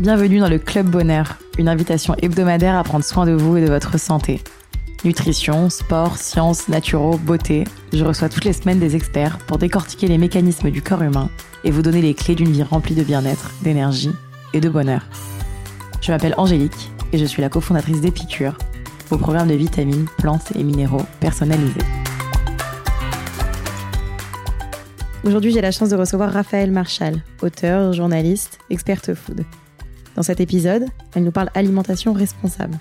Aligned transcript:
Bienvenue 0.00 0.38
dans 0.38 0.48
le 0.48 0.60
Club 0.60 0.88
Bonheur, 0.88 1.38
une 1.58 1.68
invitation 1.68 2.14
hebdomadaire 2.22 2.76
à 2.76 2.84
prendre 2.84 3.04
soin 3.04 3.26
de 3.26 3.32
vous 3.32 3.56
et 3.56 3.62
de 3.62 3.66
votre 3.66 3.98
santé. 3.98 4.40
Nutrition, 5.02 5.70
sport, 5.70 6.18
sciences, 6.18 6.68
naturaux, 6.68 7.18
beauté, 7.18 7.64
je 7.92 8.04
reçois 8.04 8.28
toutes 8.28 8.44
les 8.44 8.52
semaines 8.52 8.78
des 8.78 8.94
experts 8.94 9.38
pour 9.38 9.58
décortiquer 9.58 10.06
les 10.06 10.16
mécanismes 10.16 10.70
du 10.70 10.82
corps 10.82 11.02
humain 11.02 11.30
et 11.64 11.72
vous 11.72 11.82
donner 11.82 12.00
les 12.00 12.14
clés 12.14 12.36
d'une 12.36 12.52
vie 12.52 12.62
remplie 12.62 12.94
de 12.94 13.02
bien-être, 13.02 13.50
d'énergie 13.62 14.12
et 14.54 14.60
de 14.60 14.68
bonheur. 14.68 15.02
Je 16.00 16.12
m'appelle 16.12 16.34
Angélique 16.36 16.92
et 17.12 17.18
je 17.18 17.24
suis 17.24 17.42
la 17.42 17.48
cofondatrice 17.48 18.00
d'Épicure, 18.00 18.56
vos 19.08 19.18
programmes 19.18 19.48
de 19.48 19.54
vitamines, 19.54 20.06
plantes 20.18 20.52
et 20.54 20.62
minéraux 20.62 21.06
personnalisés. 21.18 21.74
Aujourd'hui, 25.24 25.50
j'ai 25.50 25.60
la 25.60 25.72
chance 25.72 25.88
de 25.88 25.96
recevoir 25.96 26.32
Raphaël 26.32 26.70
Marchal, 26.70 27.20
auteur, 27.42 27.92
journaliste, 27.92 28.60
experte 28.70 29.12
food. 29.14 29.44
Dans 30.18 30.24
cet 30.24 30.40
épisode, 30.40 30.84
elle 31.14 31.22
nous 31.22 31.30
parle 31.30 31.48
alimentation 31.54 32.12
responsable. 32.12 32.76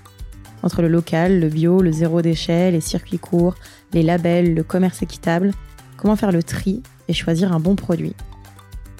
Entre 0.64 0.82
le 0.82 0.88
local, 0.88 1.40
le 1.40 1.50
bio, 1.50 1.84
le 1.84 1.92
zéro 1.92 2.24
déchet, 2.24 2.72
les 2.72 2.82
circuits 2.82 3.20
courts, 3.20 3.54
les 3.94 4.02
labels, 4.02 4.56
le 4.56 4.64
commerce 4.64 5.04
équitable, 5.04 5.52
comment 5.98 6.16
faire 6.16 6.32
le 6.32 6.42
tri 6.42 6.82
et 7.08 7.14
choisir 7.14 7.54
un 7.54 7.60
bon 7.60 7.76
produit. 7.76 8.16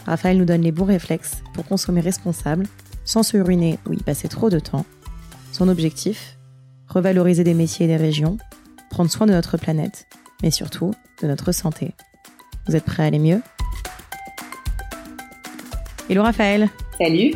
Raphaël 0.06 0.38
nous 0.38 0.46
donne 0.46 0.62
les 0.62 0.72
bons 0.72 0.86
réflexes 0.86 1.42
pour 1.56 1.66
consommer 1.66 2.00
responsable, 2.00 2.68
sans 3.06 3.24
se 3.24 3.38
ruiner 3.38 3.80
ou 3.88 3.94
y 3.94 4.04
passer 4.04 4.28
trop 4.28 4.52
de 4.52 4.60
temps. 4.60 4.86
Son 5.52 5.68
objectif 5.68 6.38
Revaloriser 6.90 7.44
des 7.44 7.56
métiers 7.56 7.86
et 7.86 7.90
des 7.90 7.98
régions, 7.98 8.38
prendre 8.92 9.10
soin 9.10 9.26
de 9.26 9.34
notre 9.34 9.58
planète, 9.58 10.06
mais 10.44 10.52
surtout 10.52 10.94
de 11.24 11.28
notre 11.28 11.52
santé. 11.54 11.96
Vous 12.68 12.76
êtes 12.76 12.86
prêts 12.86 13.02
à 13.02 13.08
aller 13.08 13.18
mieux? 13.18 13.42
Hello 16.08 16.22
Raphaël 16.22 16.70
Salut 17.00 17.34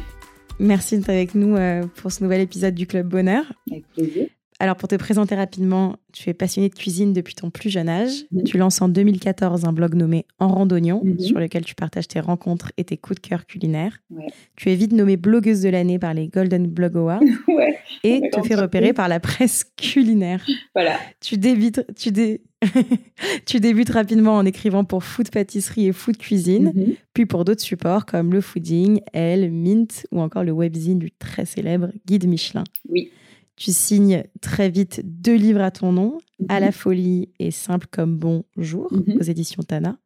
Merci 0.61 0.97
d'être 0.97 1.09
avec 1.09 1.33
nous 1.35 1.55
euh, 1.55 1.83
pour 1.97 2.11
ce 2.11 2.23
nouvel 2.23 2.41
épisode 2.41 2.75
du 2.75 2.85
Club 2.85 3.07
Bonheur. 3.07 3.51
Avec 3.69 3.87
plaisir. 3.93 4.27
Alors, 4.59 4.75
pour 4.75 4.87
te 4.87 4.93
présenter 4.95 5.33
rapidement, 5.33 5.95
tu 6.13 6.29
es 6.29 6.35
passionné 6.35 6.69
de 6.69 6.75
cuisine 6.75 7.13
depuis 7.13 7.33
ton 7.33 7.49
plus 7.49 7.71
jeune 7.71 7.89
âge. 7.89 8.25
Mhm. 8.31 8.43
Tu 8.43 8.59
lances 8.59 8.79
en 8.79 8.89
2014 8.89 9.65
un 9.65 9.73
blog 9.73 9.95
nommé 9.95 10.27
En 10.37 10.49
Randonnion, 10.49 11.01
Mhm. 11.03 11.19
sur 11.19 11.39
lequel 11.39 11.65
tu 11.65 11.73
partages 11.73 12.07
tes 12.07 12.19
rencontres 12.19 12.71
et 12.77 12.83
tes 12.83 12.95
coups 12.95 13.19
de 13.19 13.27
cœur 13.27 13.47
culinaires. 13.47 13.97
Ouais. 14.11 14.27
Tu 14.55 14.69
es 14.71 14.75
vite 14.75 14.91
nommée 14.91 15.17
blogueuse 15.17 15.61
de 15.63 15.69
l'année 15.69 15.97
par 15.97 16.13
les 16.13 16.27
Golden 16.27 16.67
Blog 16.67 16.95
Awards 16.95 17.21
ouais, 17.47 17.75
et 18.03 18.21
te 18.31 18.39
fais 18.43 18.53
repérer 18.53 18.93
par 18.93 19.07
la 19.07 19.19
presse 19.19 19.65
culinaire. 19.75 20.45
voilà. 20.75 20.93
Tu 21.21 21.37
débites, 21.39 21.83
tu, 21.97 22.11
dé- 22.11 22.41
tu 23.45 23.59
débutes 23.59 23.89
rapidement 23.89 24.35
en 24.37 24.45
écrivant 24.45 24.83
pour 24.83 25.03
Food 25.03 25.29
Pâtisserie 25.31 25.87
et 25.87 25.91
Food 25.93 26.17
Cuisine, 26.17 26.71
Mhm. 26.75 26.93
puis 27.13 27.25
pour 27.25 27.45
d'autres 27.45 27.61
supports 27.61 28.05
comme 28.05 28.31
le 28.33 28.41
Fooding, 28.41 29.01
Elle, 29.13 29.51
Mint 29.51 30.05
ou 30.11 30.21
encore 30.21 30.43
le 30.43 30.51
webzine 30.51 30.99
du 30.99 31.11
très 31.11 31.45
célèbre 31.45 31.89
Guide 32.05 32.27
Michelin. 32.27 32.63
Oui. 32.89 33.09
Tu 33.55 33.71
signes 33.71 34.23
très 34.41 34.69
vite 34.69 35.01
deux 35.03 35.35
livres 35.35 35.61
à 35.61 35.71
ton 35.71 35.91
nom, 35.91 36.17
À 36.49 36.55
Mhm. 36.55 36.65
la 36.65 36.71
folie 36.71 37.29
et 37.39 37.51
Simple 37.51 37.85
comme 37.91 38.17
bonjour 38.17 38.91
Mhm. 38.91 39.17
aux 39.19 39.23
éditions 39.23 39.61
Tana, 39.61 39.97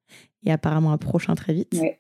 et 0.45 0.51
apparemment 0.51 0.91
un 0.91 0.97
prochain 0.97 1.33
très 1.35 1.53
vite. 1.53 1.73
Ouais. 1.79 1.99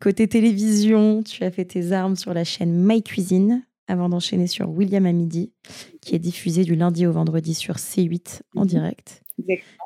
Côté 0.00 0.26
télévision, 0.26 1.22
tu 1.22 1.44
as 1.44 1.50
fait 1.50 1.66
tes 1.66 1.92
armes 1.92 2.16
sur 2.16 2.32
la 2.32 2.44
chaîne 2.44 2.72
My 2.72 3.02
Cuisine 3.02 3.62
avant 3.86 4.08
d'enchaîner 4.08 4.46
sur 4.46 4.70
William 4.70 5.04
à 5.04 5.12
midi, 5.12 5.52
qui 6.00 6.14
est 6.14 6.18
diffusé 6.18 6.64
du 6.64 6.74
lundi 6.76 7.06
au 7.06 7.12
vendredi 7.12 7.52
sur 7.52 7.76
C8 7.78 8.40
en 8.56 8.62
Mhm. 8.62 8.66
direct. 8.68 9.20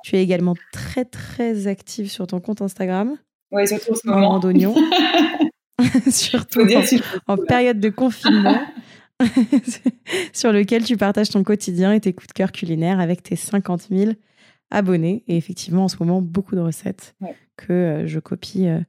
Tu 0.04 0.16
es 0.16 0.22
également 0.22 0.54
très 0.72 1.04
très 1.04 1.66
active 1.66 2.10
sur 2.10 2.27
ton 2.27 2.41
compte 2.41 2.62
Instagram, 2.62 3.16
Ouais, 3.50 3.66
surtout 3.66 3.92
en 3.92 3.94
ce 3.94 4.08
en 4.08 4.41
moment. 4.41 4.74
surtout 6.10 6.60
en, 6.62 6.82
si 6.82 6.98
je- 6.98 7.02
en 7.27 7.36
période 7.36 7.80
de 7.80 7.88
confinement, 7.88 8.60
sur 10.32 10.52
lequel 10.52 10.84
tu 10.84 10.96
partages 10.96 11.30
ton 11.30 11.42
quotidien 11.44 11.92
et 11.92 12.00
tes 12.00 12.12
coups 12.12 12.28
de 12.28 12.32
cœur 12.32 12.52
culinaires 12.52 13.00
avec 13.00 13.22
tes 13.22 13.36
50 13.36 13.88
000 13.91 14.12
abonnés. 14.70 15.25
Et 15.28 15.36
effectivement, 15.36 15.84
en 15.84 15.88
ce 15.88 15.97
moment, 16.00 16.20
beaucoup 16.20 16.54
de 16.56 16.60
recettes 16.60 17.15
Ouais. 17.20 17.34
que 17.56 17.72
euh, 17.72 18.06
je 18.06 18.19
copie 18.20 18.66
euh, 18.69 18.80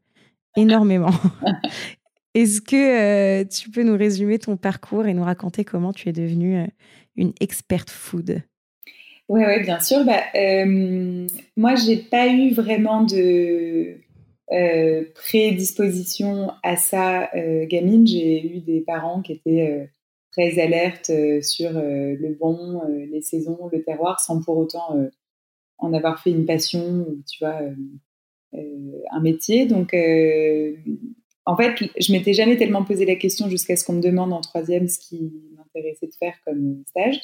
énormément. 0.57 1.11
Est-ce 2.35 2.61
que 2.61 3.41
euh, 3.41 3.45
tu 3.45 3.69
peux 3.71 3.83
nous 3.83 3.97
résumer 3.97 4.37
ton 4.39 4.57
parcours 4.57 5.05
et 5.07 5.13
nous 5.13 5.23
raconter 5.23 5.63
comment 5.65 5.93
tu 5.93 6.09
es 6.09 6.13
devenue 6.13 6.67
une 7.15 7.33
experte 7.39 7.89
food? 7.89 8.41
Ouais, 9.29 9.45
ouais, 9.45 9.61
bien 9.61 9.79
sûr. 9.79 10.03
Bah, 10.05 10.23
euh, 10.35 11.27
moi, 11.55 11.75
pas 12.09 12.27
eu 12.27 12.51
vraiment 12.51 13.03
de 13.03 13.95
euh, 14.51 15.05
prédisposition 15.13 16.51
à 16.63 16.75
ça 16.75 17.29
euh, 17.35 17.65
gamine. 17.67 18.07
J'ai 18.07 18.43
eu 18.43 18.59
des 18.61 18.81
parents 18.81 19.21
qui 19.21 19.33
étaient 19.33 19.69
euh, 19.69 19.85
très 20.31 20.59
alertes 20.59 21.11
sur 21.43 21.71
le 21.73 22.37
bon, 22.39 22.81
les 23.11 23.21
saisons, 23.21 23.69
le 23.71 23.83
terroir, 23.83 24.19
sans 24.19 24.41
pour 24.41 24.57
autant 24.57 24.95
en 25.79 25.93
avoir 25.93 26.21
fait 26.21 26.29
une 26.31 26.45
passion 26.45 27.05
ou 27.09 27.23
tu 27.27 27.43
vois 27.43 27.59
un 28.53 29.19
métier. 29.21 29.65
Donc, 29.65 29.95
en 31.45 31.57
fait, 31.57 31.75
je 31.99 32.11
m'étais 32.11 32.33
jamais 32.33 32.57
tellement 32.57 32.83
posé 32.85 33.05
la 33.05 33.15
question 33.15 33.49
jusqu'à 33.49 33.75
ce 33.75 33.83
qu'on 33.83 33.93
me 33.93 34.01
demande 34.01 34.31
en 34.31 34.41
troisième 34.41 34.87
ce 34.87 34.99
qui 34.99 35.33
m'intéressait 35.57 36.07
de 36.07 36.15
faire 36.19 36.35
comme 36.45 36.83
stage. 36.89 37.19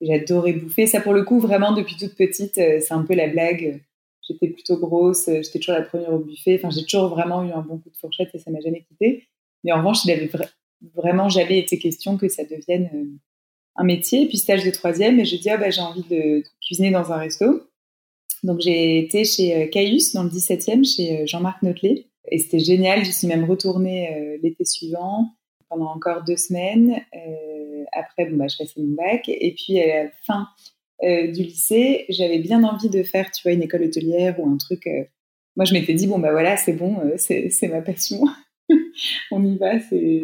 J'adorais 0.00 0.52
bouffer. 0.52 0.86
Ça, 0.86 1.00
pour 1.00 1.14
le 1.14 1.24
coup, 1.24 1.40
vraiment, 1.40 1.72
depuis 1.72 1.96
toute 1.96 2.14
petite, 2.14 2.58
euh, 2.58 2.80
c'est 2.80 2.92
un 2.94 3.02
peu 3.02 3.14
la 3.14 3.28
blague. 3.28 3.80
J'étais 4.28 4.48
plutôt 4.48 4.76
grosse, 4.76 5.28
euh, 5.28 5.40
j'étais 5.42 5.58
toujours 5.58 5.74
la 5.76 5.82
première 5.82 6.12
au 6.12 6.18
buffet. 6.18 6.56
Enfin, 6.58 6.70
j'ai 6.70 6.82
toujours 6.84 7.08
vraiment 7.08 7.42
eu 7.44 7.52
un 7.52 7.62
bon 7.62 7.78
coup 7.78 7.90
de 7.90 7.96
fourchette 7.96 8.30
et 8.34 8.38
ça 8.38 8.50
m'a 8.50 8.60
jamais 8.60 8.82
quitté. 8.82 9.24
Mais 9.64 9.72
en 9.72 9.78
revanche, 9.78 10.04
il 10.04 10.10
avait 10.10 10.26
vra- 10.26 10.50
vraiment 10.94 11.28
jamais 11.28 11.58
été 11.58 11.78
question 11.78 12.16
que 12.18 12.28
ça 12.28 12.44
devienne 12.44 12.90
euh, 12.94 13.04
un 13.76 13.84
métier. 13.84 14.26
Puis 14.26 14.38
stage 14.38 14.64
de 14.64 14.70
troisième, 14.70 15.18
et 15.20 15.24
je 15.24 15.36
dis, 15.36 15.48
ah, 15.48 15.56
bah, 15.56 15.70
j'ai 15.70 15.80
envie 15.80 16.04
de 16.10 16.42
cuisiner 16.60 16.90
dans 16.90 17.12
un 17.12 17.16
resto. 17.16 17.62
Donc 18.42 18.60
j'ai 18.60 18.98
été 18.98 19.24
chez 19.24 19.70
Caius, 19.70 20.12
dans 20.12 20.22
le 20.24 20.28
17e, 20.30 20.84
chez 20.84 21.26
Jean-Marc 21.26 21.62
Notelet. 21.62 22.06
Et 22.30 22.38
c'était 22.38 22.58
génial. 22.58 23.04
J'y 23.04 23.12
suis 23.12 23.26
même 23.26 23.44
retournée 23.44 24.38
l'été 24.42 24.64
suivant 24.64 25.30
pendant 25.68 25.90
encore 25.90 26.22
deux 26.24 26.36
semaines. 26.36 27.00
Après, 27.92 28.26
bon, 28.26 28.36
bah, 28.36 28.46
je 28.48 28.56
passais 28.56 28.80
mon 28.80 28.94
bac. 28.94 29.28
Et 29.28 29.54
puis, 29.56 29.80
à 29.80 30.04
la 30.04 30.10
fin 30.26 30.48
euh, 31.04 31.28
du 31.30 31.42
lycée, 31.42 32.04
j'avais 32.08 32.38
bien 32.38 32.64
envie 32.64 32.88
de 32.90 33.02
faire, 33.02 33.30
tu 33.30 33.42
vois, 33.42 33.52
une 33.52 33.62
école 33.62 33.82
hôtelière 33.84 34.38
ou 34.40 34.48
un 34.50 34.56
truc. 34.56 34.86
euh, 34.86 35.04
Moi, 35.56 35.64
je 35.64 35.72
m'étais 35.74 35.94
dit, 35.94 36.06
bon, 36.06 36.18
bah 36.18 36.32
voilà, 36.32 36.56
c'est 36.56 36.72
bon, 36.74 36.98
euh, 37.00 37.14
c'est 37.16 37.50
c'est 37.50 37.68
ma 37.68 37.82
passion. 37.82 38.20
On 39.30 39.44
y 39.44 39.56
va, 39.58 39.78
c'est 39.80 40.22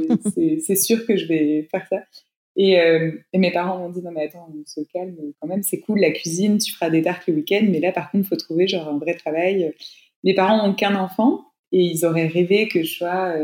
c'est- 0.61 0.75
sûr 0.77 1.06
que 1.06 1.17
je 1.17 1.27
vais 1.27 1.69
faire 1.71 1.87
ça. 1.89 2.03
Et, 2.56 2.77
mes 3.34 3.50
parents 3.53 3.79
m'ont 3.79 3.89
dit, 3.91 4.03
non, 4.03 4.11
mais 4.12 4.25
attends, 4.27 4.47
on 4.53 4.62
se 4.67 4.81
calme 4.93 5.17
quand 5.41 5.49
même, 5.49 5.62
c'est 5.62 5.81
cool, 5.81 6.00
la 6.00 6.11
cuisine, 6.11 6.59
tu 6.59 6.73
feras 6.73 6.91
des 6.91 7.00
tartes 7.03 7.27
le 7.27 7.34
week-end, 7.34 7.65
mais 7.71 7.81
là, 7.81 7.93
par 7.93 8.11
contre, 8.11 8.29
faut 8.29 8.37
trouver 8.37 8.67
genre 8.69 8.89
un 8.89 8.99
vrai 8.99 9.15
travail. 9.15 9.73
Mes 10.25 10.34
parents 10.34 10.67
n'ont 10.67 10.75
qu'un 10.75 10.94
enfant 10.97 11.41
et 11.73 11.81
ils 11.83 12.05
auraient 12.05 12.27
rêvé 12.27 12.69
que 12.69 12.83
je 12.83 12.93
sois 12.94 13.34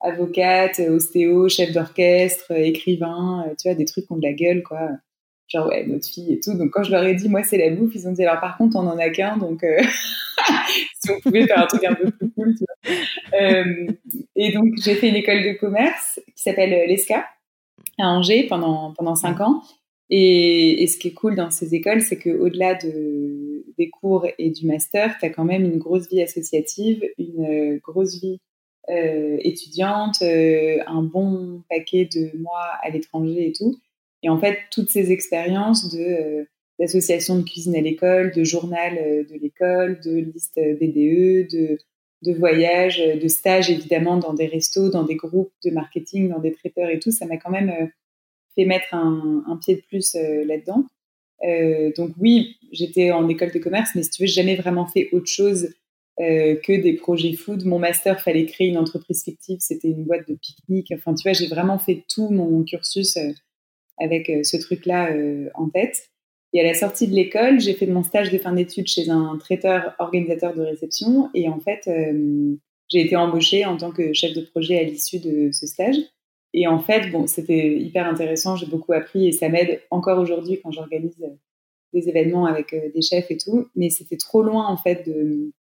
avocate, 0.00 0.80
ostéo, 0.80 1.48
chef 1.48 1.72
d'orchestre, 1.72 2.52
écrivain, 2.52 3.44
euh, 3.46 3.54
tu 3.58 3.68
vois, 3.68 3.74
des 3.74 3.84
trucs 3.84 4.06
qui 4.06 4.12
ont 4.12 4.16
de 4.16 4.26
la 4.26 4.32
gueule, 4.32 4.62
quoi. 4.62 4.88
Genre, 5.48 5.66
ouais, 5.66 5.84
notre 5.86 6.06
fille 6.06 6.32
et 6.34 6.40
tout. 6.40 6.54
Donc, 6.54 6.70
quand 6.70 6.84
je 6.84 6.92
leur 6.92 7.04
ai 7.04 7.14
dit, 7.14 7.28
moi, 7.28 7.42
c'est 7.42 7.58
la 7.58 7.70
bouffe, 7.70 7.94
ils 7.94 8.06
ont 8.06 8.12
dit, 8.12 8.24
alors, 8.24 8.40
par 8.40 8.56
contre, 8.56 8.76
on 8.76 8.86
en 8.86 8.98
a 8.98 9.10
qu'un, 9.10 9.36
donc, 9.36 9.64
euh, 9.64 9.82
si 11.04 11.10
on 11.10 11.20
pouvait 11.20 11.46
faire 11.46 11.58
un 11.58 11.66
truc 11.66 11.84
un 11.84 11.94
peu 11.94 12.10
plus 12.10 12.30
cool, 12.30 12.54
tu 12.56 12.64
vois. 12.64 13.40
Euh, 13.40 13.86
et 14.36 14.52
donc, 14.52 14.74
j'ai 14.82 14.94
fait 14.94 15.08
une 15.08 15.16
école 15.16 15.42
de 15.42 15.52
commerce 15.58 16.20
qui 16.36 16.42
s'appelle 16.42 16.72
euh, 16.72 16.86
l'ESCA 16.86 17.26
à 17.98 18.06
Angers 18.06 18.46
pendant, 18.48 18.94
pendant 18.94 19.14
cinq 19.14 19.40
ans. 19.40 19.62
Et, 20.10 20.86
ce 20.88 20.98
qui 20.98 21.08
est 21.08 21.12
cool 21.12 21.36
dans 21.36 21.50
ces 21.50 21.74
écoles, 21.74 22.00
c'est 22.00 22.18
qu'au-delà 22.18 22.74
de, 22.74 23.64
des 23.78 23.90
cours 23.90 24.26
et 24.38 24.50
du 24.50 24.66
master, 24.66 25.16
tu 25.18 25.26
as 25.26 25.30
quand 25.30 25.44
même 25.44 25.64
une 25.64 25.78
grosse 25.78 26.08
vie 26.08 26.20
associative, 26.20 27.04
une 27.16 27.44
euh, 27.44 27.78
grosse 27.82 28.20
vie 28.20 28.40
euh, 28.88 29.36
étudiante, 29.40 30.16
euh, 30.22 30.78
un 30.86 31.02
bon 31.02 31.62
paquet 31.68 32.06
de 32.06 32.36
mois 32.38 32.70
à 32.82 32.88
l'étranger 32.88 33.48
et 33.48 33.52
tout. 33.52 33.78
Et 34.22 34.28
en 34.30 34.38
fait, 34.38 34.58
toutes 34.70 34.88
ces 34.88 35.12
expériences 35.12 35.94
de 35.94 36.00
euh, 36.00 36.44
d'association 36.78 37.36
de 37.38 37.42
cuisine 37.42 37.76
à 37.76 37.82
l'école, 37.82 38.32
de 38.32 38.42
journal 38.42 38.96
de 38.96 39.38
l'école, 39.38 40.00
de 40.00 40.16
liste 40.16 40.58
BDE, 40.58 41.46
de, 41.52 41.78
de 42.22 42.32
voyages, 42.32 42.98
de 42.98 43.28
stages 43.28 43.68
évidemment 43.68 44.16
dans 44.16 44.32
des 44.32 44.46
restos, 44.46 44.88
dans 44.88 45.02
des 45.02 45.16
groupes 45.16 45.52
de 45.62 45.70
marketing, 45.70 46.30
dans 46.30 46.38
des 46.38 46.52
traiteurs 46.52 46.88
et 46.88 46.98
tout, 46.98 47.10
ça 47.10 47.26
m'a 47.26 47.36
quand 47.36 47.50
même 47.50 47.90
fait 48.54 48.64
mettre 48.64 48.94
un, 48.94 49.58
pied 49.62 49.76
de 49.76 49.82
plus 49.82 50.14
là-dedans. 50.14 50.86
Donc 51.98 52.12
oui, 52.18 52.56
j'étais 52.72 53.10
en 53.10 53.28
école 53.28 53.52
de 53.52 53.58
commerce, 53.58 53.90
mais 53.94 54.02
si 54.02 54.08
tu 54.08 54.22
veux, 54.22 54.26
j'ai 54.26 54.40
jamais 54.40 54.56
vraiment 54.56 54.86
fait 54.86 55.10
autre 55.12 55.28
chose 55.28 55.74
euh, 56.20 56.54
que 56.56 56.72
des 56.72 56.92
projets 56.92 57.32
food. 57.32 57.64
Mon 57.64 57.78
master, 57.78 58.20
fallait 58.20 58.44
créer 58.44 58.68
une 58.68 58.76
entreprise 58.76 59.24
fictive, 59.24 59.56
c'était 59.60 59.88
une 59.88 60.04
boîte 60.04 60.28
de 60.28 60.34
pique-nique. 60.34 60.92
Enfin, 60.94 61.14
tu 61.14 61.22
vois, 61.22 61.32
j'ai 61.32 61.46
vraiment 61.46 61.78
fait 61.78 62.04
tout 62.12 62.28
mon 62.28 62.62
cursus 62.62 63.16
euh, 63.16 63.32
avec 63.96 64.28
euh, 64.28 64.42
ce 64.42 64.58
truc-là 64.58 65.14
en 65.54 65.70
tête. 65.70 66.10
Et 66.52 66.60
à 66.60 66.64
la 66.64 66.74
sortie 66.74 67.06
de 67.08 67.14
l'école, 67.14 67.60
j'ai 67.60 67.72
fait 67.72 67.86
mon 67.86 68.02
stage 68.02 68.30
de 68.30 68.36
fin 68.36 68.52
d'études 68.52 68.88
chez 68.88 69.08
un 69.08 69.38
traiteur 69.38 69.94
organisateur 69.98 70.54
de 70.54 70.62
réception. 70.62 71.30
Et 71.32 71.48
en 71.48 71.60
fait, 71.60 71.88
j'ai 72.88 73.00
été 73.00 73.14
embauchée 73.14 73.64
en 73.64 73.76
tant 73.76 73.92
que 73.92 74.12
chef 74.12 74.34
de 74.34 74.40
projet 74.42 74.78
à 74.78 74.82
l'issue 74.82 75.20
de 75.20 75.52
ce 75.52 75.66
stage. 75.66 75.96
Et 76.52 76.66
en 76.66 76.80
fait, 76.80 77.10
bon, 77.12 77.28
c'était 77.28 77.78
hyper 77.78 78.06
intéressant, 78.06 78.56
j'ai 78.56 78.66
beaucoup 78.66 78.92
appris 78.92 79.28
et 79.28 79.32
ça 79.32 79.48
m'aide 79.48 79.80
encore 79.90 80.18
aujourd'hui 80.18 80.58
quand 80.60 80.72
j'organise 80.72 81.16
des 81.92 82.08
événements 82.08 82.46
avec 82.46 82.74
des 82.74 83.02
chefs 83.02 83.30
et 83.30 83.36
tout. 83.36 83.68
Mais 83.76 83.88
c'était 83.88 84.16
trop 84.16 84.42
loin 84.42 84.66
en 84.66 84.76
fait 84.76 85.08
de, 85.08 85.52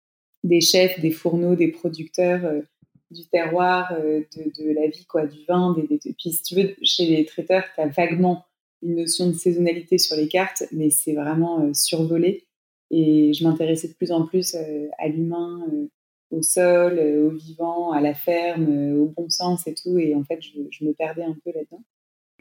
des 0.43 0.61
chefs, 0.61 0.99
des 0.99 1.11
fourneaux, 1.11 1.55
des 1.55 1.69
producteurs 1.69 2.63
du 3.11 3.27
terroir, 3.27 3.93
de, 3.99 4.25
de, 4.35 4.73
la 4.73 4.87
vie, 4.87 5.05
quoi, 5.05 5.25
du 5.25 5.43
vin. 5.47 5.75
Des, 5.75 5.97
Puis 5.97 6.31
si 6.31 6.43
tu 6.43 6.55
veux, 6.55 6.75
chez 6.81 7.05
les 7.05 7.25
traiteurs, 7.25 7.63
tu 7.75 7.81
as 7.81 7.87
vaguement 7.87 8.45
une 8.81 8.95
notion 8.95 9.27
de 9.27 9.33
saisonnalité 9.33 9.97
sur 9.97 10.15
les 10.15 10.27
cartes, 10.27 10.63
mais 10.71 10.89
c'est 10.89 11.13
vraiment 11.13 11.73
survolé. 11.73 12.45
Et 12.91 13.33
je 13.33 13.43
m'intéressais 13.43 13.89
de 13.89 13.93
plus 13.93 14.11
en 14.11 14.25
plus 14.25 14.55
à 14.97 15.07
l'humain, 15.07 15.65
au 16.31 16.41
sol, 16.41 16.99
euh, 16.99 17.27
au 17.27 17.29
vivant, 17.31 17.91
à 17.91 18.01
la 18.01 18.13
ferme, 18.13 18.67
euh, 18.69 18.99
au 18.99 19.05
bon 19.07 19.29
sens 19.29 19.67
et 19.67 19.73
tout. 19.73 19.97
Et 19.97 20.15
en 20.15 20.23
fait, 20.23 20.39
je, 20.41 20.85
me 20.85 20.93
perdais 20.93 21.23
un 21.23 21.35
peu 21.43 21.51
là-dedans. 21.53 21.83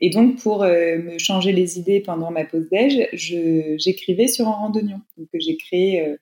Et 0.00 0.10
donc, 0.10 0.38
pour 0.38 0.62
euh, 0.62 0.98
me 0.98 1.18
changer 1.18 1.52
les 1.52 1.78
idées 1.78 2.00
pendant 2.00 2.30
ma 2.30 2.44
pause 2.44 2.68
déj, 2.70 3.08
j'écrivais 3.12 4.28
sur 4.28 4.46
un 4.46 4.52
randonnion, 4.52 5.00
que 5.16 5.40
j'ai 5.40 5.56
créé 5.56 6.16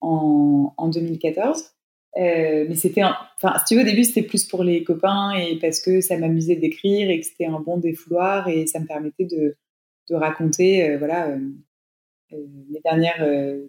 en, 0.00 0.74
en, 0.76 0.88
2014. 0.88 1.72
mais 2.16 2.74
c'était, 2.74 3.02
enfin, 3.04 3.58
si 3.58 3.64
tu 3.66 3.74
veux, 3.74 3.82
au 3.82 3.84
début, 3.84 4.04
c'était 4.04 4.22
plus 4.22 4.44
pour 4.44 4.64
les 4.64 4.84
copains 4.84 5.32
et 5.32 5.58
parce 5.58 5.80
que 5.80 6.00
ça 6.00 6.18
m'amusait 6.18 6.56
d'écrire 6.56 7.10
et 7.10 7.20
que 7.20 7.26
c'était 7.26 7.46
un 7.46 7.60
bon 7.60 7.78
défouloir 7.78 8.48
et 8.48 8.66
ça 8.66 8.80
me 8.80 8.86
permettait 8.86 9.24
de, 9.24 9.56
de 10.08 10.14
raconter, 10.14 10.96
voilà, 10.96 11.36
les 12.30 12.80
dernières 12.84 13.24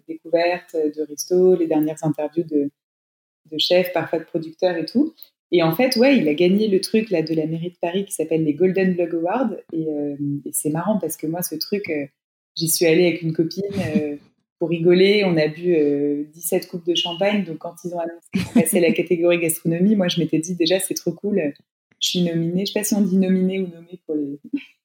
découvertes 0.08 0.74
de 0.74 1.02
Risto, 1.02 1.56
les 1.56 1.66
dernières 1.66 2.02
interviews 2.04 2.44
de, 2.44 2.70
de 3.50 3.58
chef, 3.58 3.92
parfois 3.92 4.18
de 4.18 4.24
producteur 4.24 4.76
et 4.76 4.86
tout. 4.86 5.14
Et 5.52 5.62
en 5.62 5.76
fait, 5.76 5.96
ouais, 5.96 6.16
il 6.16 6.26
a 6.28 6.34
gagné 6.34 6.66
le 6.68 6.80
truc 6.80 7.10
là 7.10 7.22
de 7.22 7.34
la 7.34 7.46
mairie 7.46 7.70
de 7.70 7.76
Paris 7.76 8.06
qui 8.06 8.12
s'appelle 8.12 8.42
les 8.42 8.54
Golden 8.54 8.94
Blog 8.94 9.14
Awards. 9.14 9.54
Et, 9.72 9.86
euh, 9.86 10.16
c'est 10.50 10.70
marrant 10.70 10.98
parce 10.98 11.18
que 11.18 11.26
moi, 11.26 11.42
ce 11.42 11.54
truc, 11.56 11.90
euh, 11.90 12.06
j'y 12.56 12.68
suis 12.68 12.86
allée 12.86 13.06
avec 13.06 13.20
une 13.22 13.34
copine 13.34 13.62
euh, 13.96 14.16
pour 14.62 14.70
rigoler. 14.70 15.24
On 15.26 15.36
a 15.36 15.48
bu 15.48 15.76
17 16.32 16.68
coupes 16.68 16.86
de 16.86 16.94
champagne. 16.94 17.42
Donc, 17.42 17.58
quand 17.58 17.74
ils 17.84 17.92
ont 17.94 17.98
annoncé 17.98 18.28
qu'on 18.32 18.60
passait 18.60 18.78
la 18.78 18.92
catégorie 18.92 19.40
gastronomie, 19.40 19.96
moi, 19.96 20.06
je 20.06 20.20
m'étais 20.20 20.38
dit 20.38 20.54
déjà, 20.54 20.78
c'est 20.78 20.94
trop 20.94 21.10
cool. 21.10 21.52
Je 21.98 22.08
suis 22.08 22.22
nominée. 22.22 22.64
Je 22.64 22.72
sais 22.72 22.78
pas 22.78 22.84
si 22.84 22.94
on 22.94 23.00
dit 23.00 23.16
nominée 23.16 23.58
ou 23.58 23.66
nommée 23.66 23.98
pour 24.06 24.14
les, 24.14 24.38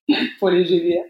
pour 0.40 0.50
les 0.50 0.66
GVA. 0.66 1.04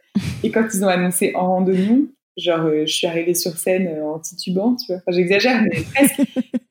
Et 0.44 0.52
quand 0.52 0.68
ils 0.74 0.84
ont 0.84 0.90
annoncé 0.90 1.31
en 1.34 1.48
randonnion, 1.48 2.10
Genre, 2.38 2.66
euh, 2.66 2.86
je 2.86 2.94
suis 2.94 3.08
arrivée 3.08 3.34
sur 3.34 3.58
scène 3.58 3.88
euh, 3.88 4.06
en 4.06 4.19
titubant, 4.19 4.75
tu 4.75 4.86
vois. 4.88 4.98
Enfin, 4.98 5.12
j'exagère, 5.12 5.60
mais 5.64 5.81
presque. 5.96 6.22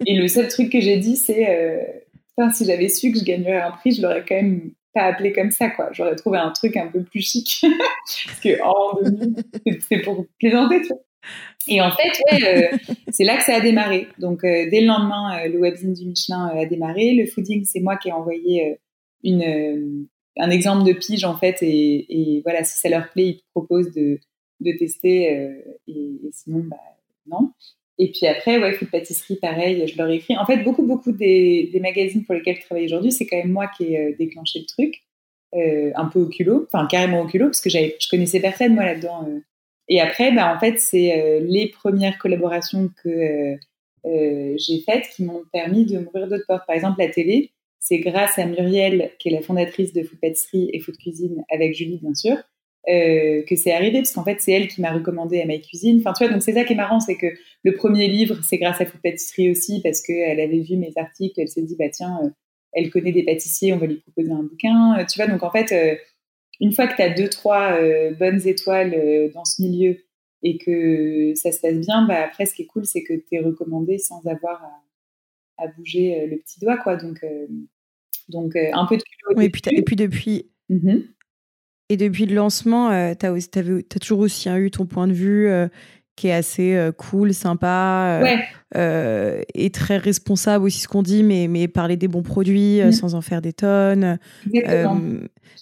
Et 0.07 0.15
le 0.15 0.29
seul 0.29 0.47
truc 0.47 0.71
que 0.71 0.81
j'ai 0.81 0.99
dit, 0.99 1.17
c'est, 1.17 1.51
euh, 1.51 2.53
si 2.53 2.65
j'avais 2.65 2.89
su 2.89 3.11
que 3.11 3.19
je 3.19 3.25
gagnerais 3.25 3.61
un 3.61 3.73
prix, 3.73 3.91
je 3.91 4.03
l'aurais 4.03 4.25
quand 4.25 4.37
même 4.37 4.71
pas 4.95 5.03
appelé 5.03 5.33
comme 5.33 5.51
ça, 5.51 5.71
quoi. 5.71 5.89
J'aurais 5.93 6.15
trouvé 6.15 6.39
un 6.39 6.51
truc 6.51 6.77
un 6.77 6.87
peu 6.87 7.03
plus 7.03 7.21
chic. 7.21 7.63
Parce 8.27 8.41
que 8.41 8.63
en 8.63 8.99
c'est 9.89 9.99
pour 10.03 10.25
plaisanter, 10.39 10.83
tu 10.83 10.89
vois. 10.89 11.06
Et 11.69 11.81
en 11.81 11.91
fait, 11.91 12.21
ouais, 12.31 12.71
c'est 13.11 13.25
là 13.25 13.37
que 13.37 13.45
ça 13.45 13.57
a 13.57 13.61
démarré. 13.61 14.09
Donc, 14.19 14.43
dès 14.43 14.81
le 14.81 14.87
lendemain, 14.87 15.47
le 15.49 15.59
webzine 15.59 15.95
du 15.95 16.07
Michelin 16.07 16.47
a 16.55 16.65
démarré. 16.67 17.15
Le 17.15 17.27
fooding, 17.27 17.65
c'est 17.65 17.81
moi 17.81 17.97
qui 17.97 18.09
ai 18.09 18.13
envoyé 18.13 18.79
une, 19.25 20.07
un 20.37 20.51
exemple 20.51 20.85
de 20.85 20.93
pige, 20.93 21.25
en 21.25 21.37
fait. 21.37 21.59
Et, 21.63 22.41
voilà, 22.45 22.63
si 22.63 22.79
ça 22.79 22.89
leur 22.89 23.11
plaît, 23.11 23.27
ils 23.27 23.43
proposent 23.53 23.93
de 23.93 24.21
de 24.61 24.73
tester 24.73 25.37
euh, 25.37 25.53
et, 25.89 26.21
sinon, 26.33 26.65
bah, 26.65 26.77
non. 27.27 27.53
Et 27.99 28.11
puis 28.11 28.27
après, 28.27 28.59
ouais, 28.59 28.75
food 28.75 28.91
pâtisserie, 28.91 29.37
pareil, 29.37 29.87
je 29.87 29.97
leur 29.97 30.09
ai 30.09 30.17
écrit. 30.17 30.37
En 30.37 30.45
fait, 30.45 30.59
beaucoup, 30.59 30.85
beaucoup 30.85 31.13
des, 31.13 31.71
magazines 31.81 32.25
pour 32.25 32.35
lesquels 32.35 32.57
je 32.57 32.67
travaille 32.67 32.85
aujourd'hui, 32.85 33.13
c'est 33.13 33.27
quand 33.27 33.39
même 33.39 33.53
moi 33.53 33.69
qui 33.69 33.95
ai 33.95 33.99
euh, 33.99 34.17
déclenché 34.19 34.61
le 34.61 34.67
truc, 34.67 35.03
euh, 35.55 35.93
un 35.95 36.07
peu 36.07 36.21
au 36.21 36.29
culot, 36.29 36.67
enfin 36.67 36.87
carrément 36.87 37.23
au 37.23 37.27
culot, 37.27 37.47
parce 37.47 37.61
que 37.61 37.71
je 37.71 38.09
connaissais 38.11 38.41
personne 38.41 38.75
moi 38.75 38.85
là-dedans. 38.85 39.27
Et 39.89 40.01
après, 40.01 40.33
bah, 40.33 40.55
en 40.55 40.59
fait, 40.59 40.79
c'est 40.79 41.41
les 41.41 41.69
premières 41.69 42.19
collaborations 42.19 42.91
que 43.03 43.57
j'ai 44.05 44.81
faites 44.81 45.09
qui 45.15 45.25
m'ont 45.25 45.43
permis 45.53 45.87
de 45.87 45.99
m'ouvrir 45.99 46.29
d'autres 46.29 46.47
portes. 46.47 46.67
Par 46.67 46.77
exemple, 46.77 46.99
la 46.99 47.09
télé, 47.09 47.53
c'est 47.79 47.99
grâce 47.99 48.39
à 48.39 48.47
Muriel, 48.47 49.13
qui 49.19 49.29
est 49.29 49.33
la 49.33 49.43
fondatrice 49.43 49.93
de 49.93 50.03
Food 50.03 50.19
Pâtisserie 50.21 50.71
et 50.73 50.81
Food 50.81 50.97
Cuisine, 50.97 51.45
avec 51.51 51.75
Julie, 51.75 51.99
bien 52.03 52.15
sûr, 52.15 52.37
euh, 52.89 53.43
que 53.49 53.55
c'est 53.55 53.73
arrivé, 53.73 53.99
parce 53.99 54.11
qu'en 54.13 54.25
fait, 54.25 54.41
c'est 54.41 54.53
elle 54.53 54.67
qui 54.67 54.81
m'a 54.81 54.93
recommandé 54.93 55.41
à 55.41 55.47
My 55.47 55.61
Cuisine. 55.61 55.99
Enfin, 56.01 56.13
tu 56.13 56.25
vois, 56.25 56.33
donc 56.33 56.43
c'est 56.43 56.55
ça 56.55 56.65
qui 56.65 56.73
est 56.73 56.77
marrant, 56.77 56.99
c'est 56.99 57.17
que 57.17 57.29
le 57.63 57.75
premier 57.75 58.09
livre, 58.09 58.39
c'est 58.43 58.59
grâce 58.59 58.81
à 58.81 58.87
Food 58.87 59.01
Pâtisserie 59.03 59.51
aussi, 59.51 59.81
parce 59.83 60.03
qu'elle 60.03 60.41
avait 60.41 60.61
vu 60.61 60.77
mes 60.77 60.93
articles, 60.97 61.41
elle 61.41 61.49
s'est 61.49 61.63
dit, 61.63 61.77
bah 61.79 61.89
tiens, 61.89 62.19
euh, 62.25 62.31
elle 62.73 62.91
connaît 62.91 63.13
des 63.13 63.23
pâtissiers, 63.23 63.73
on 63.73 63.79
va 63.79 63.87
lui 63.87 64.01
proposer 64.01 64.33
un 64.33 64.43
bouquin. 64.43 64.99
Euh, 64.99 65.05
tu 65.05 65.19
vois, 65.21 65.29
donc 65.29 65.45
en 65.45 65.51
fait, 65.51 65.73
une 66.61 66.73
fois 66.73 66.87
que 66.87 66.97
tu 66.97 67.03
as 67.03 67.11
deux, 67.11 67.29
trois 67.29 67.79
bonnes 68.19 68.47
étoiles 68.47 69.31
dans 69.35 69.45
ce 69.45 69.63
milieu 69.63 69.97
et 70.43 70.59
que 70.59 71.35
ça 71.35 71.53
se 71.53 71.61
passe 71.61 71.79
bien, 71.79 72.07
bah 72.07 72.25
après, 72.25 72.47
ce 72.47 72.55
qui 72.55 72.63
est 72.63 72.67
cool, 72.67 72.87
c'est 72.87 73.03
que 73.03 73.15
tu 73.15 73.35
es 73.35 73.41
recommandé 73.41 73.99
sans 73.99 74.25
avoir 74.27 74.63
à, 75.59 75.67
bouger 75.69 76.27
le 76.27 76.37
petit 76.39 76.61
doigt, 76.61 76.77
quoi. 76.77 76.97
Donc, 76.97 77.25
donc 78.29 78.57
un 78.57 78.87
peu 78.87 78.97
de 78.97 79.03
Oui, 79.35 79.47
et 79.47 79.51
puis, 79.51 79.63
et 79.71 79.83
puis 79.83 79.97
depuis. 79.97 80.51
Mm-hmm. 80.71 81.05
Et 81.89 81.97
depuis 81.97 82.27
le 82.27 82.35
lancement, 82.35 82.91
euh, 82.91 83.15
tu 83.19 83.27
as, 83.27 83.33
as, 83.33 83.99
toujours 84.01 84.21
aussi 84.21 84.49
eu 84.49 84.71
ton 84.71 84.87
point 84.87 85.07
de 85.07 85.13
vue 85.13 85.49
euh, 85.49 85.69
qui 86.17 86.29
est 86.29 86.33
assez 86.33 86.75
euh, 86.75 86.93
cool, 86.93 87.35
sympa, 87.35 88.21
et 88.75 89.71
très 89.71 89.97
responsable 89.97 90.65
aussi 90.65 90.81
ce 90.81 90.89
qu'on 90.89 91.03
dit, 91.03 91.23
mais, 91.23 91.47
mais 91.49 91.69
parler 91.69 91.97
des 91.97 92.09
bons 92.09 92.23
produits 92.23 92.83
mmh. 92.83 92.93
sans 92.93 93.15
en 93.15 93.21
faire 93.21 93.41
des 93.41 93.53
tonnes. 93.53 94.19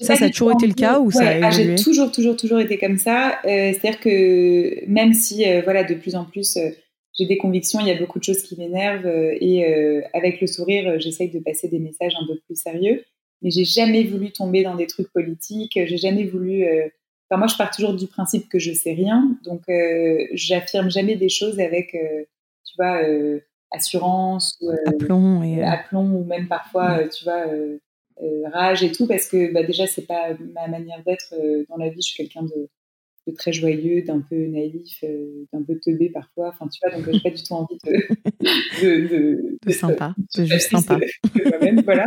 ça, 0.00 0.16
ça 0.16 0.24
a 0.24 0.30
toujours 0.30 0.52
été 0.52 0.66
le 0.66 0.74
cas 0.74 1.00
ou 1.00 1.10
ça 1.10 1.28
a 1.28 1.46
ah, 1.46 1.50
J'ai 1.50 1.74
toujours, 1.74 2.10
toujours, 2.10 2.36
toujours 2.36 2.60
été 2.60 2.78
comme 2.78 2.96
ça. 2.96 3.38
C'est-à-dire 3.44 4.00
que 4.00 4.88
même 4.88 5.12
si, 5.12 5.44
voilà, 5.64 5.84
de 5.84 5.94
plus 5.94 6.14
en 6.14 6.24
plus, 6.24 6.58
j'ai 7.16 7.26
des 7.26 7.36
convictions, 7.36 7.80
il 7.80 7.86
y 7.86 7.90
a 7.90 7.98
beaucoup 7.98 8.18
de 8.18 8.24
choses 8.24 8.42
qui 8.42 8.56
m'énervent, 8.58 9.06
et 9.06 9.64
avec 10.14 10.40
le 10.40 10.46
sourire, 10.46 10.98
j'essaye 10.98 11.30
de 11.30 11.40
passer 11.40 11.68
des 11.68 11.78
messages 11.78 12.14
un 12.20 12.26
peu 12.26 12.38
plus 12.46 12.56
sérieux 12.56 13.04
mais 13.42 13.50
j'ai 13.50 13.64
jamais 13.64 14.04
voulu 14.04 14.32
tomber 14.32 14.62
dans 14.62 14.74
des 14.74 14.86
trucs 14.86 15.12
politiques. 15.12 15.78
J'ai 15.84 15.98
jamais 15.98 16.24
voulu. 16.24 16.64
Euh, 17.24 17.34
enfin, 17.34 17.38
moi, 17.38 17.46
je 17.46 17.56
pars 17.56 17.70
toujours 17.70 17.94
du 17.94 18.06
principe 18.06 18.48
que 18.48 18.58
je 18.58 18.72
sais 18.72 18.92
rien, 18.92 19.36
donc 19.44 19.62
euh, 19.68 20.18
j'affirme 20.32 20.90
jamais 20.90 21.16
des 21.16 21.28
choses 21.28 21.60
avec, 21.60 21.94
euh, 21.94 22.24
tu 22.64 22.74
vois, 22.78 23.00
assurance 23.70 24.56
ou 24.60 24.70
aplomb, 24.86 25.42
et, 25.42 25.62
aplomb 25.62 26.10
ou 26.14 26.24
même 26.24 26.48
parfois, 26.48 27.08
tu 27.08 27.24
vois, 27.24 27.46
rage 28.52 28.82
et 28.82 28.92
tout, 28.92 29.06
parce 29.06 29.26
que 29.26 29.52
bah, 29.52 29.62
déjà, 29.62 29.86
c'est 29.86 30.06
pas 30.06 30.34
ma 30.54 30.68
manière 30.68 31.02
d'être 31.04 31.34
dans 31.68 31.76
la 31.76 31.88
vie. 31.88 32.02
Je 32.02 32.12
suis 32.12 32.16
quelqu'un 32.16 32.42
de 32.42 32.68
de 33.26 33.32
très 33.32 33.52
joyeux, 33.52 34.02
d'un 34.02 34.20
peu 34.20 34.36
naïf, 34.36 35.02
euh, 35.02 35.46
d'un 35.52 35.62
peu 35.62 35.78
teubé 35.78 36.10
parfois. 36.10 36.48
Enfin, 36.48 36.68
tu 36.68 36.78
vois, 36.82 36.96
donc 36.96 37.10
j'ai 37.10 37.20
pas 37.20 37.34
du 37.34 37.42
tout 37.42 37.54
envie 37.54 37.78
de. 37.84 37.92
de, 38.82 39.58
de, 39.64 39.72
sympa, 39.72 40.14
de 40.36 40.44
juste 40.44 40.70
sympa. 40.70 40.98
moi-même, 41.44 41.80
voilà. 41.80 42.04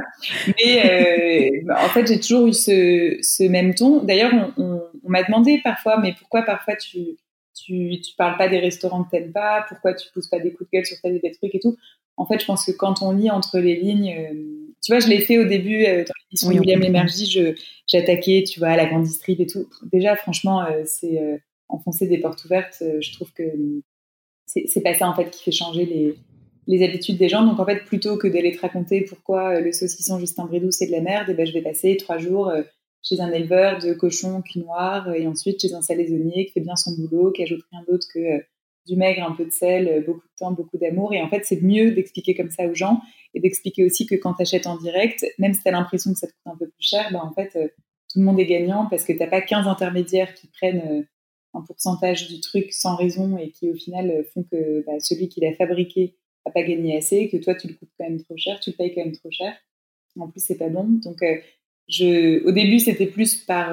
Mais 0.47 1.63
euh, 1.65 1.73
en 1.73 1.89
fait, 1.89 2.07
j'ai 2.07 2.19
toujours 2.19 2.47
eu 2.47 2.53
ce, 2.53 3.17
ce 3.21 3.43
même 3.43 3.73
ton. 3.73 4.03
D'ailleurs, 4.03 4.53
on, 4.57 4.63
on, 4.63 4.81
m'a 5.07 5.23
demandé 5.23 5.59
parfois, 5.63 5.99
mais 5.99 6.13
pourquoi 6.17 6.43
parfois 6.43 6.75
tu. 6.75 7.17
Tu, 7.65 7.99
tu 8.01 8.13
parles 8.15 8.37
pas 8.37 8.47
des 8.47 8.59
restaurants 8.59 9.03
que 9.03 9.09
t'aimes 9.09 9.31
pas, 9.31 9.65
pourquoi 9.67 9.95
tu 9.95 10.07
pousses 10.13 10.27
pas 10.27 10.37
des 10.37 10.53
coups 10.53 10.69
de 10.69 10.77
gueule 10.77 10.85
sur 10.85 10.95
tel 11.01 11.19
des 11.19 11.31
trucs 11.31 11.55
et 11.55 11.59
tout? 11.59 11.75
En 12.17 12.25
fait, 12.25 12.39
je 12.39 12.45
pense 12.45 12.65
que 12.65 12.71
quand 12.71 13.03
on 13.03 13.11
lit 13.11 13.29
entre 13.29 13.59
les 13.59 13.75
lignes, 13.75 14.11
euh, 14.11 14.73
tu 14.83 14.91
vois, 14.91 14.99
je 14.99 15.07
l'ai 15.07 15.21
fait 15.21 15.37
au 15.37 15.45
début 15.45 15.85
euh, 15.85 16.03
dans 16.03 16.13
l'émission 16.25 16.49
oui, 16.49 16.59
William 16.59 17.07
j'attaquais, 17.87 18.43
tu 18.43 18.59
vois, 18.59 18.75
la 18.75 18.87
grande 18.87 19.03
distrib 19.03 19.39
et 19.39 19.45
tout. 19.45 19.69
Déjà, 19.93 20.15
franchement, 20.15 20.63
euh, 20.63 20.81
c'est 20.85 21.21
enfoncer 21.69 22.07
des 22.07 22.17
portes 22.17 22.43
ouvertes. 22.45 22.81
je 22.81 23.13
trouve 23.13 23.31
que 23.33 23.43
c'est 24.45 24.81
pas 24.81 24.93
ça 24.93 25.07
en 25.07 25.13
fait 25.13 25.29
qui 25.29 25.43
fait 25.43 25.51
changer 25.51 25.85
les, 25.85 26.15
les 26.65 26.83
habitudes 26.83 27.17
des 27.17 27.29
gens. 27.29 27.45
Donc 27.45 27.59
en 27.59 27.65
fait, 27.65 27.85
plutôt 27.85 28.17
que 28.17 28.27
d'aller 28.27 28.51
te 28.51 28.61
raconter 28.61 29.01
pourquoi 29.01 29.59
le 29.59 29.71
saucisson 29.71 30.19
Justin 30.19 30.45
Bridou 30.45 30.71
c'est 30.71 30.87
de 30.87 30.91
la 30.91 31.01
merde, 31.01 31.29
et 31.29 31.33
eh 31.33 31.35
ben, 31.35 31.45
je 31.45 31.53
vais 31.53 31.61
passer 31.61 31.97
trois 31.97 32.17
jours 32.17 32.51
chez 33.07 33.21
un 33.21 33.31
éleveur 33.31 33.79
de 33.79 33.93
cochons 33.93 34.41
cul 34.41 34.59
noir 34.59 35.13
et 35.13 35.27
ensuite 35.27 35.61
chez 35.61 35.73
un 35.73 35.81
salaisonnier 35.81 36.45
qui 36.45 36.53
fait 36.53 36.61
bien 36.61 36.75
son 36.75 36.91
boulot, 36.95 37.31
qui 37.31 37.43
ajoute 37.43 37.61
rien 37.71 37.83
d'autre 37.87 38.07
que 38.13 38.43
du 38.87 38.95
maigre, 38.95 39.23
un 39.23 39.35
peu 39.35 39.45
de 39.45 39.51
sel, 39.51 40.03
beaucoup 40.05 40.27
de 40.27 40.33
temps, 40.37 40.51
beaucoup 40.51 40.77
d'amour. 40.77 41.13
Et 41.13 41.21
en 41.21 41.29
fait, 41.29 41.45
c'est 41.45 41.61
mieux 41.61 41.91
d'expliquer 41.91 42.35
comme 42.35 42.49
ça 42.49 42.65
aux 42.65 42.73
gens 42.73 43.01
et 43.33 43.39
d'expliquer 43.39 43.85
aussi 43.85 44.05
que 44.05 44.15
quand 44.15 44.33
tu 44.33 44.41
achètes 44.41 44.67
en 44.67 44.77
direct, 44.77 45.25
même 45.37 45.53
si 45.53 45.61
tu 45.61 45.67
as 45.67 45.71
l'impression 45.71 46.13
que 46.13 46.19
ça 46.19 46.27
te 46.27 46.31
coûte 46.31 46.53
un 46.53 46.57
peu 46.57 46.67
plus 46.67 46.83
cher, 46.83 47.07
ben 47.11 47.19
en 47.19 47.33
fait, 47.33 47.55
euh, 47.55 47.67
tout 48.11 48.19
le 48.19 48.25
monde 48.25 48.39
est 48.39 48.45
gagnant 48.45 48.87
parce 48.89 49.03
que 49.03 49.13
tu 49.13 49.19
n'as 49.19 49.27
pas 49.27 49.41
15 49.41 49.67
intermédiaires 49.67 50.33
qui 50.33 50.47
prennent 50.47 50.83
euh, 50.89 51.03
un 51.53 51.61
pourcentage 51.61 52.27
du 52.27 52.39
truc 52.39 52.71
sans 52.73 52.95
raison 52.95 53.37
et 53.37 53.51
qui 53.51 53.69
au 53.69 53.75
final 53.75 54.09
euh, 54.09 54.23
font 54.33 54.43
que 54.43 54.83
bah, 54.85 54.99
celui 54.99 55.27
qui 55.27 55.41
l'a 55.41 55.53
fabriqué 55.53 56.15
n'a 56.45 56.51
pas 56.51 56.63
gagné 56.63 56.97
assez, 56.97 57.27
que 57.29 57.37
toi 57.37 57.55
tu 57.55 57.67
le 57.67 57.73
coûtes 57.73 57.91
quand 57.97 58.05
même 58.05 58.21
trop 58.23 58.37
cher, 58.37 58.59
tu 58.59 58.71
le 58.71 58.75
payes 58.75 58.93
quand 58.95 59.03
même 59.03 59.15
trop 59.15 59.31
cher. 59.31 59.53
En 60.19 60.29
plus, 60.29 60.43
c'est 60.43 60.57
pas 60.57 60.69
bon. 60.69 60.85
Donc, 61.03 61.21
je, 61.89 62.43
au 62.45 62.51
début, 62.51 62.79
c'était 62.79 63.05
plus 63.05 63.35
par 63.35 63.71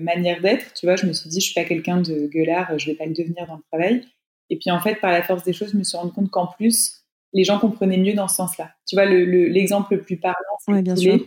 manière 0.00 0.40
d'être. 0.40 0.72
Tu 0.74 0.86
vois, 0.86 0.96
je 0.96 1.06
me 1.06 1.12
suis 1.12 1.28
dit, 1.28 1.40
je 1.40 1.46
suis 1.46 1.54
pas 1.54 1.64
quelqu'un 1.64 2.00
de 2.00 2.26
gueulard, 2.26 2.78
je 2.78 2.86
vais 2.86 2.96
pas 2.96 3.06
le 3.06 3.12
devenir 3.12 3.46
dans 3.46 3.56
le 3.56 3.62
travail. 3.70 4.02
Et 4.50 4.56
puis 4.56 4.70
en 4.70 4.80
fait, 4.80 5.00
par 5.00 5.12
la 5.12 5.22
force 5.22 5.44
des 5.44 5.52
choses, 5.52 5.72
je 5.72 5.76
me 5.76 5.84
suis 5.84 5.96
rendu 5.96 6.12
compte 6.12 6.30
qu'en 6.30 6.46
plus, 6.46 7.04
les 7.32 7.44
gens 7.44 7.58
comprenaient 7.58 7.98
mieux 7.98 8.14
dans 8.14 8.28
ce 8.28 8.36
sens-là. 8.36 8.70
Tu 8.86 8.96
vois, 8.96 9.06
l'exemple 9.06 9.92
le, 9.92 9.96
le, 9.98 10.02
plus 10.02 10.16
parlant, 10.16 10.36
c'est 10.64 10.82
bien 10.82 10.96
sûr. 10.96 11.18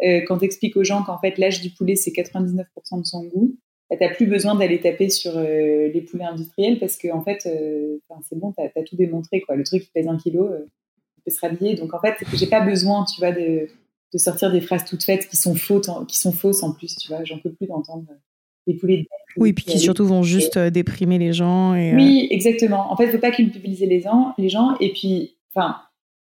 quand 0.00 0.38
tu 0.38 0.44
expliques 0.44 0.76
aux 0.76 0.84
gens 0.84 1.02
qu'en 1.02 1.18
fait 1.18 1.38
l'âge 1.38 1.60
du 1.60 1.70
poulet 1.70 1.96
c'est 1.96 2.12
99% 2.12 2.64
de 3.00 3.04
son 3.04 3.24
goût, 3.24 3.56
bah, 3.90 3.96
tu 3.96 4.04
n'as 4.04 4.14
plus 4.14 4.26
besoin 4.26 4.54
d'aller 4.54 4.80
taper 4.80 5.08
sur 5.08 5.38
les 5.40 6.06
poulets 6.08 6.24
industriels 6.24 6.78
parce 6.78 6.96
que 6.96 7.08
en 7.12 7.22
fait, 7.22 7.40
c'est 7.42 8.38
bon, 8.38 8.52
tu 8.52 8.62
as, 8.62 8.82
tout 8.84 8.96
démontré. 8.96 9.40
Quoi. 9.40 9.56
Le 9.56 9.64
truc 9.64 9.82
qui 9.82 9.90
pèse 9.90 10.06
un 10.06 10.18
kilo, 10.18 10.50
il 11.16 11.22
peut 11.24 11.30
se 11.30 11.40
rhabiller. 11.40 11.74
Donc 11.74 11.94
en 11.94 12.00
fait, 12.00 12.16
j'ai 12.34 12.46
pas 12.46 12.60
besoin, 12.60 13.04
tu 13.04 13.20
vois, 13.20 13.32
de, 13.32 13.68
de, 14.12 14.18
sortir 14.18 14.50
des 14.52 14.60
phrases 14.60 14.84
toutes 14.84 15.04
faites 15.04 15.28
qui 15.28 15.36
sont 15.36 15.54
fausses, 15.54 15.90
qui 16.08 16.16
sont 16.16 16.32
fausses 16.32 16.62
en 16.62 16.72
plus, 16.72 16.96
tu 16.96 17.08
vois. 17.08 17.24
J'en 17.24 17.38
peux 17.38 17.52
plus 17.52 17.66
d'entendre 17.66 18.06
les 18.66 18.74
poulets. 18.74 19.06
Oui, 19.36 19.52
puis 19.52 19.64
qui 19.64 19.78
surtout 19.78 20.06
vont 20.06 20.22
juste 20.22 20.58
déprimer 20.58 21.18
les 21.18 21.32
gens. 21.32 21.74
Et, 21.74 21.94
oui, 21.94 22.28
exactement. 22.30 22.92
En 22.92 22.96
fait, 22.96 23.06
il 23.06 23.10
faut 23.10 23.18
pas 23.18 23.30
culpabiliser 23.30 23.86
les 23.86 24.00
gens, 24.00 24.34
les 24.38 24.48
gens. 24.48 24.76
Et 24.80 24.92
puis, 24.92 25.36
enfin, 25.54 25.76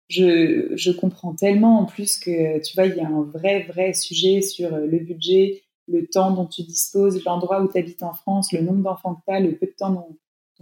je, 0.08 0.72
je, 0.76 0.90
comprends 0.92 1.34
tellement 1.34 1.80
en 1.80 1.84
plus 1.84 2.18
que, 2.18 2.62
tu 2.62 2.74
vois, 2.74 2.86
il 2.86 2.96
y 2.96 3.00
a 3.00 3.08
un 3.08 3.22
vrai, 3.22 3.64
vrai 3.64 3.92
sujet 3.92 4.40
sur 4.40 4.72
euh, 4.72 4.86
le 4.86 4.98
budget, 4.98 5.62
le 5.88 6.06
temps 6.06 6.30
dont 6.30 6.46
tu 6.46 6.62
disposes, 6.62 7.22
l'endroit 7.24 7.62
où 7.62 7.70
tu 7.70 7.78
habites 7.78 8.02
en 8.02 8.12
France, 8.12 8.52
le 8.52 8.60
nombre 8.60 8.82
d'enfants 8.82 9.14
que 9.16 9.20
tu 9.26 9.34
as, 9.34 9.40
le 9.40 9.56
peu 9.56 9.66
de 9.66 9.74
temps 9.76 9.90
dont, 9.90 10.16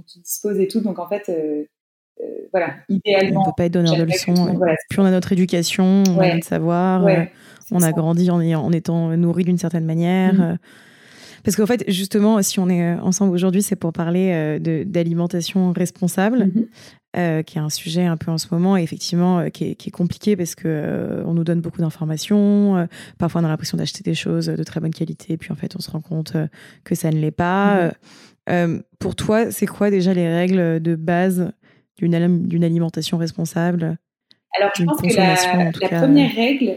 tu 0.06 0.18
disposes 0.18 0.58
et 0.58 0.68
tout. 0.68 0.80
Donc, 0.80 0.98
en 0.98 1.08
fait, 1.08 1.28
euh, 1.28 1.32
euh, 1.32 1.64
voilà, 2.52 2.74
idéalement. 2.88 3.40
On 3.40 3.44
ne 3.44 3.50
peut 3.50 3.54
pas 3.56 3.64
être 3.66 3.72
donneur 3.72 3.96
de 3.96 4.04
leçons. 4.04 4.58
Puis 4.88 5.00
on 5.00 5.04
a 5.04 5.10
notre 5.10 5.32
éducation, 5.32 6.02
on 6.08 6.20
a 6.20 6.34
notre 6.34 6.46
savoir, 6.46 7.06
on 7.70 7.82
a 7.82 7.92
grandi 7.92 8.30
en, 8.30 8.40
en 8.40 8.72
étant 8.72 9.16
nourri 9.16 9.44
d'une 9.44 9.58
certaine 9.58 9.84
manière. 9.84 10.34
Mmh. 10.34 10.58
Parce 11.42 11.56
qu'en 11.56 11.66
fait, 11.66 11.84
justement, 11.88 12.40
si 12.40 12.58
on 12.58 12.70
est 12.70 12.94
ensemble 12.94 13.34
aujourd'hui, 13.34 13.62
c'est 13.62 13.76
pour 13.76 13.92
parler 13.92 14.58
d'alimentation 14.86 15.72
responsable. 15.72 16.46
Mmh 16.46 16.66
euh, 17.16 17.44
qui 17.44 17.58
est 17.58 17.60
un 17.60 17.70
sujet 17.70 18.06
un 18.06 18.16
peu 18.16 18.32
en 18.32 18.38
ce 18.38 18.48
moment, 18.50 18.76
effectivement, 18.76 19.38
euh, 19.38 19.48
qui, 19.48 19.66
est, 19.66 19.90
compliqué 19.92 20.34
parce 20.34 20.56
que 20.56 20.66
euh, 20.66 21.22
on 21.26 21.34
nous 21.34 21.44
donne 21.44 21.60
beaucoup 21.60 21.80
d'informations. 21.80 22.88
parfois, 23.18 23.40
on 23.40 23.44
a 23.44 23.48
l'impression 23.48 23.78
d'acheter 23.78 24.02
des 24.02 24.16
choses 24.16 24.46
de 24.46 24.62
très 24.64 24.80
bonne 24.80 24.92
qualité, 24.92 25.36
puis 25.36 25.52
en 25.52 25.54
fait, 25.54 25.76
on 25.76 25.78
se 25.78 25.92
rend 25.92 26.00
compte 26.00 26.36
que 26.82 26.96
ça 26.96 27.12
ne 27.12 27.18
l'est 27.18 27.30
pas. 27.30 27.92
Mm-hmm. 28.48 28.82
pour 28.98 29.14
toi, 29.14 29.52
c'est 29.52 29.66
quoi 29.66 29.90
déjà 29.90 30.12
les 30.12 30.28
règles 30.28 30.82
de 30.82 30.96
base 30.96 31.52
d'une 31.98 32.64
alimentation 32.64 33.18
responsable 33.18 33.96
alors, 34.56 34.70
je 34.76 34.84
pense 34.84 35.02
que 35.02 35.80
la, 35.80 35.88
première 35.88 36.32
règle, 36.32 36.76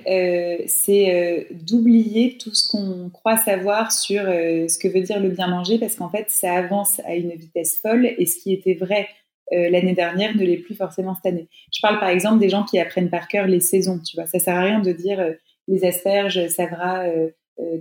c'est 0.65 1.47
d'oublier 1.51 2.39
tout 2.39 2.51
ce 2.51 2.67
qu'on 2.67 3.11
croit 3.11 3.37
savoir 3.37 3.91
sur 3.91 4.23
ce 4.23 4.79
que 4.79 4.87
veut 4.87 5.01
dire 5.01 5.19
le 5.19 5.29
bien 5.29 5.45
manger, 5.45 5.77
parce 5.77 5.93
qu'en 5.93 6.09
fait, 6.09 6.25
ça 6.29 6.53
avance 6.55 6.99
à 7.05 7.13
une 7.13 7.35
vitesse 7.35 7.79
folle, 7.79 8.07
et 8.17 8.25
ce 8.25 8.41
qui 8.41 8.51
était 8.51 8.73
vrai 8.73 9.07
euh, 9.53 9.69
l'année 9.69 9.93
dernière 9.93 10.35
ne 10.35 10.43
l'est 10.43 10.57
plus 10.57 10.75
forcément 10.75 11.15
cette 11.15 11.33
année. 11.33 11.47
Je 11.73 11.79
parle 11.81 11.99
par 11.99 12.09
exemple 12.09 12.39
des 12.39 12.49
gens 12.49 12.63
qui 12.63 12.79
apprennent 12.79 13.09
par 13.09 13.27
cœur 13.29 13.47
les 13.47 13.61
saisons, 13.61 13.99
tu 13.99 14.17
vois. 14.17 14.25
Ça 14.25 14.39
sert 14.39 14.55
à 14.55 14.61
rien 14.61 14.81
de 14.81 14.91
dire 14.91 15.19
euh, 15.19 15.33
les 15.69 15.85
asperges, 15.85 16.47
ça 16.49 16.65
va 16.65 17.05
euh, 17.05 17.29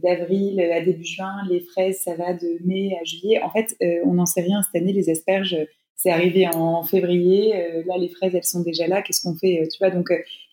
d'avril 0.02 0.60
à 0.60 0.80
début 0.80 1.04
juin, 1.04 1.34
les 1.50 1.60
fraises, 1.60 1.98
ça 1.98 2.14
va 2.14 2.34
de 2.34 2.58
mai 2.64 2.96
à 3.00 3.04
juillet. 3.04 3.42
En 3.42 3.50
fait, 3.50 3.76
on 4.06 4.14
n'en 4.14 4.24
sait 4.24 4.40
rien 4.40 4.62
cette 4.62 4.80
année. 4.80 4.94
Les 4.94 5.10
asperges, 5.10 5.54
c'est 5.96 6.10
arrivé 6.10 6.46
en 6.46 6.82
février. 6.84 7.52
là, 7.86 7.96
les 7.98 8.08
fraises, 8.08 8.34
elles 8.34 8.44
sont 8.44 8.62
déjà 8.62 8.86
là. 8.86 9.02
Qu'est-ce 9.02 9.22
qu'on 9.22 9.34
fait, 9.34 9.66
tu 9.72 9.78
vois 9.78 9.90
Donc, 9.90 10.12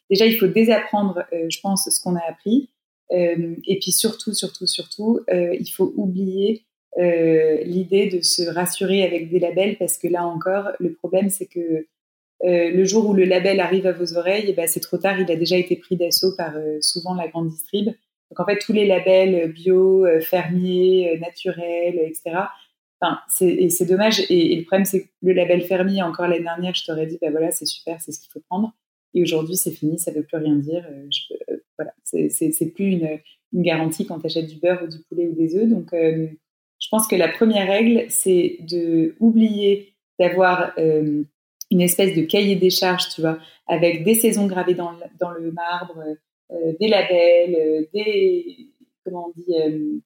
déjà, 0.10 0.26
il 0.26 0.38
faut 0.38 0.48
désapprendre, 0.48 1.24
je 1.32 1.60
pense, 1.62 1.90
ce 1.90 2.02
qu'on 2.02 2.16
a 2.16 2.24
appris. 2.28 2.70
et 3.12 3.80
puis 3.82 3.92
surtout, 3.92 4.34
surtout, 4.34 4.68
surtout, 4.68 5.20
il 5.30 5.68
faut 5.68 5.94
oublier 5.98 6.64
euh, 7.00 7.64
l'idée 7.64 8.08
de 8.08 8.22
se 8.22 8.44
rassurer 8.44 9.04
avec 9.04 9.32
des 9.32 9.40
labels 9.40 9.78
parce 9.80 9.98
que 9.98 10.08
là 10.08 10.28
encore, 10.28 10.70
le 10.80 10.94
problème 10.94 11.30
c'est 11.30 11.48
que 11.48 11.88
euh, 12.44 12.70
le 12.72 12.86
jour 12.86 13.10
où 13.10 13.14
le 13.16 13.24
label 13.24 13.60
arrive 13.60 13.88
à 13.88 13.94
vos 13.94 14.16
oreilles, 14.16 14.46
eh 14.48 14.54
ben, 14.54 14.68
c'est 14.68 14.80
trop 14.80 14.98
tard, 14.98 15.20
il 15.20 15.32
a 15.32 15.36
déjà 15.36 15.58
été 15.58 15.76
pris 15.76 15.96
d'assaut 15.96 16.36
par 16.38 16.56
euh, 16.56 16.78
souvent 16.82 17.16
la 17.16 17.28
grande 17.28 17.50
distrib. 17.50 17.88
Donc 17.88 18.40
en 18.40 18.46
fait, 18.46 18.60
tous 18.60 18.74
les 18.74 18.86
labels 18.86 19.52
bio, 19.54 20.06
fermier, 20.22 21.18
naturel, 21.20 22.00
etc. 22.00 22.32
Enfin, 23.04 23.20
c'est 23.28 23.86
dommage. 23.86 24.24
Et, 24.30 24.56
le 24.56 24.64
problème, 24.64 24.86
c'est 24.86 25.04
que 25.04 25.10
le 25.22 25.34
label 25.34 25.62
fermier, 25.62 26.02
encore 26.02 26.28
l'année 26.28 26.44
dernière, 26.44 26.74
je 26.74 26.86
t'aurais 26.86 27.06
dit, 27.06 27.18
ben 27.22 27.32
voilà, 27.32 27.52
c'est 27.52 27.66
super, 27.66 28.00
c'est 28.00 28.14
ce 28.14 28.20
qu'il 28.22 28.32
faut 28.32 28.42
prendre. 28.48 28.74
Et 29.14 29.22
aujourd'hui, 29.22 29.58
c'est 29.58 29.72
fini, 29.72 30.00
ça 30.00 30.12
veut 30.12 30.24
plus 30.24 30.38
rien 30.38 30.56
dire. 30.56 30.88
Je, 31.12 31.34
voilà, 31.78 31.94
c'est 32.04 32.74
plus 32.74 32.92
une, 32.92 33.20
garantie 33.56 34.08
quand 34.08 34.20
tu 34.20 34.26
achètes 34.26 34.48
du 34.48 34.56
beurre 34.56 34.82
ou 34.84 34.88
du 34.88 34.98
poulet 35.10 35.28
ou 35.28 35.34
des 35.34 35.56
œufs. 35.56 35.70
Donc, 35.70 35.90
je 35.94 36.90
pense 36.90 37.08
que 37.08 37.16
la 37.16 37.30
première 37.30 37.68
règle, 37.68 38.06
c'est 38.10 38.58
de 38.62 39.16
oublier 39.20 39.94
d'avoir 40.20 40.74
euh, 40.78 41.24
une 41.72 41.82
espèce 41.82 42.16
de 42.16 42.22
cahier 42.24 42.56
des 42.56 42.70
charges, 42.70 43.10
tu 43.10 43.22
vois, 43.22 43.40
avec 43.68 44.04
des 44.04 44.16
saisons 44.16 44.48
gravées 44.48 44.76
dans, 44.76 44.92
le, 44.92 45.52
marbre, 45.52 46.04
euh, 46.52 46.74
des 46.80 46.88
labels, 46.88 47.56
euh, 47.56 47.86
des 47.94 48.70
comment 49.04 49.28
on 49.28 49.42
dit, 49.42 50.02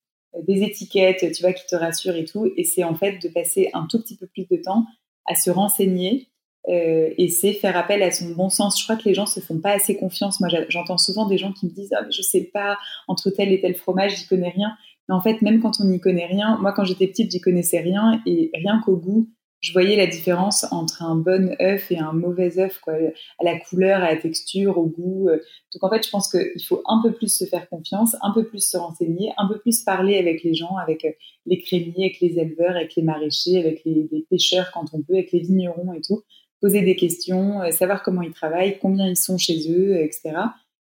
des 0.48 0.64
étiquettes, 0.64 1.32
tu 1.34 1.42
vois, 1.42 1.54
qui 1.54 1.66
te 1.66 1.76
rassurent 1.76 2.16
et 2.16 2.26
tout. 2.26 2.52
Et 2.58 2.64
c'est 2.64 2.84
en 2.84 2.96
fait 2.96 3.20
de 3.22 3.28
passer 3.30 3.70
un 3.74 3.88
tout 3.90 4.00
petit 4.02 4.18
peu 4.18 4.28
plus 4.28 4.48
de 4.50 4.58
temps 4.58 4.86
à 5.26 5.36
se 5.36 5.50
renseigner. 5.50 6.30
et 6.68 7.30
c'est 7.30 7.54
faire 7.54 7.78
appel 7.78 8.04
à 8.04 8.12
son 8.12 8.30
bon 8.32 8.50
sens. 8.50 8.80
Je 8.80 8.84
crois 8.84 8.98
que 8.98 9.06
les 9.06 9.14
gens 9.14 9.26
se 9.26 9.40
font 9.40 9.60
pas 9.60 9.72
assez 9.72 9.96
confiance. 9.96 10.40
Moi, 10.40 10.50
j'entends 10.70 10.98
souvent 10.98 11.26
des 11.26 11.38
gens 11.38 11.54
qui 11.54 11.66
me 11.66 11.72
disent 11.72 11.94
ah 11.96 12.02
mais 12.04 12.12
je 12.12 12.22
sais 12.22 12.50
pas 12.54 12.78
entre 13.08 13.30
tel 13.30 13.52
et 13.52 13.62
tel 13.62 13.76
fromage, 13.76 14.18
j'y 14.18 14.28
connais 14.28 14.50
rien. 14.50 14.76
Mais 15.08 15.16
en 15.16 15.22
fait, 15.22 15.42
même 15.42 15.62
quand 15.62 15.80
on 15.80 15.86
n'y 15.86 16.00
connaît 16.00 16.26
rien, 16.26 16.58
moi 16.62 16.74
quand 16.74 16.84
j'étais 16.84 17.08
petite, 17.08 17.32
j'y 17.32 17.42
connaissais 17.42 17.80
rien 17.80 18.22
et 18.26 18.52
rien 18.54 18.82
qu'au 18.84 18.98
goût, 18.98 19.30
je 19.60 19.74
voyais 19.74 19.96
la 19.96 20.06
différence 20.06 20.66
entre 20.72 21.02
un 21.02 21.16
bon 21.16 21.56
œuf 21.60 21.92
et 21.92 21.98
un 21.98 22.14
mauvais 22.14 22.60
œuf, 22.60 22.80
quoi, 22.80 22.94
à 22.94 23.44
la 23.44 23.60
couleur, 23.60 24.04
à 24.04 24.14
la 24.14 24.18
texture, 24.18 24.78
au 24.78 24.86
goût. 24.86 25.30
Euh. 25.30 25.40
Donc 25.74 25.84
en 25.84 25.90
fait, 25.90 26.06
je 26.06 26.10
pense 26.12 26.30
qu'il 26.30 26.64
faut 26.64 26.84
un 26.86 27.02
peu 27.02 27.12
plus 27.12 27.36
se 27.36 27.46
faire 27.46 27.68
confiance, 27.68 28.16
un 28.22 28.32
peu 28.34 28.46
plus 28.46 28.64
se 28.64 28.78
renseigner, 28.78 29.32
un 29.38 29.48
peu 29.48 29.58
plus 29.58 29.84
parler 29.84 30.18
avec 30.18 30.44
les 30.44 30.54
gens, 30.54 30.78
avec 30.78 31.06
euh, 31.06 31.12
les 31.48 31.60
crémiers, 31.60 32.06
avec 32.06 32.20
les 32.20 32.40
éleveurs, 32.40 32.76
avec 32.76 32.96
les 32.96 33.04
maraîchers, 33.04 33.58
avec 33.58 33.82
les, 33.84 34.08
pêcheurs 34.30 34.72
quand 34.74 34.86
on 34.94 35.02
peut, 35.02 35.14
avec 35.14 35.32
les 35.32 35.40
vignerons 35.40 35.92
et 35.94 36.02
tout. 36.02 36.22
Poser 36.62 36.82
des 36.82 36.96
questions, 36.96 37.62
euh, 37.62 37.72
savoir 37.72 38.04
comment 38.04 38.22
ils 38.22 38.34
travaillent, 38.34 38.78
combien 38.80 39.08
ils 39.08 39.18
sont 39.18 39.40
chez 39.40 39.72
eux, 39.72 39.98
etc. 39.98 40.34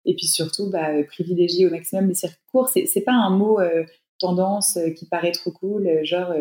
Et 0.04 0.16
puis 0.16 0.26
surtout, 0.26 0.68
bah, 0.70 1.02
privilégier 1.04 1.66
au 1.66 1.70
maximum 1.70 2.08
les 2.08 2.14
circuits 2.14 2.42
courts. 2.50 2.68
C'est 2.68 3.04
pas 3.04 3.12
un 3.14 3.30
mot 3.30 3.58
tendance 4.18 4.78
qui 4.98 5.06
paraît 5.06 5.32
trop 5.32 5.50
cool, 5.50 5.88
genre 6.04 6.34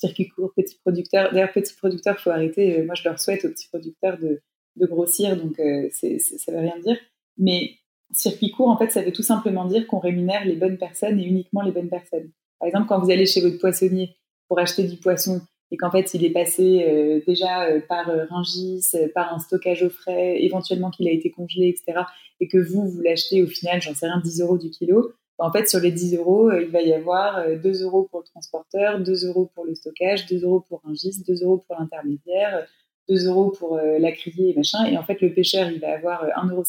circuit 0.00 0.28
court, 0.28 0.52
petit 0.56 0.76
producteur. 0.78 1.32
D'ailleurs, 1.32 1.52
petit 1.52 1.74
producteur, 1.74 2.18
faut 2.18 2.30
arrêter. 2.30 2.82
moi, 2.82 2.94
je 2.94 3.04
leur 3.04 3.18
souhaite 3.18 3.44
aux 3.44 3.50
petits 3.50 3.68
producteurs 3.68 4.18
de, 4.18 4.40
grossir, 4.86 5.36
donc 5.36 5.60
c'est, 5.90 6.18
ça 6.18 6.52
veut 6.52 6.58
rien 6.58 6.78
dire. 6.78 6.96
Mais 7.36 7.74
circuit 8.12 8.50
court, 8.50 8.68
en 8.68 8.78
fait, 8.78 8.90
ça 8.90 9.02
veut 9.02 9.12
tout 9.12 9.22
simplement 9.22 9.66
dire 9.66 9.86
qu'on 9.86 9.98
rémunère 9.98 10.44
les 10.44 10.56
bonnes 10.56 10.78
personnes 10.78 11.20
et 11.20 11.24
uniquement 11.24 11.60
les 11.60 11.70
bonnes 11.70 11.90
personnes. 11.90 12.30
Par 12.58 12.66
exemple, 12.66 12.86
quand 12.88 12.98
vous 12.98 13.10
allez 13.10 13.26
chez 13.26 13.42
votre 13.42 13.58
poissonnier 13.58 14.16
pour 14.48 14.58
acheter 14.58 14.84
du 14.84 14.96
poisson 14.96 15.42
et 15.70 15.76
qu'en 15.76 15.90
fait, 15.90 16.14
il 16.14 16.24
est 16.24 16.30
passé 16.30 17.22
déjà 17.26 17.66
par 17.88 18.10
Ringis, 18.30 18.92
par 19.14 19.34
un 19.34 19.38
stockage 19.38 19.82
au 19.82 19.90
frais, 19.90 20.42
éventuellement 20.42 20.90
qu'il 20.90 21.06
a 21.08 21.12
été 21.12 21.30
congelé, 21.30 21.68
etc., 21.68 22.04
et 22.40 22.48
que 22.48 22.58
vous, 22.58 22.88
vous 22.88 23.00
l'achetez 23.02 23.42
au 23.42 23.46
final, 23.46 23.80
j'en 23.82 23.94
sais 23.94 24.06
rien, 24.06 24.20
10 24.22 24.40
euros 24.40 24.58
du 24.58 24.70
kilo, 24.70 25.12
en 25.40 25.50
fait, 25.50 25.68
sur 25.68 25.80
les 25.80 25.90
10 25.90 26.16
euros, 26.16 26.50
euh, 26.50 26.62
il 26.62 26.70
va 26.70 26.82
y 26.82 26.92
avoir 26.92 27.46
2 27.48 27.82
euh, 27.82 27.84
euros 27.84 28.06
pour 28.10 28.20
le 28.20 28.26
transporteur, 28.26 29.00
2 29.00 29.26
euros 29.26 29.50
pour 29.54 29.64
le 29.64 29.74
stockage, 29.74 30.26
2 30.26 30.44
euros 30.44 30.60
pour 30.60 30.82
un 30.86 30.94
gis, 30.94 31.22
2 31.26 31.42
euros 31.42 31.64
pour 31.66 31.76
l'intermédiaire, 31.78 32.66
2 33.08 33.26
euros 33.26 33.50
pour 33.50 33.78
euh, 33.78 33.98
la 33.98 34.12
criée 34.12 34.50
et 34.50 34.54
machin. 34.54 34.84
Et 34.84 34.98
en 34.98 35.02
fait, 35.02 35.20
le 35.22 35.32
pêcheur, 35.32 35.70
il 35.70 35.80
va 35.80 35.94
avoir 35.94 36.26
1,50 36.26 36.50
euro. 36.52 36.64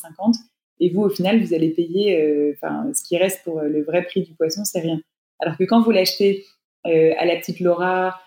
Et 0.80 0.90
vous, 0.90 1.01
au 1.01 1.10
final, 1.10 1.44
vous 1.44 1.54
allez 1.54 1.70
payer, 1.70 2.56
ce 2.60 3.04
qui 3.04 3.16
reste 3.16 3.44
pour 3.44 3.62
le 3.62 3.84
vrai 3.84 4.01
prix 4.01 4.24
du 4.24 4.34
poisson, 4.34 4.66
c'est 4.66 4.80
rien. 4.80 5.00
Alors 5.38 5.56
que 5.56 5.63
quand 5.63 5.84
vous 5.84 5.92
l'achetez 5.92 6.44
à 6.86 7.24
la 7.24 7.36
petite 7.36 7.60
Laura, 7.60 8.20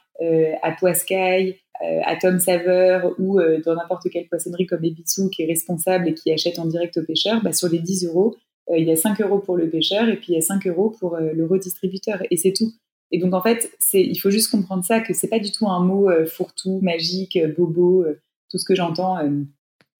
à 0.62 0.72
Poiscaille, 0.78 1.58
à 1.80 2.14
Tom 2.14 2.38
Saveur 2.38 3.12
ou 3.18 3.40
dans 3.64 3.74
n'importe 3.74 4.08
quelle 4.08 4.28
poissonnerie 4.28 4.66
comme 4.66 4.84
Ebitsu 4.84 5.30
qui 5.30 5.42
est 5.42 5.46
responsable 5.46 6.06
et 6.06 6.14
qui 6.14 6.30
achète 6.30 6.60
en 6.60 6.66
direct 6.66 6.96
au 6.96 7.02
pêcheur, 7.02 7.42
bah, 7.42 7.52
sur 7.52 7.68
les 7.68 7.80
10 7.80 8.06
euros, 8.06 8.36
il 8.73 8.85
y 8.85 8.90
a 8.90 8.97
5 8.97 9.21
euros 9.21 9.38
pour 9.38 9.56
le 9.56 9.68
pêcheur 9.68 10.09
et 10.09 10.16
puis 10.16 10.33
il 10.33 10.35
y 10.35 10.38
a 10.38 10.42
5 10.42 10.66
euros 10.66 10.90
pour 10.99 11.16
euh, 11.16 11.33
le 11.33 11.47
redistributeur. 11.47 12.23
Et 12.30 12.37
c'est 12.37 12.52
tout. 12.52 12.73
Et 13.11 13.18
donc, 13.18 13.35
en 13.35 13.42
fait, 13.42 13.71
il 13.92 14.18
faut 14.18 14.30
juste 14.30 14.50
comprendre 14.50 14.85
ça, 14.85 15.00
que 15.00 15.12
c'est 15.12 15.28
pas 15.28 15.38
du 15.38 15.52
tout 15.52 15.68
un 15.68 15.80
mot 15.80 16.11
euh, 16.11 16.26
fourre-tout, 16.26 16.80
magique, 16.83 17.38
bobo, 17.56 18.04
tout 18.50 18.59
ce 18.59 18.64
que 18.64 18.75
j'entends, 18.75 19.18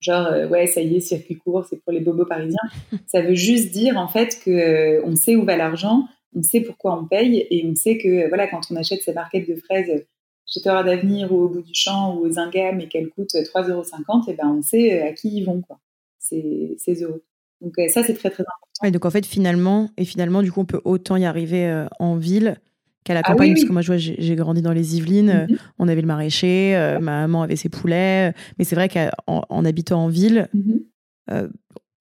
genre, 0.01 0.27
ouais, 0.49 0.67
ça 0.67 0.81
y 0.81 0.95
est, 0.95 0.99
circuit 0.99 1.37
court, 1.37 1.65
c'est 1.69 1.81
pour 1.81 1.93
les 1.93 2.01
bobos 2.01 2.25
parisiens. 2.25 2.57
ça 3.07 3.21
veut 3.21 3.35
juste 3.35 3.71
dire, 3.71 3.97
en 3.97 4.07
fait, 4.07 4.39
que 4.43 5.01
on 5.05 5.15
sait 5.15 5.35
où 5.35 5.45
va 5.45 5.55
l'argent, 5.55 6.07
on 6.35 6.41
sait 6.41 6.61
pourquoi 6.61 6.99
on 6.99 7.05
paye, 7.05 7.47
et 7.49 7.65
on 7.65 7.75
sait 7.75 7.97
que, 7.97 8.27
voilà, 8.27 8.47
quand 8.47 8.61
on 8.71 8.75
achète 8.75 9.01
ces 9.01 9.13
barquettes 9.13 9.47
de 9.47 9.55
fraises 9.55 10.05
chez 10.45 10.61
Torah 10.61 10.83
d'Avenir 10.83 11.31
ou 11.31 11.43
au 11.43 11.49
bout 11.49 11.61
du 11.61 11.73
champ 11.73 12.15
ou 12.15 12.25
aux 12.25 12.39
Ingam 12.39 12.79
et 12.81 12.87
qu'elles 12.87 13.09
coûtent 13.09 13.35
3,50 13.35 13.71
euros, 13.71 13.83
et 14.27 14.33
ben, 14.33 14.55
on 14.57 14.61
sait 14.61 15.01
à 15.01 15.13
qui 15.13 15.37
ils 15.37 15.45
vont, 15.45 15.61
quoi, 15.61 15.79
ces, 16.19 16.75
ces 16.79 17.01
euros. 17.01 17.21
Donc 17.61 17.73
euh, 17.79 17.87
ça, 17.87 18.03
c'est 18.03 18.13
très 18.13 18.29
très 18.29 18.43
important. 18.43 18.91
Donc 18.91 19.05
en 19.05 19.09
fait, 19.09 19.25
finalement, 19.25 19.89
et 19.97 20.05
finalement, 20.05 20.41
du 20.41 20.51
coup, 20.51 20.61
on 20.61 20.65
peut 20.65 20.81
autant 20.83 21.15
y 21.15 21.25
arriver 21.25 21.65
euh, 21.65 21.85
en 21.99 22.15
ville 22.15 22.57
qu'à 23.03 23.13
la 23.13 23.21
ah 23.23 23.31
campagne, 23.31 23.53
parce 23.53 23.65
que 23.65 23.71
moi, 23.71 23.81
je 23.81 23.87
vois, 23.87 23.97
j'ai 23.97 24.35
grandi 24.35 24.61
dans 24.61 24.73
les 24.73 24.97
Yvelines, 24.97 25.47
mhm. 25.49 25.57
on 25.77 25.87
avait 25.87 26.01
le 26.01 26.07
maraîcher, 26.07 26.75
euh, 26.75 26.99
ma 26.99 27.21
maman 27.21 27.43
avait 27.43 27.55
ses 27.55 27.69
poulets, 27.69 28.33
mais 28.57 28.65
c'est 28.65 28.75
vrai 28.75 28.89
qu'en 28.89 29.65
habitant 29.65 30.05
en 30.05 30.07
ville, 30.07 30.49
mhm. 30.53 31.51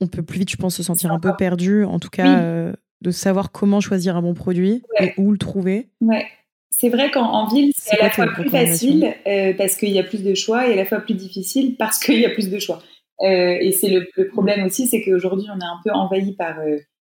on 0.00 0.06
peut 0.06 0.22
plus 0.22 0.38
vite, 0.38 0.50
je 0.50 0.56
pense, 0.56 0.76
se 0.76 0.82
sentir 0.82 1.12
un 1.12 1.20
peu 1.20 1.32
perdu, 1.36 1.84
en 1.84 1.98
tout 1.98 2.10
cas 2.10 2.72
de 3.02 3.10
savoir 3.10 3.52
comment 3.52 3.82
choisir 3.82 4.16
un 4.16 4.22
bon 4.22 4.32
produit 4.32 4.82
et 4.98 5.12
où 5.18 5.30
le 5.30 5.36
trouver. 5.36 5.90
Ouais. 6.00 6.24
C'est 6.70 6.88
vrai 6.88 7.10
qu'en 7.10 7.46
ville, 7.48 7.70
c'est 7.76 8.00
à 8.00 8.04
la 8.04 8.10
fois 8.10 8.26
plus 8.28 8.48
facile 8.48 9.14
parce 9.58 9.76
qu'il 9.76 9.90
y 9.90 9.98
a 9.98 10.04
plus 10.04 10.22
de 10.22 10.34
choix 10.34 10.66
et 10.68 10.72
à 10.72 10.76
la 10.76 10.86
fois 10.86 11.00
plus 11.00 11.14
difficile 11.14 11.76
parce 11.76 11.98
qu'il 11.98 12.18
y 12.18 12.24
a 12.24 12.30
plus 12.30 12.48
de 12.48 12.58
choix. 12.58 12.82
Et 13.20 13.72
c'est 13.72 13.88
le, 13.90 14.28
problème 14.28 14.64
aussi, 14.64 14.86
c'est 14.86 15.02
qu'aujourd'hui, 15.02 15.46
on 15.50 15.58
est 15.58 15.64
un 15.64 15.80
peu 15.84 15.90
envahi 15.90 16.32
par, 16.32 16.56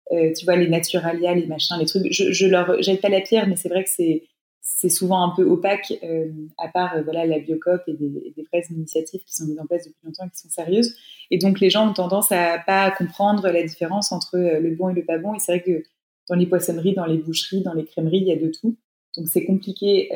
tu 0.09 0.45
vois, 0.45 0.55
les 0.55 0.67
naturalia, 0.67 1.35
les 1.35 1.45
machins, 1.45 1.77
les 1.79 1.85
trucs. 1.85 2.11
Je, 2.11 2.31
je 2.31 2.47
leur 2.47 2.81
jette 2.81 3.01
pas 3.01 3.09
la 3.09 3.21
pierre, 3.21 3.47
mais 3.47 3.55
c'est 3.55 3.69
vrai 3.69 3.83
que 3.83 3.89
c'est 3.89 4.23
c'est 4.61 4.89
souvent 4.89 5.23
un 5.23 5.33
peu 5.35 5.43
opaque, 5.43 5.93
euh, 6.03 6.31
à 6.57 6.67
part 6.67 6.95
euh, 6.95 7.01
voilà 7.01 7.25
la 7.25 7.39
Biocop 7.39 7.81
et 7.87 7.93
des, 7.93 8.33
des, 8.35 8.43
vraies 8.43 8.63
initiatives 8.69 9.21
qui 9.23 9.33
sont 9.33 9.45
mises 9.45 9.59
en 9.59 9.65
place 9.65 9.85
depuis 9.85 10.05
longtemps 10.05 10.25
et 10.25 10.29
qui 10.29 10.37
sont 10.37 10.49
sérieuses. 10.49 10.95
Et 11.31 11.39
donc 11.39 11.59
les 11.59 11.69
gens 11.69 11.89
ont 11.89 11.93
tendance 11.93 12.31
à 12.31 12.59
pas 12.59 12.91
comprendre 12.91 13.49
la 13.49 13.63
différence 13.63 14.11
entre 14.11 14.37
euh, 14.37 14.59
le 14.59 14.75
bon 14.75 14.89
et 14.89 14.93
le 14.93 15.03
pas 15.03 15.17
bon. 15.17 15.33
Et 15.33 15.39
c'est 15.39 15.53
vrai 15.53 15.63
que 15.63 15.83
dans 16.29 16.35
les 16.35 16.45
poissonneries, 16.45 16.93
dans 16.93 17.05
les 17.05 17.17
boucheries, 17.17 17.63
dans 17.63 17.73
les 17.73 17.85
crèmeries, 17.85 18.19
il 18.19 18.27
y 18.27 18.31
a 18.31 18.35
de 18.35 18.49
tout. 18.49 18.77
Donc 19.17 19.27
c'est 19.27 19.43
compliqué 19.43 20.09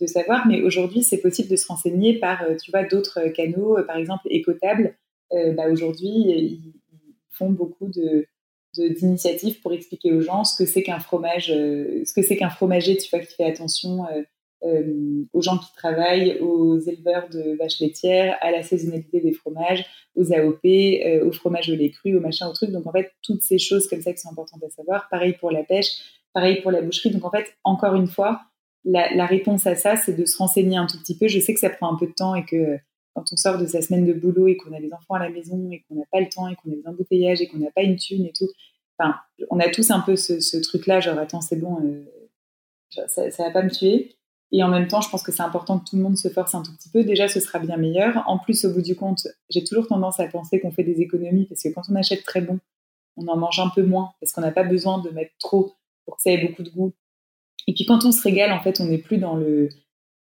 de 0.00 0.06
savoir, 0.06 0.46
mais 0.46 0.62
aujourd'hui 0.62 1.02
c'est 1.02 1.20
possible 1.20 1.48
de 1.48 1.56
se 1.56 1.66
renseigner 1.66 2.20
par, 2.20 2.44
tu 2.62 2.70
vois, 2.70 2.84
d'autres 2.84 3.26
canaux, 3.34 3.76
par 3.84 3.96
exemple 3.96 4.28
Écotable. 4.30 4.94
Bah, 5.30 5.68
aujourd'hui 5.70 6.08
ils, 6.08 6.72
font 7.30 7.50
beaucoup 7.50 7.88
de 7.88 8.26
d'initiatives 8.76 9.60
pour 9.60 9.72
expliquer 9.72 10.12
aux 10.12 10.20
gens 10.20 10.44
ce 10.44 10.56
que 10.56 10.68
c'est 10.68 10.82
qu'un 10.82 11.00
fromage, 11.00 11.50
euh, 11.50 12.02
ce 12.04 12.12
que 12.12 12.22
c'est 12.22 12.36
qu'un 12.36 12.50
fromager, 12.50 12.96
tu 12.96 13.08
vois, 13.10 13.18
qui 13.18 13.34
fait 13.34 13.44
attention 13.44 14.06
euh, 14.06 14.22
euh, 14.64 15.24
aux 15.32 15.42
gens 15.42 15.58
qui 15.58 15.72
travaillent, 15.74 16.38
aux 16.40 16.78
éleveurs 16.78 17.28
de 17.28 17.56
vaches 17.56 17.80
laitières, 17.80 18.36
à 18.40 18.50
la 18.50 18.62
saisonnalité 18.62 19.20
des 19.20 19.32
fromages, 19.32 19.84
aux 20.14 20.32
AOP, 20.32 20.64
au 21.24 21.32
fromage 21.32 21.70
au 21.70 21.74
lait 21.74 21.90
cru, 21.90 22.16
au 22.16 22.20
machin, 22.20 22.48
au 22.48 22.52
truc. 22.52 22.70
Donc 22.70 22.86
en 22.86 22.92
fait, 22.92 23.10
toutes 23.22 23.42
ces 23.42 23.58
choses 23.58 23.88
comme 23.88 24.00
ça 24.00 24.12
qui 24.12 24.20
sont 24.20 24.30
importantes 24.30 24.62
à 24.62 24.70
savoir. 24.70 25.08
Pareil 25.10 25.32
pour 25.32 25.50
la 25.50 25.64
pêche, 25.64 25.90
pareil 26.32 26.60
pour 26.60 26.70
la 26.70 26.82
boucherie. 26.82 27.10
Donc 27.10 27.24
en 27.24 27.30
fait, 27.30 27.46
encore 27.64 27.94
une 27.94 28.08
fois, 28.08 28.42
la 28.84 29.26
réponse 29.26 29.66
à 29.66 29.74
ça, 29.74 29.96
c'est 29.96 30.14
de 30.14 30.24
se 30.24 30.36
renseigner 30.38 30.76
un 30.76 30.86
tout 30.86 30.98
petit 30.98 31.16
peu. 31.16 31.28
Je 31.28 31.40
sais 31.40 31.52
que 31.52 31.60
ça 31.60 31.70
prend 31.70 31.92
un 31.92 31.96
peu 31.96 32.06
de 32.06 32.14
temps 32.14 32.34
et 32.34 32.44
que 32.44 32.78
quand 33.18 33.32
on 33.32 33.36
sort 33.36 33.58
de 33.58 33.66
sa 33.66 33.82
semaine 33.82 34.06
de 34.06 34.12
boulot 34.12 34.46
et 34.46 34.56
qu'on 34.56 34.72
a 34.72 34.80
des 34.80 34.92
enfants 34.92 35.14
à 35.14 35.18
la 35.18 35.28
maison 35.28 35.70
et 35.72 35.84
qu'on 35.88 35.96
n'a 35.96 36.04
pas 36.12 36.20
le 36.20 36.28
temps 36.28 36.46
et 36.48 36.54
qu'on 36.54 36.70
a 36.70 36.74
des 36.76 36.86
embouteillages 36.86 37.40
et 37.40 37.48
qu'on 37.48 37.58
n'a 37.58 37.70
pas 37.70 37.82
une 37.82 37.96
thune 37.96 38.24
et 38.24 38.32
tout, 38.32 38.48
on 39.50 39.60
a 39.60 39.68
tous 39.68 39.90
un 39.90 40.00
peu 40.00 40.16
ce, 40.16 40.56
truc-là, 40.56 41.00
genre 41.00 41.18
attends, 41.18 41.40
c'est 41.40 41.56
bon, 41.56 41.78
euh, 41.82 42.04
ça, 42.90 43.30
ça 43.30 43.44
va 43.44 43.50
pas 43.50 43.62
me 43.62 43.70
tuer. 43.70 44.16
Et 44.50 44.62
en 44.62 44.68
même 44.68 44.88
temps, 44.88 45.00
je 45.00 45.10
pense 45.10 45.22
que 45.22 45.32
c'est 45.32 45.42
important 45.42 45.78
que 45.78 45.90
tout 45.90 45.96
le 45.96 46.02
monde 46.02 46.16
se 46.16 46.28
force 46.28 46.54
un 46.54 46.62
tout 46.62 46.72
petit 46.74 46.88
peu. 46.88 47.04
Déjà, 47.04 47.28
ce 47.28 47.38
sera 47.38 47.58
bien 47.58 47.76
meilleur. 47.76 48.24
En 48.26 48.38
plus, 48.38 48.64
au 48.64 48.72
bout 48.72 48.80
du 48.80 48.96
compte, 48.96 49.26
j'ai 49.50 49.62
toujours 49.62 49.86
tendance 49.88 50.20
à 50.20 50.26
penser 50.26 50.58
qu'on 50.58 50.70
fait 50.70 50.84
des 50.84 51.00
économies 51.02 51.44
parce 51.44 51.62
que 51.62 51.68
quand 51.68 51.82
on 51.90 51.96
achète 51.96 52.24
très 52.24 52.40
bon, 52.40 52.58
on 53.16 53.26
en 53.26 53.36
mange 53.36 53.60
un 53.60 53.68
peu 53.68 53.82
moins 53.82 54.12
parce 54.20 54.32
qu'on 54.32 54.40
n'a 54.40 54.52
pas 54.52 54.64
besoin 54.64 55.02
de 55.02 55.10
mettre 55.10 55.32
trop 55.38 55.74
pour 56.06 56.16
que 56.16 56.22
ça 56.22 56.30
ait 56.30 56.46
beaucoup 56.46 56.62
de 56.62 56.70
goût. 56.70 56.94
Et 57.66 57.74
puis 57.74 57.84
quand 57.84 58.06
on 58.06 58.12
se 58.12 58.22
régale, 58.22 58.52
en 58.52 58.60
fait, 58.60 58.80
on 58.80 58.86
n'est 58.86 58.98
plus 58.98 59.18
dans 59.18 59.36
le 59.36 59.68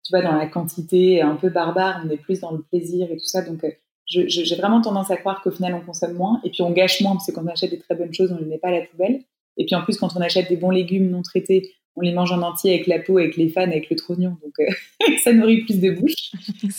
tu 0.05 0.11
vois, 0.11 0.21
dans 0.21 0.37
la 0.37 0.45
quantité 0.45 1.21
un 1.21 1.35
peu 1.35 1.49
barbare, 1.49 2.03
on 2.05 2.09
est 2.09 2.17
plus 2.17 2.39
dans 2.41 2.51
le 2.51 2.61
plaisir 2.61 3.11
et 3.11 3.17
tout 3.17 3.25
ça. 3.25 3.41
Donc, 3.41 3.63
euh, 3.63 3.71
j'ai 4.07 4.55
vraiment 4.55 4.81
tendance 4.81 5.09
à 5.09 5.17
croire 5.17 5.41
qu'au 5.41 5.51
final, 5.51 5.73
on 5.73 5.81
consomme 5.81 6.13
moins 6.13 6.39
et 6.43 6.51
puis 6.51 6.61
on 6.61 6.71
gâche 6.71 7.01
moins 7.01 7.13
parce 7.13 7.25
que 7.25 7.31
quand 7.31 7.43
on 7.43 7.47
achète 7.47 7.71
des 7.71 7.79
très 7.79 7.95
bonnes 7.95 8.13
choses, 8.13 8.31
on 8.31 8.35
ne 8.35 8.41
les 8.41 8.45
met 8.45 8.57
pas 8.59 8.67
à 8.67 8.71
la 8.71 8.81
poubelle. 8.81 9.21
Et 9.57 9.65
puis 9.65 9.75
en 9.75 9.83
plus, 9.83 9.97
quand 9.97 10.15
on 10.15 10.21
achète 10.21 10.47
des 10.47 10.57
bons 10.57 10.69
légumes 10.69 11.09
non 11.09 11.23
traités, 11.23 11.73
on 11.95 12.01
les 12.01 12.11
mange 12.11 12.31
en 12.31 12.41
entier 12.41 12.73
avec 12.73 12.87
la 12.87 12.99
peau, 12.99 13.17
avec 13.17 13.37
les 13.37 13.49
fans, 13.49 13.61
avec 13.61 13.89
le 13.89 13.95
trognon. 13.95 14.37
Donc, 14.43 14.53
euh, 14.59 15.15
ça 15.23 15.33
nourrit 15.33 15.61
plus 15.61 15.79
de 15.79 15.91
bouche. 15.91 16.31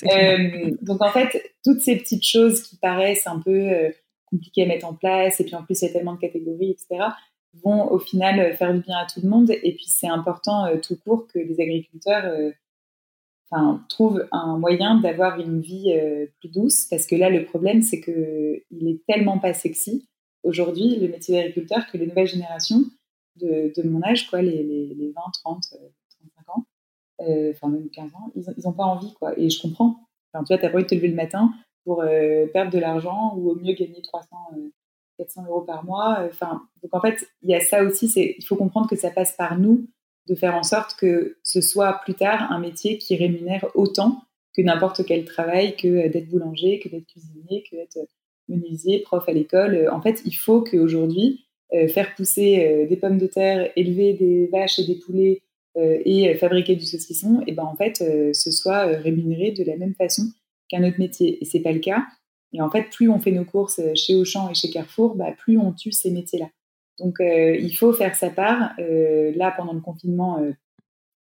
euh, 0.13 0.71
donc, 0.83 1.03
en 1.03 1.11
fait, 1.11 1.55
toutes 1.65 1.81
ces 1.81 1.97
petites 1.97 2.25
choses 2.25 2.63
qui 2.63 2.77
paraissent 2.77 3.27
un 3.27 3.41
peu 3.41 3.51
euh, 3.51 3.91
compliquées 4.27 4.65
à 4.65 4.67
mettre 4.67 4.87
en 4.87 4.95
place, 4.95 5.41
et 5.41 5.45
puis 5.45 5.55
en 5.55 5.63
plus, 5.63 5.81
il 5.81 5.87
y 5.87 5.89
a 5.89 5.93
tellement 5.93 6.15
de 6.15 6.21
catégories, 6.21 6.71
etc., 6.71 7.09
vont 7.65 7.91
au 7.91 7.99
final 7.99 8.55
faire 8.59 8.75
du 8.75 8.81
bien 8.81 8.99
à 8.99 9.07
tout 9.07 9.21
le 9.23 9.31
monde. 9.31 9.51
Et 9.51 9.73
puis, 9.73 9.87
c'est 9.87 10.09
important 10.09 10.67
tout 10.83 10.99
court 11.03 11.27
que 11.33 11.39
les 11.39 11.59
agriculteurs 11.59 12.31
trouve 13.89 14.27
un 14.33 14.59
moyen 14.59 15.01
d'avoir 15.01 15.41
une 15.41 15.61
vie 15.61 15.93
euh, 15.93 16.27
plus 16.41 16.49
douce. 16.49 16.87
Parce 16.91 17.07
que 17.07 17.15
là, 17.15 17.31
le 17.31 17.45
problème, 17.45 17.83
c'est 17.83 18.01
que 18.01 18.63
il 18.71 18.89
est 18.89 19.05
tellement 19.07 19.39
pas 19.39 19.55
sexy 19.55 20.09
aujourd'hui, 20.43 20.97
le 20.97 21.09
métier 21.09 21.37
d'agriculteur, 21.37 21.87
que 21.91 21.99
les 21.99 22.07
nouvelles 22.07 22.27
générations 22.27 22.85
de, 23.37 23.83
mon 23.85 24.03
âge, 24.03 24.29
quoi, 24.31 24.41
les, 24.41 24.63
les, 24.63 24.95
les 24.95 25.13
20, 25.13 25.21
30, 25.45 25.63
35 25.63 26.57
ans, 26.57 26.65
euh, 27.21 27.51
enfin 27.51 27.69
même 27.69 27.91
15 27.91 28.15
ans, 28.15 28.33
ils 28.35 28.45
n'ont 28.65 28.73
pas 28.73 28.85
envie. 28.85 29.13
Quoi. 29.15 29.39
Et 29.39 29.51
je 29.51 29.61
comprends. 29.61 29.97
Enfin, 30.33 30.45
tu 30.45 30.53
vois, 30.53 30.59
tu 30.59 30.65
as 30.65 30.71
pas 30.71 30.77
envie 30.77 30.85
de 30.85 30.89
te 30.89 30.95
lever 30.95 31.09
le 31.09 31.15
matin 31.15 31.53
pour 31.85 32.03
euh, 32.03 32.47
perdre 32.47 32.71
de 32.71 32.79
l'argent 32.79 33.35
ou 33.37 33.51
au 33.51 33.55
mieux 33.57 33.75
gagner 33.75 34.01
300, 34.03 34.29
400 35.19 35.45
euros 35.47 35.63
par 35.63 35.85
mois. 35.85 36.27
Enfin, 36.27 36.63
donc 36.83 36.95
en 36.95 37.01
fait, 37.01 37.29
il 37.43 37.51
y 37.51 37.55
a 37.55 37.61
ça 37.61 37.83
aussi. 37.83 38.07
Il 38.17 38.45
faut 38.45 38.57
comprendre 38.57 38.89
que 38.89 38.97
ça 38.97 39.11
passe 39.11 39.37
par 39.37 39.59
nous 39.59 39.87
de 40.29 40.35
faire 40.35 40.55
en 40.55 40.63
sorte 40.63 40.97
que 40.99 41.37
ce 41.43 41.61
soit 41.61 42.01
plus 42.05 42.15
tard 42.15 42.51
un 42.51 42.59
métier 42.59 42.99
qui 42.99 43.17
rémunère 43.17 43.67
autant 43.75 44.23
que 44.57 44.63
n'importe 44.63 45.05
quel 45.05 45.25
travail, 45.25 45.77
que 45.77 46.09
d'être 46.09 46.29
boulanger, 46.29 46.79
que 46.81 46.89
d'être 46.89 47.07
cuisinier, 47.07 47.65
que 47.71 47.77
d'être 47.77 48.11
menuisier, 48.49 49.01
prof 49.01 49.29
à 49.29 49.33
l'école. 49.33 49.89
En 49.93 50.01
fait, 50.01 50.23
il 50.25 50.33
faut 50.33 50.63
qu'aujourd'hui, 50.63 51.47
euh, 51.75 51.89
faire 51.89 52.15
pousser 52.15 52.65
euh, 52.65 52.87
des 52.87 52.97
pommes 52.97 53.19
de 53.19 53.27
terre, 53.27 53.71
élever 53.75 54.13
des 54.13 54.47
vaches 54.47 54.79
et 54.79 54.85
des 54.85 54.95
poulets 54.95 55.43
euh, 55.77 55.99
et 56.05 56.33
fabriquer 56.37 56.77
du 56.77 56.87
saucisson, 56.87 57.43
et 57.47 57.53
ben 57.53 57.65
en 57.65 57.75
fait, 57.75 58.03
ce 58.33 58.51
soit 58.51 58.87
rémunéré 58.87 59.51
de 59.51 59.65
la 59.65 59.77
même 59.77 59.95
façon 59.95 60.23
qu'un 60.69 60.85
autre 60.85 60.99
métier. 60.99 61.39
Et 61.43 61.45
c'est 61.45 61.61
pas 61.61 61.73
le 61.73 61.81
cas. 61.81 62.05
Et 62.53 62.63
en 62.63 62.71
fait, 62.71 62.85
plus 62.91 63.11
on 63.11 63.19
fait 63.19 63.33
nos 63.33 63.45
courses 63.45 63.81
chez 63.95 64.15
Auchan 64.15 64.49
et 64.49 64.55
chez 64.55 64.71
Carrefour, 64.71 65.17
bah, 65.17 65.33
plus 65.37 65.59
on 65.59 65.73
tue 65.73 65.93
ces 65.93 66.11
métiers-là. 66.11 66.49
Donc, 66.99 67.21
euh, 67.21 67.57
il 67.57 67.77
faut 67.77 67.93
faire 67.93 68.15
sa 68.15 68.31
part. 68.31 68.73
Euh, 68.79 69.33
là, 69.37 69.53
pendant 69.57 69.73
le 69.73 69.81
confinement, 69.81 70.41
euh, 70.41 70.53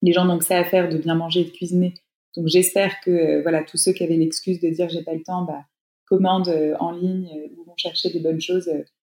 les 0.03 0.13
gens 0.13 0.25
n'ont 0.25 0.39
que 0.39 0.45
ça 0.45 0.59
à 0.59 0.65
faire 0.65 0.89
de 0.89 0.99
bien 0.99 1.15
manger 1.15 1.41
et 1.41 1.45
de 1.45 1.51
cuisiner. 1.51 1.95
Donc, 2.37 2.49
j'espère 2.49 3.01
que 3.01 3.43
voilà, 3.43 3.63
tous 3.63 3.77
ceux 3.77 3.93
qui 3.93 4.05
avaient 4.05 4.17
l'excuse 4.17 4.61
de 4.61 4.69
dire 4.69 4.89
j'ai 4.89 5.03
pas 5.03 5.15
le 5.15 5.23
temps, 5.23 5.43
bah, 5.43 5.65
commandent 6.07 6.77
en 6.81 6.93
ligne 6.93 7.31
ou 7.57 7.65
vont 7.65 7.77
chercher 7.77 8.11
des 8.11 8.21
bonnes 8.21 8.41
choses 8.41 8.71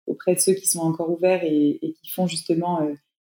auprès 0.08 0.34
de 0.34 0.40
ceux 0.40 0.54
qui 0.54 0.68
sont 0.68 0.80
encore 0.80 1.12
ouverts 1.12 1.44
et, 1.44 1.80
qui 2.02 2.12
font 2.12 2.28
justement 2.28 2.80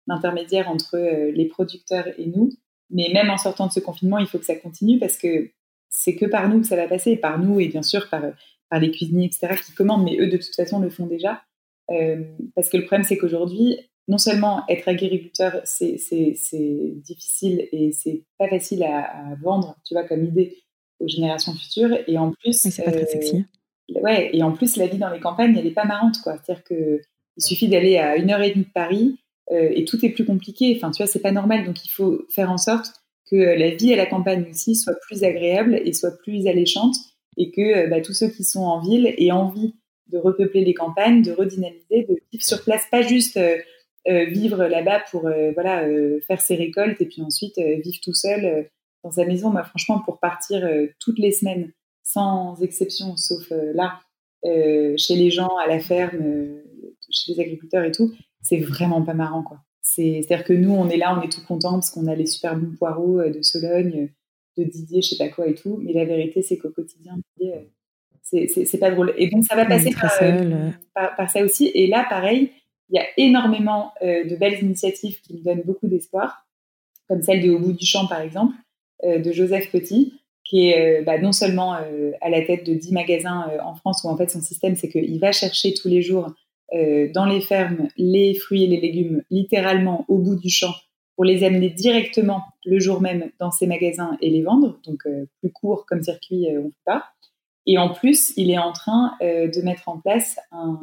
l'intermédiaire 0.08 0.70
entre 0.70 0.98
les 0.98 1.46
producteurs 1.46 2.08
et 2.18 2.28
nous. 2.28 2.50
Mais 2.90 3.10
même 3.12 3.30
en 3.30 3.38
sortant 3.38 3.68
de 3.68 3.74
ce 3.74 3.82
confinement, 3.82 4.20
il 4.20 4.28
faut 4.28 4.40
que 4.40 4.46
ça 4.46 4.56
continue 4.56 5.00
parce 5.00 5.18
que 5.18 5.50
c'est 5.90 6.16
que 6.16 6.26
par 6.26 6.48
nous 6.48 6.62
que 6.62 6.68
ça 6.68 6.78
va 6.78 6.88
passer, 6.88 7.18
par 7.18 7.40
nous 7.40 7.60
et 7.60 7.68
bien 7.68 7.84
sûr 7.84 8.08
par, 8.10 8.22
par 8.70 8.80
les 8.80 8.92
cuisiniers, 8.92 9.26
etc., 9.26 9.56
qui 9.66 9.74
commandent, 9.74 10.04
mais 10.04 10.18
eux, 10.20 10.28
de 10.28 10.38
toute 10.38 10.56
façon, 10.56 10.80
le 10.80 10.90
font 10.90 11.08
déjà. 11.08 11.42
Euh, 11.92 12.24
parce 12.56 12.70
que 12.70 12.78
le 12.78 12.86
problème, 12.86 13.04
c'est 13.04 13.18
qu'aujourd'hui, 13.18 13.78
non 14.08 14.18
seulement 14.18 14.64
être 14.70 14.88
agriculteur, 14.88 15.62
c'est 15.66 15.98
difficile 17.04 17.68
et 17.72 17.92
c'est 17.92 18.24
pas 18.38 18.48
facile 18.48 18.84
à, 18.84 19.36
vendre, 19.42 19.76
tu 19.86 19.94
vois, 19.94 20.04
comme 20.04 20.26
idée 20.26 20.58
aux 21.00 21.08
générations 21.08 21.54
futures. 21.54 21.98
Et 22.08 22.18
en 22.18 22.32
plus, 22.32 22.54
c'est 22.54 22.84
pas 22.84 22.92
très 22.92 23.04
euh, 23.04 23.12
sexy. 23.12 23.46
ouais, 24.02 24.30
et 24.34 24.44
en 24.44 24.52
plus, 24.52 24.78
la 24.78 24.88
vie 24.88 24.98
dans 24.98 25.10
les 25.10 25.20
campagnes, 25.20 25.56
elle 25.58 25.68
est 25.68 25.72
pas 25.72 25.86
marrante, 25.86 26.20
quoi. 26.24 26.38
C'est-à-dire 26.38 26.64
que 26.64 27.02
il 27.38 27.44
suffit 27.44 27.68
d'aller 27.68 27.98
à 27.98 28.16
une 28.16 28.32
heure 28.32 28.42
et 28.42 28.50
demie 28.50 28.66
de 28.66 28.72
Paris 28.72 29.20
euh, 29.52 29.70
et 29.72 29.86
tout 29.86 30.04
est 30.04 30.10
plus 30.10 30.26
compliqué. 30.26 30.74
Enfin, 30.76 30.90
tu 30.90 31.04
vois, 31.04 31.12
c'est 31.12 31.22
pas 31.22 31.32
normal. 31.32 31.66
Donc, 31.66 31.86
il 31.86 31.90
faut 31.90 32.26
faire 32.30 32.52
en 32.52 32.58
sorte 32.58 32.94
que 33.30 33.36
la 33.36 33.72
vie 33.72 33.94
à 33.94 33.98
la 33.98 34.06
campagne 34.06 34.46
aussi 34.50 34.76
soit 34.76 34.96
plus 35.02 35.24
agréable 35.24 35.80
et 35.84 35.94
soit 35.94 36.18
plus 36.18 36.48
alléchante 36.48 36.96
et 37.36 37.52
que 37.52 37.90
bah, 37.90 38.02
tous 38.02 38.14
ceux 38.14 38.30
qui 38.30 38.44
sont 38.44 38.64
en 38.64 38.80
ville 38.80 39.14
aient 39.18 39.32
envie 39.32 39.76
de 40.10 40.18
repeupler 40.18 40.64
les 40.64 40.74
campagnes, 40.74 41.22
de 41.22 41.32
redynamiser, 41.32 42.04
de 42.04 42.18
vivre 42.32 42.44
sur 42.44 42.64
place, 42.64 42.84
pas 42.90 43.02
juste 43.02 43.38
euh, 43.38 43.58
euh, 44.08 44.26
vivre 44.26 44.66
là-bas 44.66 45.04
pour 45.12 45.28
euh, 45.28 45.52
voilà 45.54 45.86
faire 46.26 46.42
ses 46.42 46.56
récoltes 46.56 47.02
et 47.02 47.06
puis 47.06 47.22
ensuite 47.22 47.58
vivre 47.58 48.00
tout 48.02 48.14
seul 48.14 48.70
dans 49.04 49.12
sa 49.12 49.26
maison. 49.26 49.50
Moi, 49.50 49.64
franchement, 49.64 50.00
pour 50.00 50.20
partir 50.20 50.68
toutes 51.00 51.20
les 51.20 51.32
semaines, 51.32 51.72
sans 52.04 52.62
exception, 52.62 53.18
sauf 53.18 53.52
là, 53.74 54.00
chez 54.44 55.16
les 55.16 55.30
gens, 55.30 55.56
à 55.58 55.68
la 55.68 55.80
ferme, 55.80 56.62
chez 57.10 57.34
les 57.34 57.42
agriculteurs 57.42 57.84
et 57.84 57.92
tout, 57.92 58.14
c'est 58.42 58.60
vraiment 58.60 59.02
pas 59.02 59.14
marrant, 59.14 59.44
quoi. 59.44 59.60
C'est-à-dire 59.82 60.44
que 60.44 60.54
nous, 60.54 60.72
on 60.72 60.90
est 60.90 60.98
là, 60.98 61.18
on 61.18 61.22
est 61.22 61.32
tout 61.32 61.46
content 61.46 61.74
parce 61.74 61.92
qu'on 61.92 62.08
a 62.08 62.16
les 62.16 62.26
super 62.26 62.58
bons 62.58 62.76
poireaux 62.76 63.22
de 63.24 63.42
Sologne, 63.42 64.10
de 64.58 64.64
Didier, 64.64 65.02
je 65.02 65.10
sais 65.10 65.18
pas 65.18 65.30
quoi 65.30 65.48
et 65.48 65.54
tout. 65.54 65.80
Mais 65.82 65.94
la 65.94 66.06
vérité, 66.06 66.42
c'est 66.42 66.58
qu'au 66.58 66.70
quotidien, 66.70 67.18
c'est 68.30 68.80
pas 68.80 68.92
drôle. 68.92 69.14
Et 69.18 69.30
donc, 69.30 69.44
ça 69.46 69.56
va 69.56 69.66
passer 69.66 69.94
euh, 70.22 70.70
par, 70.94 71.16
par, 71.16 71.30
ça 71.30 71.44
aussi. 71.44 71.72
Et 71.74 71.88
là, 71.88 72.06
pareil, 72.10 72.52
il 72.90 72.96
y 72.96 73.00
a 73.00 73.06
énormément 73.18 73.94
euh, 74.02 74.26
de 74.26 74.36
belles 74.36 74.62
initiatives 74.62 75.20
qui 75.22 75.36
me 75.36 75.44
donnent 75.44 75.64
beaucoup 75.64 75.88
d'espoir, 75.88 76.46
comme 77.08 77.22
celle 77.22 77.42
de 77.42 77.52
Au 77.52 77.60
bout 77.60 77.74
du 77.74 77.86
champ, 77.86 78.08
par 78.08 78.22
exemple, 78.22 78.56
euh, 79.06 79.20
de 79.20 79.32
Joseph 79.32 79.72
Petit, 79.72 80.14
qui 80.44 80.70
est 80.70 81.02
bah, 81.04 81.20
non 81.20 81.34
seulement 81.34 81.74
à 81.74 82.30
la 82.30 82.42
tête 82.42 82.66
de 82.66 82.74
10 82.74 82.94
magasins 82.94 83.52
en 83.62 83.76
France, 83.76 84.06
où 84.06 84.08
en 84.08 84.16
fait 84.16 84.32
son 84.32 84.40
système, 84.40 84.78
c'est 84.78 84.88
qu'il 84.88 85.20
va 85.20 85.34
chercher 85.34 85.74
tous 85.74 85.90
les 85.90 86.02
jours 86.02 86.34
dans 86.72 87.26
les 87.26 87.42
fermes 87.42 87.90
les 87.98 88.34
fruits 88.34 88.64
et 88.64 88.68
les 88.68 88.80
légumes, 88.80 89.24
littéralement 89.30 90.06
au 90.08 90.20
bout 90.20 90.38
du 90.38 90.50
champ, 90.50 90.74
pour 91.18 91.26
les 91.26 91.44
amener 91.44 91.70
directement 91.70 92.44
le 92.64 92.80
jour 92.80 93.02
même 93.02 93.30
dans 93.42 93.52
ses 93.52 93.68
magasins 93.68 94.18
et 94.22 94.30
les 94.30 94.42
vendre. 94.42 94.80
Donc, 94.86 95.06
plus 95.42 95.52
court 95.52 95.86
comme 95.86 96.02
circuit, 96.02 96.48
on 96.52 96.64
ne 96.64 96.68
peut 96.70 96.74
pas. 96.86 97.04
Et 97.68 97.78
en 97.78 97.90
plus, 97.90 98.34
il 98.38 98.50
est 98.50 98.58
en 98.58 98.72
train 98.72 99.14
euh, 99.22 99.48
de 99.50 99.62
mettre 99.62 99.90
en 99.90 100.00
place 100.00 100.40
un, 100.52 100.80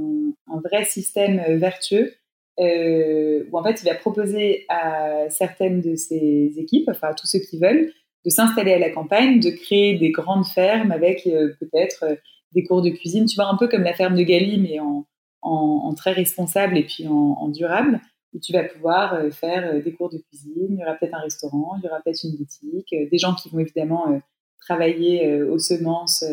vrai 0.62 0.84
système 0.84 1.40
euh, 1.40 1.56
vertueux 1.56 2.14
euh, 2.60 3.44
où 3.50 3.58
en 3.58 3.64
fait 3.64 3.82
il 3.82 3.86
va 3.86 3.94
proposer 3.94 4.64
à 4.68 5.28
certaines 5.30 5.80
de 5.80 5.96
ses 5.96 6.52
équipes, 6.56 6.88
enfin 6.88 7.08
à 7.08 7.14
tous 7.14 7.26
ceux 7.26 7.40
qui 7.40 7.58
veulent, 7.58 7.90
de 8.24 8.30
s'installer 8.30 8.74
à 8.74 8.78
la 8.78 8.90
campagne, 8.90 9.40
de 9.40 9.50
créer 9.50 9.98
des 9.98 10.10
grandes 10.10 10.46
fermes 10.46 10.92
avec 10.92 11.24
peut-être 11.24 12.04
des 12.52 12.62
cours 12.62 12.80
de 12.80 12.90
cuisine, 12.90 13.26
tu 13.26 13.34
vois, 13.34 13.46
un 13.46 13.56
peu 13.56 13.66
comme 13.66 13.82
la 13.82 13.92
ferme 13.92 14.14
de 14.14 14.22
Gali, 14.22 14.60
mais 14.60 14.78
en, 14.78 15.04
en, 15.42 15.92
très 15.94 16.12
responsable 16.12 16.78
et 16.78 16.84
puis 16.84 17.08
en, 17.08 17.12
en, 17.12 17.48
durable, 17.48 18.00
où 18.32 18.38
tu 18.38 18.52
vas 18.52 18.62
pouvoir 18.62 19.20
faire 19.32 19.82
des 19.82 19.92
cours 19.92 20.10
de 20.10 20.18
cuisine, 20.18 20.68
il 20.70 20.78
y 20.78 20.82
aura 20.84 20.94
peut-être 20.94 21.14
un 21.14 21.20
restaurant, 21.20 21.74
il 21.78 21.84
y 21.84 21.88
aura 21.88 22.00
peut-être 22.00 22.22
une 22.24 22.36
boutique, 22.36 22.94
des 23.10 23.18
gens 23.18 23.34
qui 23.34 23.50
vont 23.50 23.58
évidemment 23.58 24.20
travailler 24.60 25.42
aux 25.42 25.58
semences 25.58 26.24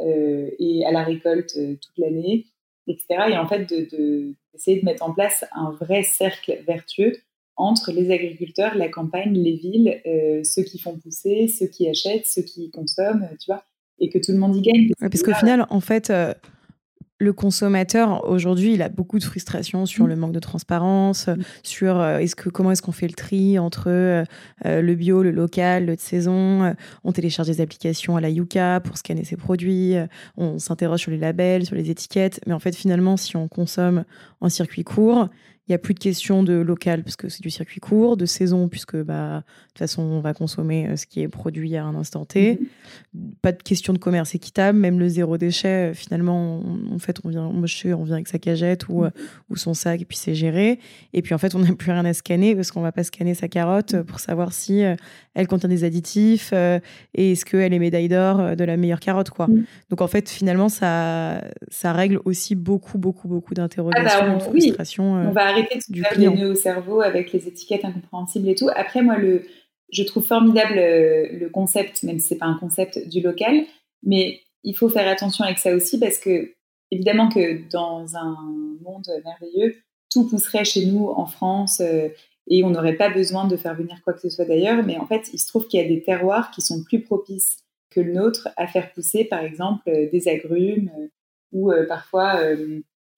et 0.00 0.84
à 0.86 0.92
la 0.92 1.04
récolte 1.04 1.54
toute 1.54 1.98
l'année, 1.98 2.46
etc. 2.86 3.06
Et 3.30 3.38
en 3.38 3.46
fait, 3.46 3.64
d'essayer 3.66 4.80
de, 4.80 4.84
mettre 4.84 5.02
en 5.02 5.12
place 5.12 5.44
un 5.52 5.70
vrai 5.72 6.02
cercle 6.02 6.58
vertueux 6.66 7.12
entre 7.56 7.92
les 7.92 8.10
agriculteurs, 8.10 8.74
la 8.74 8.88
campagne, 8.88 9.34
les 9.34 9.54
villes, 9.54 10.00
euh, 10.06 10.42
ceux 10.42 10.62
qui 10.62 10.78
font 10.78 10.98
pousser, 10.98 11.48
ceux 11.48 11.66
qui 11.66 11.88
achètent, 11.88 12.26
ceux 12.26 12.42
qui 12.42 12.70
consomment, 12.70 13.28
tu 13.40 13.46
vois, 13.46 13.64
et 14.00 14.08
que 14.08 14.18
tout 14.18 14.32
le 14.32 14.38
monde 14.38 14.56
y 14.56 14.62
gagne. 14.62 14.88
Parce, 14.98 15.22
qu'au 15.22 15.34
final, 15.34 15.66
en 15.70 15.80
fait, 15.80 16.10
euh, 16.10 16.34
le 17.24 17.32
consommateur 17.32 18.28
aujourd'hui, 18.28 18.74
il 18.74 18.82
a 18.82 18.88
beaucoup 18.88 19.18
de 19.18 19.24
frustration 19.24 19.86
sur 19.86 20.04
mmh. 20.04 20.08
le 20.08 20.16
manque 20.16 20.32
de 20.32 20.40
transparence, 20.40 21.26
mmh. 21.26 21.36
sur 21.62 21.98
euh, 21.98 22.18
est-ce 22.18 22.36
que 22.36 22.48
comment 22.48 22.70
est-ce 22.70 22.82
qu'on 22.82 22.92
fait 22.92 23.08
le 23.08 23.14
tri 23.14 23.58
entre 23.58 24.24
le 24.64 24.94
bio, 24.94 25.22
le 25.22 25.30
local, 25.30 25.86
le 25.86 25.96
de 25.96 26.00
saison. 26.00 26.74
on 27.04 27.12
télécharge 27.12 27.48
des 27.48 27.60
applications 27.60 28.16
à 28.16 28.20
la 28.20 28.28
Yuka 28.28 28.80
pour 28.80 28.96
scanner 28.96 29.24
ses 29.24 29.36
produits. 29.36 29.94
on 30.36 30.58
s'interroge 30.58 31.00
sur 31.00 31.10
les 31.10 31.18
labels, 31.18 31.66
sur 31.66 31.76
les 31.76 31.90
étiquettes. 31.90 32.40
Mais 32.46 32.52
en 32.52 32.58
fait, 32.58 32.74
finalement, 32.74 33.16
si 33.16 33.36
on 33.36 33.48
consomme 33.48 34.04
en 34.40 34.48
circuit 34.48 34.84
court, 34.84 35.28
il 35.66 35.72
n'y 35.72 35.74
a 35.74 35.78
plus 35.78 35.94
de 35.94 35.98
question 35.98 36.42
de 36.42 36.52
local, 36.52 37.02
parce 37.02 37.16
que 37.16 37.30
c'est 37.30 37.40
du 37.40 37.48
circuit 37.48 37.80
court, 37.80 38.18
de 38.18 38.26
saison, 38.26 38.68
puisque 38.68 38.96
bah, 38.96 39.38
de 39.38 39.68
toute 39.68 39.78
façon, 39.78 40.02
on 40.02 40.20
va 40.20 40.34
consommer 40.34 40.88
euh, 40.88 40.96
ce 40.96 41.06
qui 41.06 41.22
est 41.22 41.28
produit 41.28 41.74
à 41.76 41.84
un 41.86 41.94
instant 41.94 42.26
T. 42.26 42.60
Mhm. 43.14 43.32
Pas 43.40 43.52
de 43.52 43.62
question 43.62 43.94
de 43.94 43.98
commerce 43.98 44.34
équitable, 44.34 44.78
même 44.78 44.98
le 44.98 45.08
zéro 45.08 45.38
déchet, 45.38 45.90
euh, 45.90 45.94
finalement, 45.94 46.62
en 46.92 46.98
fait, 46.98 47.18
on 47.24 47.30
vient, 47.30 47.48
moi, 47.48 47.66
je 47.66 47.88
on 47.88 48.04
vient 48.04 48.16
avec 48.16 48.28
sa 48.28 48.38
cagette 48.38 48.88
ou, 48.88 49.00
mhm. 49.00 49.04
euh, 49.06 49.10
ou 49.48 49.56
son 49.56 49.72
sac, 49.72 50.02
et 50.02 50.04
puis 50.04 50.18
c'est 50.18 50.34
géré. 50.34 50.80
Et 51.14 51.22
puis 51.22 51.32
en 51.32 51.38
fait, 51.38 51.54
on 51.54 51.60
n'a 51.60 51.72
plus 51.72 51.92
rien 51.92 52.04
à 52.04 52.12
scanner, 52.12 52.54
parce 52.54 52.70
qu'on 52.70 52.80
ne 52.80 52.84
va 52.84 52.92
pas 52.92 53.04
scanner 53.04 53.32
sa 53.32 53.48
carotte 53.48 54.02
pour 54.02 54.20
savoir 54.20 54.52
si 54.52 54.82
elle 55.34 55.46
contient 55.46 55.68
des 55.68 55.84
additifs 55.84 56.52
et 56.52 57.32
est-ce 57.32 57.44
qu'elle 57.44 57.72
est 57.72 57.78
médaille 57.78 58.08
d'or 58.08 58.56
de 58.56 58.64
la 58.64 58.76
meilleure 58.76 59.00
carotte, 59.00 59.30
quoi. 59.30 59.46
Mhm. 59.46 59.64
Donc 59.90 60.00
en 60.00 60.08
fait, 60.08 60.28
finalement, 60.28 60.68
ça, 60.68 61.42
ça 61.68 61.92
règle 61.92 62.20
aussi 62.24 62.54
beaucoup, 62.54 62.98
beaucoup, 62.98 63.28
beaucoup 63.28 63.54
d'interrogations, 63.54 64.20
ah 64.20 64.26
bah, 64.26 64.34
de 64.34 64.42
frustrations 64.42 65.32
arrêter 65.54 65.78
de 65.88 66.02
faire 66.02 66.18
des 66.18 66.30
nœuds 66.30 66.50
au 66.50 66.54
cerveau 66.54 67.00
avec 67.00 67.32
les 67.32 67.48
étiquettes 67.48 67.84
incompréhensibles 67.84 68.48
et 68.48 68.54
tout. 68.54 68.68
Après, 68.74 69.02
moi, 69.02 69.18
le, 69.18 69.42
je 69.92 70.02
trouve 70.02 70.24
formidable 70.24 70.78
euh, 70.78 71.28
le 71.32 71.48
concept, 71.48 72.02
même 72.02 72.18
si 72.18 72.28
c'est 72.28 72.38
pas 72.38 72.46
un 72.46 72.58
concept 72.58 73.08
du 73.08 73.20
local, 73.20 73.64
mais 74.02 74.40
il 74.62 74.74
faut 74.74 74.88
faire 74.88 75.08
attention 75.08 75.44
avec 75.44 75.58
ça 75.58 75.74
aussi 75.74 75.98
parce 75.98 76.18
que, 76.18 76.54
évidemment, 76.90 77.28
que 77.28 77.68
dans 77.70 78.16
un 78.16 78.36
monde 78.82 79.06
merveilleux, 79.24 79.76
tout 80.10 80.28
pousserait 80.28 80.64
chez 80.64 80.86
nous 80.86 81.08
en 81.08 81.26
France 81.26 81.80
euh, 81.80 82.08
et 82.46 82.62
on 82.64 82.70
n'aurait 82.70 82.96
pas 82.96 83.10
besoin 83.10 83.46
de 83.46 83.56
faire 83.56 83.74
venir 83.74 83.96
quoi 84.04 84.12
que 84.12 84.20
ce 84.20 84.30
soit 84.30 84.44
d'ailleurs. 84.44 84.82
Mais 84.84 84.98
en 84.98 85.06
fait, 85.06 85.30
il 85.32 85.38
se 85.38 85.46
trouve 85.46 85.66
qu'il 85.66 85.80
y 85.80 85.84
a 85.84 85.88
des 85.88 86.02
terroirs 86.02 86.50
qui 86.50 86.60
sont 86.60 86.82
plus 86.82 87.02
propices 87.02 87.58
que 87.90 88.00
le 88.00 88.12
nôtre 88.12 88.48
à 88.56 88.66
faire 88.66 88.92
pousser, 88.92 89.24
par 89.24 89.42
exemple, 89.42 89.88
euh, 89.88 90.08
des 90.10 90.28
agrumes 90.28 90.90
ou 91.52 91.72
parfois 91.88 92.40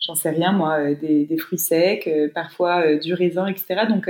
j'en 0.00 0.14
sais 0.14 0.30
rien 0.30 0.52
moi, 0.52 0.78
euh, 0.78 0.94
des, 0.94 1.36
fruits 1.38 1.58
secs, 1.58 2.06
euh, 2.06 2.30
parfois 2.32 2.86
euh, 2.86 2.98
du 2.98 3.14
raisin, 3.14 3.46
etc. 3.46 3.86
Donc, 3.88 4.08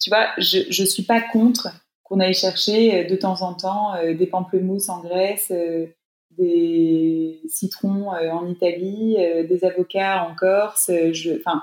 tu 0.00 0.10
vois, 0.10 0.28
je 0.38 0.82
ne 0.82 0.86
suis 0.86 1.02
pas 1.02 1.20
contre 1.20 1.68
qu'on 2.04 2.20
aille 2.20 2.34
chercher 2.34 3.04
de 3.04 3.16
temps 3.16 3.42
en 3.42 3.54
temps 3.54 3.92
des 4.02 4.26
pamplemousses 4.26 4.88
en 4.88 5.00
Grèce, 5.00 5.52
des 6.30 7.40
citrons 7.48 8.08
en 8.08 8.48
Italie, 8.48 9.16
des 9.46 9.64
avocats 9.64 10.24
en 10.24 10.34
Corse. 10.34 10.90
Enfin, 11.38 11.62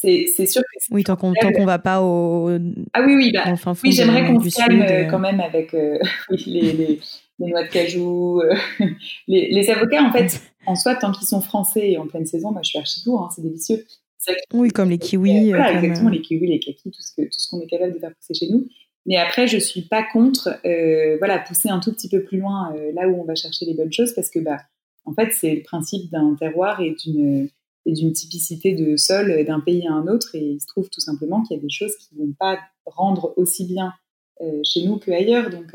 c'est 0.00 0.46
sûr 0.46 0.62
que 0.62 0.94
oui 0.94 1.04
tant 1.04 1.16
qu'on 1.16 1.30
ne 1.30 1.66
va 1.66 1.78
pas 1.78 2.02
au 2.02 2.50
ah 2.94 3.02
oui 3.02 3.14
oui 3.14 3.32
bah, 3.32 3.44
oui 3.84 3.92
j'aimerais 3.92 4.26
qu'on 4.26 4.40
se 4.40 4.56
calme 4.56 5.08
quand 5.10 5.18
même 5.18 5.40
avec 5.40 5.72
les, 6.46 6.72
les, 6.72 7.00
noix 7.38 7.62
de 7.64 7.68
cajou 7.68 8.42
les, 9.28 9.48
les, 9.50 9.70
avocats 9.70 10.02
en 10.02 10.12
fait 10.12 10.40
en 10.66 10.76
soi, 10.76 10.94
tant 10.94 11.12
qu'ils 11.12 11.26
sont 11.26 11.40
français 11.40 11.92
et 11.92 11.98
en 11.98 12.06
pleine 12.06 12.26
saison, 12.26 12.52
moi 12.52 12.60
je 12.62 12.70
suis 12.70 12.78
archi 12.78 13.02
pour, 13.04 13.22
hein, 13.22 13.28
c'est 13.34 13.42
délicieux. 13.42 13.84
Oui, 14.52 14.68
comme 14.68 14.90
les 14.90 14.98
kiwis. 14.98 15.50
Voilà, 15.50 15.72
exactement, 15.72 16.10
les 16.10 16.20
kiwis, 16.20 16.46
les 16.46 16.60
kakis, 16.60 16.90
tout 16.90 17.00
ce 17.00 17.14
qu'on 17.14 17.26
ce 17.30 17.48
qu'on 17.48 17.60
est 17.62 17.66
capable 17.66 17.94
de 17.94 17.98
faire 17.98 18.14
pousser 18.14 18.34
chez 18.34 18.52
nous. 18.52 18.66
Mais 19.06 19.16
après, 19.16 19.46
je 19.46 19.56
suis 19.56 19.82
pas 19.82 20.02
contre, 20.02 20.60
euh, 20.66 21.16
voilà, 21.18 21.38
pousser 21.38 21.70
un 21.70 21.80
tout 21.80 21.92
petit 21.92 22.08
peu 22.08 22.22
plus 22.22 22.38
loin 22.38 22.74
euh, 22.76 22.92
là 22.94 23.08
où 23.08 23.18
on 23.18 23.24
va 23.24 23.34
chercher 23.34 23.64
les 23.64 23.72
bonnes 23.72 23.92
choses, 23.92 24.12
parce 24.14 24.28
que, 24.28 24.38
bah, 24.38 24.58
en 25.06 25.14
fait, 25.14 25.32
c'est 25.32 25.54
le 25.54 25.62
principe 25.62 26.10
d'un 26.10 26.36
terroir 26.38 26.82
et 26.82 26.94
d'une 27.02 27.48
et 27.86 27.92
d'une 27.92 28.12
typicité 28.12 28.74
de 28.74 28.96
sol 28.96 29.44
d'un 29.44 29.60
pays 29.60 29.86
à 29.86 29.92
un 29.92 30.06
autre. 30.06 30.34
Et 30.34 30.44
il 30.44 30.60
se 30.60 30.66
trouve 30.66 30.88
tout 30.90 31.00
simplement 31.00 31.42
qu'il 31.42 31.56
y 31.56 31.60
a 31.60 31.62
des 31.62 31.70
choses 31.70 31.96
qui 31.96 32.14
vont 32.16 32.32
pas 32.38 32.58
rendre 32.84 33.34
aussi 33.36 33.64
bien 33.64 33.92
euh, 34.40 34.60
chez 34.64 34.84
nous 34.84 34.98
qu'ailleurs. 34.98 35.50
Donc, 35.50 35.74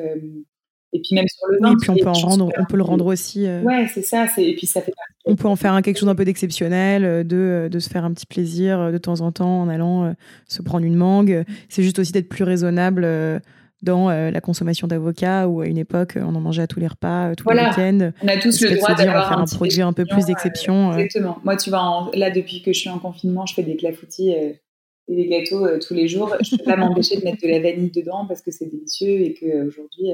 et 0.95 1.01
puis 1.01 1.13
même 1.13 1.27
sur 1.27 1.47
le 1.49 1.59
vin. 1.59 1.73
et 1.73 1.75
puis 1.75 1.89
on 1.89 1.95
peut 1.95 2.07
en 2.07 2.13
rendre, 2.13 2.49
on 2.57 2.65
peut 2.65 2.77
le 2.77 2.83
rendre 2.83 3.05
aussi. 3.05 3.45
Euh, 3.45 3.61
ouais, 3.63 3.87
c'est 3.93 4.01
ça. 4.01 4.27
Et 4.37 4.55
puis 4.55 4.65
ça 4.65 4.81
fait. 4.81 4.93
On 5.25 5.35
peut 5.35 5.47
en 5.49 5.57
faire 5.57 5.79
quelque 5.81 5.97
chose 5.97 6.07
d'un 6.07 6.15
peu 6.15 6.23
d'exceptionnel, 6.23 7.03
euh, 7.03 7.23
de, 7.23 7.35
euh, 7.35 7.69
de 7.69 7.79
se 7.79 7.89
faire 7.89 8.05
un 8.05 8.13
petit 8.13 8.25
plaisir 8.25 8.93
de 8.93 8.97
temps 8.97 9.19
en 9.19 9.31
temps 9.33 9.61
en 9.61 9.67
allant 9.67 10.15
se 10.47 10.61
prendre 10.61 10.85
une 10.85 10.95
mangue. 10.95 11.43
C'est 11.67 11.83
juste 11.83 11.99
aussi 11.99 12.13
d'être 12.13 12.29
plus 12.29 12.45
raisonnable 12.45 13.05
dans 13.85 14.09
la 14.09 14.41
consommation 14.41 14.87
d'avocats 14.87 15.47
où 15.47 15.61
à 15.61 15.67
une 15.67 15.77
époque 15.77 16.17
on 16.17 16.35
en 16.35 16.41
mangeait 16.41 16.63
à 16.63 16.67
tous 16.67 16.79
les 16.79 16.87
repas, 16.87 17.33
tous 17.35 17.49
les 17.49 17.61
week-ends. 17.61 18.11
On 18.21 18.27
a 18.27 18.37
tous 18.37 18.61
le 18.61 18.75
droit 18.75 18.95
d'avoir 18.95 19.37
un, 19.37 19.43
un 19.43 19.45
produit 19.45 19.81
un 19.81 19.93
peu 19.93 20.05
plus 20.05 20.25
d'exception. 20.25 20.93
exactement. 20.93 21.39
Moi, 21.43 21.55
tu 21.55 21.69
vois, 21.69 22.11
là 22.13 22.31
depuis 22.31 22.61
que 22.61 22.73
je 22.73 22.79
suis 22.79 22.89
en 22.89 22.99
confinement, 22.99 23.45
je 23.45 23.53
fais 23.53 23.63
des 23.63 23.77
clafoutis 23.77 24.31
et 24.31 24.59
des 25.07 25.27
gâteaux 25.27 25.65
tous 25.79 25.93
les 25.93 26.07
jours. 26.07 26.35
Je 26.41 26.55
ne 26.55 26.57
peux 26.57 26.65
pas 26.65 26.75
m'empêcher 26.75 27.17
de 27.17 27.23
mettre 27.23 27.41
de 27.41 27.47
la 27.47 27.59
vanille 27.59 27.91
dedans 27.91 28.25
parce 28.27 28.41
que 28.41 28.51
c'est 28.51 28.65
délicieux 28.65 29.21
et 29.21 29.33
qu'aujourd'hui, 29.33 30.11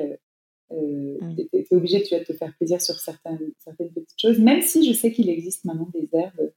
euh, 0.73 1.17
mm. 1.21 1.35
tu 1.35 1.57
es, 1.57 1.75
obligé 1.75 2.03
tu 2.03 2.15
vas 2.15 2.23
te 2.23 2.33
faire 2.33 2.53
plaisir 2.57 2.81
sur 2.81 2.95
certaines, 2.99 3.39
certaines 3.59 3.91
petites 3.91 4.19
choses, 4.19 4.39
même 4.39 4.61
si 4.61 4.87
je 4.87 4.93
sais 4.97 5.11
qu'il 5.11 5.29
existe 5.29 5.65
maintenant 5.65 5.89
des 5.93 6.09
herbes 6.13 6.51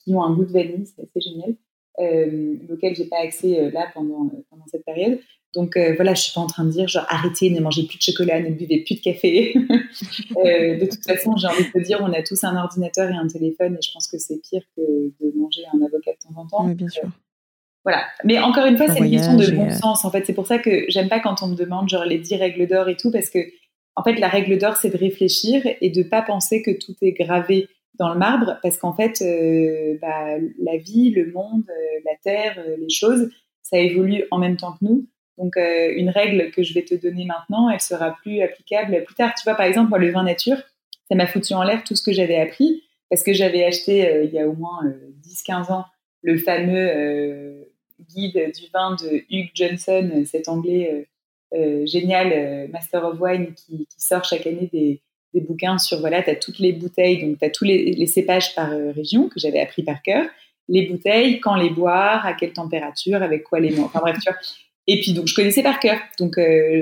qui 0.00 0.14
ont 0.14 0.22
un 0.22 0.34
goût 0.34 0.44
de 0.44 0.52
vanille, 0.52 0.86
c'est 0.86 1.02
assez 1.02 1.20
génial, 1.20 1.56
euh, 2.00 2.56
auquel 2.70 2.94
j'ai 2.94 3.06
pas 3.06 3.20
accès 3.20 3.58
euh, 3.58 3.70
là 3.70 3.90
pendant, 3.94 4.26
euh, 4.26 4.44
pendant 4.50 4.66
cette 4.66 4.84
période. 4.84 5.18
Donc 5.54 5.78
voilà, 5.96 6.14
je 6.14 6.22
suis 6.22 6.32
pas 6.32 6.40
en 6.40 6.46
train 6.46 6.64
de 6.64 6.70
dire 6.70 6.88
genre 6.88 7.06
arrêtez, 7.08 7.50
ne 7.50 7.60
mangez 7.60 7.84
plus 7.84 7.98
de 7.98 8.02
chocolat, 8.02 8.40
ne 8.40 8.50
buvez 8.50 8.82
plus 8.84 8.96
de 8.96 9.00
café. 9.00 9.54
de 10.34 10.84
toute 10.84 11.04
façon, 11.04 11.36
j'ai 11.36 11.46
envie 11.46 11.64
de 11.64 11.70
te 11.70 11.78
dire, 11.78 12.00
on 12.02 12.12
a 12.12 12.22
tous 12.22 12.42
un 12.44 12.56
ordinateur 12.56 13.10
et 13.10 13.14
un 13.14 13.28
téléphone 13.28 13.74
et 13.74 13.82
je 13.86 13.92
pense 13.92 14.08
que 14.08 14.18
c'est 14.18 14.40
pire 14.42 14.62
que 14.76 14.82
de 14.82 15.38
manger 15.38 15.62
un 15.72 15.84
avocat 15.84 16.12
de 16.12 16.28
temps 16.28 16.40
en 16.40 16.46
temps. 16.46 16.66
Oui, 16.66 16.74
bien 16.74 16.88
sûr. 16.88 17.08
Voilà. 17.84 18.02
Mais 18.24 18.38
encore 18.38 18.66
une 18.66 18.76
fois, 18.76 18.88
c'est 18.88 19.00
une 19.00 19.10
question 19.10 19.36
de 19.36 19.50
bon 19.50 19.66
euh, 19.66 19.70
sens. 19.70 20.04
En 20.04 20.10
fait, 20.10 20.24
c'est 20.26 20.32
pour 20.32 20.46
ça 20.46 20.58
que 20.58 20.86
j'aime 20.88 21.08
pas 21.08 21.20
quand 21.20 21.42
on 21.42 21.48
me 21.48 21.54
demande 21.54 21.88
genre 21.88 22.04
les 22.04 22.18
10 22.18 22.36
règles 22.36 22.66
d'or 22.66 22.88
et 22.88 22.96
tout, 22.96 23.12
parce 23.12 23.28
que 23.28 23.38
en 23.96 24.02
fait, 24.02 24.14
la 24.14 24.28
règle 24.28 24.58
d'or, 24.58 24.76
c'est 24.76 24.90
de 24.90 24.96
réfléchir 24.96 25.62
et 25.80 25.90
de 25.90 26.02
pas 26.02 26.22
penser 26.22 26.62
que 26.62 26.70
tout 26.72 26.96
est 27.02 27.12
gravé 27.12 27.68
dans 27.96 28.12
le 28.12 28.18
marbre, 28.18 28.58
parce 28.62 28.76
qu'en 28.76 28.92
fait, 28.92 29.22
euh, 29.22 29.96
bah, 30.00 30.36
la 30.60 30.76
vie, 30.78 31.10
le 31.10 31.30
monde, 31.30 31.62
euh, 31.68 32.00
la 32.04 32.16
terre, 32.24 32.58
les 32.78 32.90
choses, 32.90 33.30
ça 33.62 33.78
évolue 33.78 34.24
en 34.32 34.38
même 34.38 34.56
temps 34.56 34.72
que 34.72 34.84
nous. 34.84 35.06
Donc, 35.38 35.56
une 35.56 36.10
règle 36.10 36.50
que 36.52 36.62
je 36.62 36.74
vais 36.74 36.84
te 36.84 36.94
donner 36.94 37.24
maintenant, 37.24 37.68
elle 37.68 37.80
sera 37.80 38.16
plus 38.22 38.40
applicable 38.40 39.02
plus 39.04 39.14
tard. 39.14 39.32
Tu 39.34 39.42
vois, 39.44 39.54
par 39.54 39.66
exemple, 39.66 39.96
le 39.98 40.10
vin 40.10 40.22
nature, 40.22 40.58
ça 41.08 41.16
m'a 41.16 41.26
foutu 41.26 41.54
en 41.54 41.62
l'air 41.62 41.82
tout 41.84 41.96
ce 41.96 42.02
que 42.02 42.12
j'avais 42.12 42.36
appris, 42.36 42.84
parce 43.10 43.22
que 43.22 43.32
j'avais 43.32 43.64
acheté 43.64 44.22
il 44.24 44.30
y 44.32 44.38
a 44.38 44.46
au 44.46 44.52
moins 44.54 44.80
10-15 45.24 45.72
ans 45.72 45.86
le 46.22 46.38
fameux 46.38 47.66
guide 48.00 48.52
du 48.54 48.68
vin 48.72 48.96
de 48.96 49.24
Hugh 49.30 49.50
Johnson, 49.54 50.24
cet 50.26 50.48
anglais 50.48 50.90
euh, 50.92 51.58
euh, 51.58 51.86
génial, 51.86 52.32
euh, 52.32 52.68
Master 52.68 53.04
of 53.04 53.20
Wine, 53.20 53.54
qui, 53.54 53.86
sort 53.96 54.24
chaque 54.24 54.46
année 54.46 54.68
des, 54.72 55.00
bouquins 55.40 55.78
sur, 55.78 55.98
voilà, 55.98 56.22
tu 56.22 56.30
as 56.30 56.36
toutes 56.36 56.60
les 56.60 56.72
bouteilles, 56.72 57.24
donc 57.24 57.38
tu 57.38 57.44
as 57.44 57.50
tous 57.50 57.64
les, 57.64 58.06
cépages 58.06 58.54
par 58.54 58.70
région 58.70 59.28
que 59.28 59.40
j'avais 59.40 59.60
appris 59.60 59.82
par 59.82 60.00
cœur, 60.00 60.26
les 60.68 60.86
bouteilles, 60.86 61.40
quand 61.40 61.56
les 61.56 61.70
boire, 61.70 62.24
à 62.24 62.34
quelle 62.34 62.52
température, 62.52 63.20
avec 63.20 63.42
quoi 63.42 63.58
les 63.58 63.78
enfin 63.80 63.98
bref, 63.98 64.16
tu 64.22 64.30
vois. 64.30 64.38
Et 64.86 65.00
puis 65.00 65.12
donc 65.14 65.26
je 65.26 65.34
connaissais 65.34 65.62
par 65.62 65.80
cœur, 65.80 65.98
donc 66.18 66.38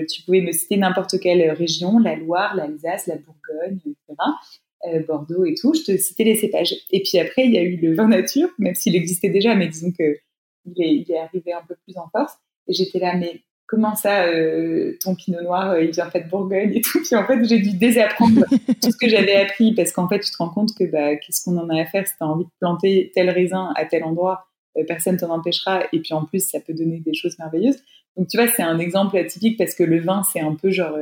tu 0.08 0.22
pouvais 0.22 0.40
me 0.40 0.52
citer 0.52 0.76
n'importe 0.76 1.20
quelle 1.20 1.50
région, 1.52 1.98
la 1.98 2.16
Loire, 2.16 2.56
l'Alsace, 2.56 3.06
la 3.06 3.16
Bourgogne, 3.16 3.78
etc. 3.86 5.06
Bordeaux 5.06 5.44
et 5.44 5.54
tout, 5.54 5.74
je 5.74 5.92
te 5.92 5.96
citais 5.96 6.24
les 6.24 6.34
cépages. 6.34 6.74
Et 6.90 7.02
puis 7.02 7.20
après, 7.20 7.44
il 7.46 7.52
y 7.52 7.58
a 7.58 7.62
eu 7.62 7.76
le 7.76 7.94
vin 7.94 8.08
nature, 8.08 8.48
même 8.58 8.74
s'il 8.74 8.96
existait 8.96 9.28
déjà, 9.28 9.54
mais 9.54 9.68
disons 9.68 9.92
que 9.96 10.18
il 10.64 11.10
est, 11.10 11.18
arrivé 11.18 11.52
un 11.52 11.62
peu 11.66 11.76
plus 11.84 11.96
en 11.96 12.08
force. 12.08 12.34
Et 12.68 12.72
j'étais 12.72 12.98
là, 12.98 13.16
mais 13.16 13.42
comment 13.66 13.94
ça, 13.94 14.26
euh, 14.26 14.96
ton 15.02 15.14
pinot 15.14 15.42
noir, 15.42 15.70
euh, 15.70 15.82
il 15.82 15.90
vient 15.90 16.10
fait 16.10 16.22
de 16.22 16.28
Bourgogne 16.28 16.72
et 16.74 16.80
tout? 16.80 17.00
Puis 17.02 17.16
en 17.16 17.26
fait, 17.26 17.44
j'ai 17.44 17.58
dû 17.58 17.76
désapprendre 17.76 18.44
tout 18.48 18.90
ce 18.90 18.96
que 18.96 19.08
j'avais 19.08 19.36
appris 19.36 19.74
parce 19.74 19.92
qu'en 19.92 20.08
fait, 20.08 20.20
tu 20.20 20.30
te 20.30 20.36
rends 20.36 20.50
compte 20.50 20.70
que 20.78 20.84
bah, 20.84 21.16
qu'est-ce 21.16 21.44
qu'on 21.44 21.56
en 21.56 21.68
a 21.70 21.80
à 21.80 21.86
faire 21.86 22.06
si 22.06 22.14
tu 22.16 22.22
as 22.22 22.26
envie 22.26 22.44
de 22.44 22.50
planter 22.60 23.12
tel 23.14 23.30
raisin 23.30 23.72
à 23.76 23.84
tel 23.84 24.04
endroit? 24.04 24.46
Personne 24.86 25.16
t'en 25.16 25.30
empêchera. 25.30 25.84
Et 25.92 26.00
puis 26.00 26.14
en 26.14 26.24
plus, 26.24 26.48
ça 26.48 26.60
peut 26.60 26.74
donner 26.74 27.00
des 27.00 27.14
choses 27.14 27.38
merveilleuses. 27.38 27.82
Donc 28.16 28.28
tu 28.28 28.36
vois, 28.36 28.48
c'est 28.48 28.62
un 28.62 28.78
exemple 28.78 29.24
typique 29.26 29.58
parce 29.58 29.74
que 29.74 29.82
le 29.82 30.00
vin, 30.00 30.22
c'est 30.32 30.40
un 30.40 30.54
peu 30.54 30.70
genre 30.70 30.96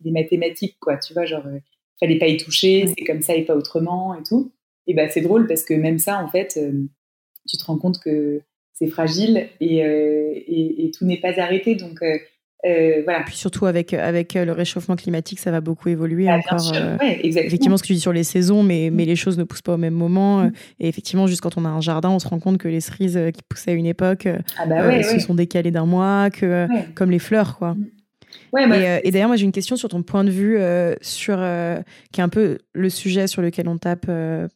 des 0.00 0.10
mathématiques, 0.10 0.76
quoi. 0.80 0.96
Tu 0.96 1.12
vois, 1.12 1.24
genre, 1.24 1.44
fallait 1.98 2.18
pas 2.18 2.28
y 2.28 2.36
toucher, 2.36 2.86
c'est 2.86 3.04
comme 3.04 3.22
ça 3.22 3.34
et 3.34 3.44
pas 3.44 3.56
autrement 3.56 4.14
et 4.14 4.22
tout. 4.22 4.52
Et 4.86 4.94
bah 4.94 5.08
c'est 5.08 5.22
drôle 5.22 5.48
parce 5.48 5.64
que 5.64 5.74
même 5.74 5.98
ça, 5.98 6.22
en 6.22 6.28
fait, 6.28 6.60
tu 7.48 7.56
te 7.56 7.64
rends 7.64 7.78
compte 7.78 7.98
que 7.98 8.40
c'est 8.74 8.86
fragile 8.86 9.48
et, 9.60 9.78
et, 9.78 10.84
et, 10.84 10.90
tout 10.92 11.04
n'est 11.04 11.20
pas 11.20 11.40
arrêté. 11.40 11.74
Donc 11.74 12.00
euh, 12.66 13.02
voilà. 13.04 13.20
Puis 13.24 13.36
surtout 13.36 13.66
avec, 13.66 13.94
avec 13.94 14.34
le 14.34 14.52
réchauffement 14.52 14.96
climatique, 14.96 15.38
ça 15.38 15.50
va 15.50 15.60
beaucoup 15.60 15.88
évoluer 15.88 16.28
ah, 16.28 16.38
encore. 16.38 16.72
Euh, 16.74 16.96
effectivement, 17.22 17.76
ce 17.76 17.82
que 17.82 17.88
tu 17.88 17.94
dis 17.94 18.00
sur 18.00 18.12
les 18.12 18.24
saisons, 18.24 18.62
mais, 18.62 18.90
mais 18.92 19.04
mm. 19.04 19.08
les 19.08 19.16
choses 19.16 19.38
ne 19.38 19.44
poussent 19.44 19.62
pas 19.62 19.74
au 19.74 19.78
même 19.78 19.94
moment. 19.94 20.44
Mm. 20.44 20.52
Et 20.80 20.88
effectivement, 20.88 21.26
juste 21.26 21.40
quand 21.40 21.56
on 21.56 21.64
a 21.64 21.68
un 21.68 21.80
jardin, 21.80 22.10
on 22.10 22.18
se 22.18 22.28
rend 22.28 22.38
compte 22.38 22.58
que 22.58 22.68
les 22.68 22.80
cerises 22.80 23.20
qui 23.32 23.42
poussaient 23.48 23.72
à 23.72 23.74
une 23.74 23.86
époque 23.86 24.26
ah 24.58 24.66
bah 24.66 25.02
se 25.02 25.18
sont 25.20 25.34
décalées 25.34 25.70
d'un 25.70 25.86
mois, 25.86 26.30
que, 26.30 26.66
comme 26.94 27.10
les 27.10 27.18
fleurs. 27.18 27.56
quoi. 27.58 27.76
Euh, 28.54 29.00
et, 29.02 29.10
d'ailleurs, 29.10 29.28
moi, 29.28 29.36
j'ai 29.36 29.44
une 29.44 29.52
question 29.52 29.76
sur 29.76 29.88
ton 29.88 30.02
point 30.02 30.24
de 30.24 30.30
vue, 30.30 30.58
euh, 30.58 30.94
sur, 31.00 31.36
euh, 31.38 31.80
qui 32.12 32.20
est 32.20 32.24
un 32.24 32.28
peu 32.28 32.58
le 32.74 32.90
sujet 32.90 33.26
sur 33.26 33.42
lequel 33.42 33.68
on 33.68 33.78
tape 33.78 34.06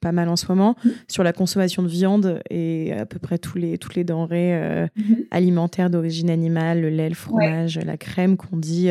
pas 0.01 0.13
mal 0.13 0.29
en 0.29 0.37
ce 0.37 0.47
moment, 0.49 0.77
mm. 0.85 0.91
sur 1.09 1.23
la 1.23 1.33
consommation 1.33 1.83
de 1.83 1.89
viande 1.89 2.41
et 2.51 2.93
à 2.93 3.07
peu 3.07 3.19
près 3.19 3.39
tous 3.39 3.59
les, 3.59 3.79
toutes 3.79 3.95
les 3.95 4.05
denrées 4.05 4.89
mm-hmm. 4.97 5.27
alimentaires 5.31 5.91
d'origine 5.91 6.31
animale, 6.31 6.81
le 6.81 6.91
lait, 6.91 7.09
le 7.09 7.15
fromage, 7.15 7.79
la 7.79 7.97
crème, 7.97 8.37
qu'on 8.37 8.57
dit 8.57 8.91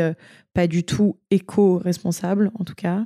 pas 0.53 0.67
du 0.67 0.83
tout 0.83 1.17
éco-responsable, 1.31 2.51
en 2.59 2.63
tout 2.63 2.75
cas. 2.75 3.05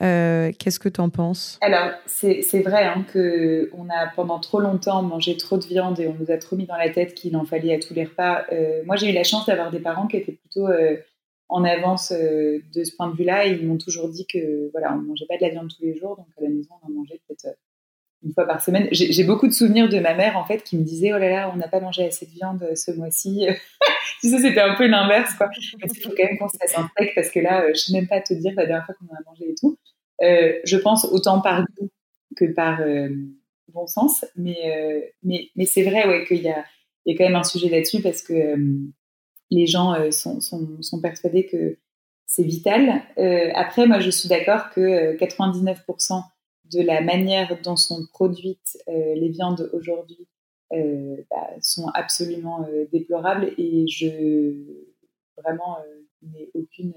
Qu'est-ce 0.00 0.78
que 0.78 0.88
tu 0.88 1.00
en 1.00 1.10
penses? 1.10 1.58
Alors, 1.60 1.92
c'est 2.06 2.62
vrai 2.62 2.84
hein, 2.84 3.04
qu'on 3.12 3.88
a 3.90 4.06
pendant 4.16 4.40
trop 4.40 4.60
longtemps 4.60 5.02
mangé 5.02 5.36
trop 5.36 5.58
de 5.58 5.64
viande 5.64 6.00
et 6.00 6.08
on 6.08 6.14
nous 6.14 6.30
a 6.30 6.38
trop 6.38 6.56
mis 6.56 6.66
dans 6.66 6.76
la 6.76 6.90
tête 6.90 7.14
qu'il 7.14 7.36
en 7.36 7.44
fallait 7.44 7.74
à 7.74 7.78
tous 7.78 7.94
les 7.94 8.04
repas. 8.04 8.44
moi, 8.86 8.96
j'ai 8.96 9.10
eu 9.10 9.12
la 9.12 9.24
chance 9.24 9.46
d'avoir 9.46 9.70
des 9.70 9.80
parents 9.80 10.06
qui 10.06 10.16
étaient 10.16 10.32
plutôt 10.32 10.68
en 11.50 11.64
avance 11.64 12.12
euh, 12.12 12.60
de 12.72 12.84
ce 12.84 12.94
point 12.96 13.08
de 13.08 13.16
vue-là. 13.16 13.46
Ils 13.46 13.66
m'ont 13.66 13.76
toujours 13.76 14.08
dit 14.08 14.26
que 14.26 14.70
voilà, 14.70 14.94
on 14.94 14.98
mangeait 14.98 15.26
pas 15.26 15.36
de 15.36 15.42
la 15.42 15.50
viande 15.50 15.68
tous 15.68 15.82
les 15.82 15.96
jours, 15.96 16.16
donc 16.16 16.26
à 16.38 16.42
la 16.42 16.48
maison 16.48 16.74
on 16.82 16.86
en 16.86 16.90
mangeait 16.90 17.20
peut-être 17.28 17.46
euh, 17.46 17.54
une 18.24 18.32
fois 18.34 18.46
par 18.46 18.62
semaine. 18.62 18.88
J'ai 18.92 19.24
beaucoup 19.24 19.46
de 19.46 19.52
souvenirs 19.52 19.88
de 19.88 19.98
ma 19.98 20.14
mère 20.14 20.36
en 20.36 20.44
fait 20.44 20.62
qui 20.62 20.76
me 20.76 20.84
disait 20.84 21.12
oh 21.12 21.18
là 21.18 21.28
là, 21.28 21.50
on 21.52 21.56
n'a 21.56 21.68
pas 21.68 21.80
mangé 21.80 22.04
assez 22.04 22.26
de 22.26 22.30
viande 22.30 22.62
euh, 22.62 22.74
ce 22.74 22.90
mois-ci. 22.90 23.46
tu 24.20 24.28
sais, 24.28 24.38
c'était 24.38 24.60
un 24.60 24.74
peu 24.74 24.86
l'inverse 24.86 25.34
quoi. 25.34 25.48
Il 25.82 26.00
faut 26.00 26.10
quand 26.10 26.24
même 26.24 26.38
qu'on 26.38 26.48
se 26.48 26.56
fasse 26.58 26.78
un 26.78 26.88
steak 26.88 27.14
parce 27.14 27.30
que 27.30 27.40
là, 27.40 27.66
je 27.72 27.78
sais 27.78 27.92
même 27.92 28.08
pas 28.08 28.20
te 28.20 28.34
dire 28.34 28.52
la 28.56 28.66
dernière 28.66 28.86
fois 28.86 28.94
qu'on 28.94 29.06
en 29.06 29.16
a 29.16 29.22
mangé 29.26 29.50
et 29.50 29.54
tout. 29.54 29.78
je 30.20 30.76
pense 30.76 31.04
autant 31.06 31.40
par 31.40 31.64
goût 31.78 31.88
que 32.36 32.44
par 32.44 32.80
bon 33.68 33.86
sens, 33.86 34.24
mais 34.36 35.12
mais 35.22 35.48
mais 35.56 35.66
c'est 35.66 35.82
vrai 35.82 36.06
ouais 36.06 36.24
qu'il 36.26 36.42
y 36.42 36.48
a 36.48 36.64
y 37.06 37.14
a 37.14 37.16
quand 37.16 37.24
même 37.24 37.36
un 37.36 37.44
sujet 37.44 37.68
là-dessus 37.68 38.02
parce 38.02 38.22
que 38.22 38.56
les 39.50 39.66
gens 39.66 39.94
euh, 39.94 40.10
sont, 40.10 40.40
sont, 40.40 41.00
persuadés 41.00 41.46
que 41.46 41.76
c'est 42.26 42.44
vital. 42.44 43.02
Euh, 43.18 43.50
après, 43.54 43.86
moi, 43.86 44.00
je 44.00 44.10
suis 44.10 44.28
d'accord 44.28 44.70
que 44.70 45.16
99% 45.16 46.12
euh, 46.12 46.20
de 46.72 46.80
la 46.80 47.00
manière 47.00 47.60
dont 47.62 47.76
sont 47.76 48.06
produites 48.12 48.78
les 48.86 49.28
viandes 49.28 49.70
aujourd'hui 49.72 50.26
bah, 50.70 51.48
sont 51.60 51.88
absolument 51.94 52.66
déplorables 52.92 53.52
et 53.58 53.86
je 53.88 54.52
vraiment 55.36 55.78
n'ai 56.22 56.50
aucune 56.54 56.94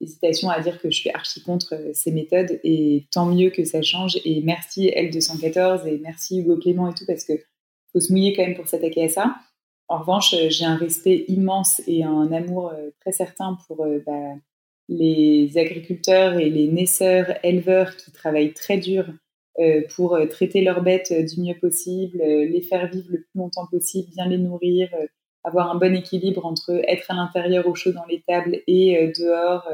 hésitation 0.00 0.48
à 0.48 0.60
dire 0.60 0.80
que 0.80 0.90
je 0.90 0.96
suis 0.96 1.10
archi 1.10 1.42
contre 1.42 1.74
ces 1.92 2.12
méthodes 2.12 2.60
et 2.64 3.06
tant 3.10 3.26
mieux 3.26 3.50
que 3.50 3.64
ça 3.64 3.82
change 3.82 4.18
et 4.24 4.40
merci 4.42 4.88
L214 4.88 5.86
et 5.86 5.98
merci 5.98 6.40
Hugo 6.40 6.56
Clément 6.56 6.90
et 6.90 6.94
tout 6.94 7.04
parce 7.06 7.24
que 7.24 7.34
faut 7.92 8.00
se 8.00 8.12
mouiller 8.12 8.34
quand 8.34 8.42
même 8.42 8.56
pour 8.56 8.68
s'attaquer 8.68 9.04
à 9.04 9.08
ça. 9.08 9.36
En 9.88 9.98
revanche, 9.98 10.34
euh, 10.34 10.50
j'ai 10.50 10.66
un 10.66 10.76
respect 10.76 11.24
immense 11.28 11.80
et 11.86 12.04
un 12.04 12.30
amour 12.30 12.68
euh, 12.68 12.90
très 13.00 13.12
certain 13.12 13.56
pour 13.66 13.84
euh, 13.84 14.00
bah, 14.06 14.34
les 14.88 15.56
agriculteurs 15.56 16.38
et 16.38 16.50
les 16.50 16.66
naisseurs, 16.66 17.26
éleveurs 17.42 17.96
qui 17.96 18.10
travaillent 18.12 18.54
très 18.54 18.78
dur 18.78 19.06
pour 19.94 20.18
traiter 20.30 20.62
leurs 20.62 20.82
bêtes 20.82 21.12
du 21.12 21.40
mieux 21.40 21.58
possible, 21.58 22.18
les 22.18 22.62
faire 22.62 22.88
vivre 22.88 23.08
le 23.10 23.18
plus 23.18 23.38
longtemps 23.38 23.66
possible, 23.66 24.08
bien 24.14 24.28
les 24.28 24.38
nourrir, 24.38 24.88
avoir 25.42 25.70
un 25.70 25.74
bon 25.74 25.94
équilibre 25.94 26.46
entre 26.46 26.80
être 26.88 27.10
à 27.10 27.14
l'intérieur 27.14 27.66
au 27.66 27.74
chaud 27.74 27.92
dans 27.92 28.06
les 28.06 28.22
tables 28.26 28.60
et 28.66 29.12
dehors, 29.18 29.68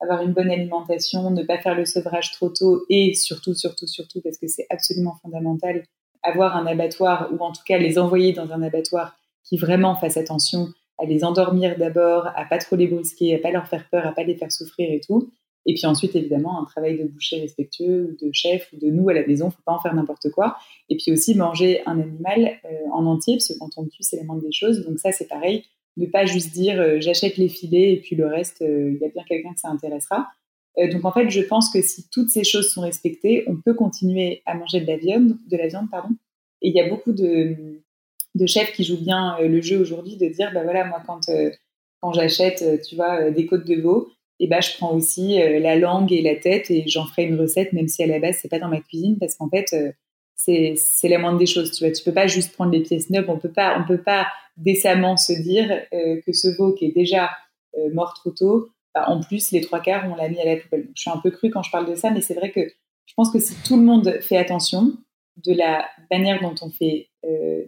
avoir 0.00 0.22
une 0.22 0.32
bonne 0.32 0.50
alimentation, 0.50 1.30
ne 1.30 1.42
pas 1.42 1.58
faire 1.58 1.74
le 1.74 1.84
sevrage 1.84 2.32
trop 2.32 2.48
tôt 2.48 2.84
et 2.88 3.14
surtout, 3.14 3.54
surtout, 3.54 3.86
surtout, 3.86 4.20
parce 4.20 4.38
que 4.38 4.46
c'est 4.46 4.66
absolument 4.70 5.16
fondamental, 5.20 5.84
avoir 6.22 6.56
un 6.56 6.66
abattoir 6.66 7.28
ou 7.32 7.42
en 7.42 7.52
tout 7.52 7.62
cas 7.66 7.78
les 7.78 7.98
envoyer 7.98 8.32
dans 8.32 8.52
un 8.52 8.62
abattoir 8.62 9.16
qui 9.42 9.56
vraiment 9.56 9.94
fassent 9.94 10.16
attention 10.16 10.68
à 10.98 11.06
les 11.06 11.24
endormir 11.24 11.76
d'abord, 11.78 12.28
à 12.36 12.44
pas 12.44 12.58
trop 12.58 12.76
les 12.76 12.86
brusquer, 12.86 13.34
à 13.34 13.38
pas 13.38 13.50
leur 13.50 13.66
faire 13.66 13.88
peur, 13.90 14.06
à 14.06 14.12
pas 14.12 14.24
les 14.24 14.36
faire 14.36 14.52
souffrir 14.52 14.90
et 14.90 15.00
tout. 15.00 15.30
Et 15.66 15.74
puis 15.74 15.86
ensuite, 15.86 16.14
évidemment, 16.14 16.60
un 16.60 16.64
travail 16.64 16.98
de 16.98 17.04
boucher 17.04 17.40
respectueux 17.40 18.10
ou 18.10 18.24
de 18.24 18.30
chef 18.32 18.70
ou 18.72 18.76
de 18.78 18.90
nous 18.90 19.08
à 19.08 19.14
la 19.14 19.26
maison, 19.26 19.50
faut 19.50 19.62
pas 19.64 19.72
en 19.72 19.78
faire 19.78 19.94
n'importe 19.94 20.30
quoi. 20.30 20.56
Et 20.88 20.96
puis 20.96 21.10
aussi 21.12 21.34
manger 21.34 21.80
un 21.86 22.00
animal 22.00 22.58
euh, 22.64 22.68
en 22.92 23.06
entier, 23.06 23.36
parce 23.36 23.48
que 23.48 23.58
quand 23.58 23.70
on 23.78 23.86
tue, 23.86 24.02
c'est 24.02 24.16
la 24.16 24.34
des 24.40 24.52
choses. 24.52 24.84
Donc 24.84 24.98
ça, 24.98 25.12
c'est 25.12 25.28
pareil. 25.28 25.64
Ne 25.96 26.06
pas 26.06 26.26
juste 26.26 26.52
dire 26.52 26.80
euh, 26.80 27.00
j'achète 27.00 27.36
les 27.36 27.48
filets 27.48 27.94
et 27.94 28.00
puis 28.00 28.16
le 28.16 28.26
reste, 28.26 28.62
euh, 28.62 28.92
il 28.92 28.98
y 29.00 29.04
a 29.04 29.08
bien 29.08 29.22
quelqu'un 29.26 29.54
que 29.54 29.60
ça 29.60 29.68
intéressera. 29.68 30.28
donc 30.76 31.04
en 31.04 31.12
fait, 31.12 31.30
je 31.30 31.40
pense 31.40 31.70
que 31.72 31.80
si 31.80 32.08
toutes 32.10 32.30
ces 32.30 32.44
choses 32.44 32.68
sont 32.70 32.82
respectées, 32.82 33.44
on 33.46 33.56
peut 33.56 33.74
continuer 33.74 34.42
à 34.44 34.54
manger 34.54 34.80
de 34.80 34.86
la 34.86 34.96
viande, 34.96 35.38
de 35.48 35.56
la 35.56 35.68
viande, 35.68 35.88
pardon. 35.90 36.14
Et 36.60 36.68
il 36.68 36.74
y 36.74 36.80
a 36.80 36.88
beaucoup 36.88 37.12
de, 37.12 37.83
de 38.34 38.46
chefs 38.46 38.72
qui 38.72 38.84
jouent 38.84 39.00
bien 39.00 39.36
euh, 39.40 39.48
le 39.48 39.60
jeu 39.60 39.78
aujourd'hui, 39.78 40.16
de 40.16 40.26
dire, 40.26 40.50
bah 40.52 40.62
voilà, 40.62 40.84
moi, 40.84 41.02
quand, 41.06 41.28
euh, 41.28 41.50
quand 42.00 42.12
j'achète, 42.12 42.62
euh, 42.62 42.76
tu 42.78 42.96
vois, 42.96 43.30
des 43.30 43.46
côtes 43.46 43.66
de 43.66 43.80
veau, 43.80 44.10
et 44.40 44.44
eh 44.44 44.48
ben, 44.48 44.60
je 44.60 44.76
prends 44.76 44.92
aussi 44.92 45.38
la 45.38 45.76
langue 45.76 46.12
et 46.12 46.20
la 46.20 46.34
tête 46.34 46.68
et 46.68 46.82
j'en 46.88 47.06
ferai 47.06 47.22
une 47.22 47.40
recette, 47.40 47.72
même 47.72 47.86
si 47.86 48.02
à 48.02 48.08
la 48.08 48.18
base, 48.18 48.38
c'est 48.42 48.48
pas 48.48 48.58
dans 48.58 48.68
ma 48.68 48.80
cuisine, 48.80 49.16
parce 49.16 49.36
qu'en 49.36 49.48
fait, 49.48 49.72
c'est, 50.34 50.74
la 51.04 51.18
moindre 51.18 51.38
des 51.38 51.46
choses, 51.46 51.70
tu 51.70 51.84
vois. 51.84 51.92
Tu 51.92 52.02
peux 52.02 52.12
pas 52.12 52.26
juste 52.26 52.52
prendre 52.52 52.72
les 52.72 52.82
pièces 52.82 53.10
neuves, 53.10 53.26
on 53.28 53.38
peut 53.38 53.52
pas, 53.52 53.78
on 53.78 53.86
peut 53.86 54.02
pas 54.02 54.26
décemment 54.56 55.16
se 55.16 55.32
dire 55.32 55.82
que 55.92 56.32
ce 56.32 56.48
veau 56.58 56.72
qui 56.72 56.86
est 56.86 56.92
déjà 56.92 57.30
mort 57.92 58.12
trop 58.14 58.32
tôt, 58.32 58.70
bah, 58.92 59.04
en 59.08 59.20
plus, 59.20 59.52
les 59.52 59.60
trois 59.60 59.78
quarts, 59.78 60.04
on 60.10 60.16
l'a 60.16 60.28
mis 60.28 60.40
à 60.40 60.44
la 60.44 60.56
poubelle. 60.56 60.88
je 60.96 61.00
suis 61.00 61.10
un 61.10 61.18
peu 61.18 61.30
crue 61.30 61.50
quand 61.50 61.62
je 61.62 61.70
parle 61.70 61.88
de 61.88 61.94
ça, 61.94 62.10
mais 62.10 62.20
c'est 62.20 62.34
vrai 62.34 62.50
que 62.50 62.60
je 63.06 63.14
pense 63.14 63.30
que 63.30 63.38
si 63.38 63.54
tout 63.62 63.76
le 63.76 63.84
monde 63.84 64.18
fait 64.20 64.36
attention 64.36 64.94
de 65.36 65.52
la 65.52 65.86
manière 66.10 66.40
dont 66.42 66.54
on 66.60 66.70
fait 66.70 67.08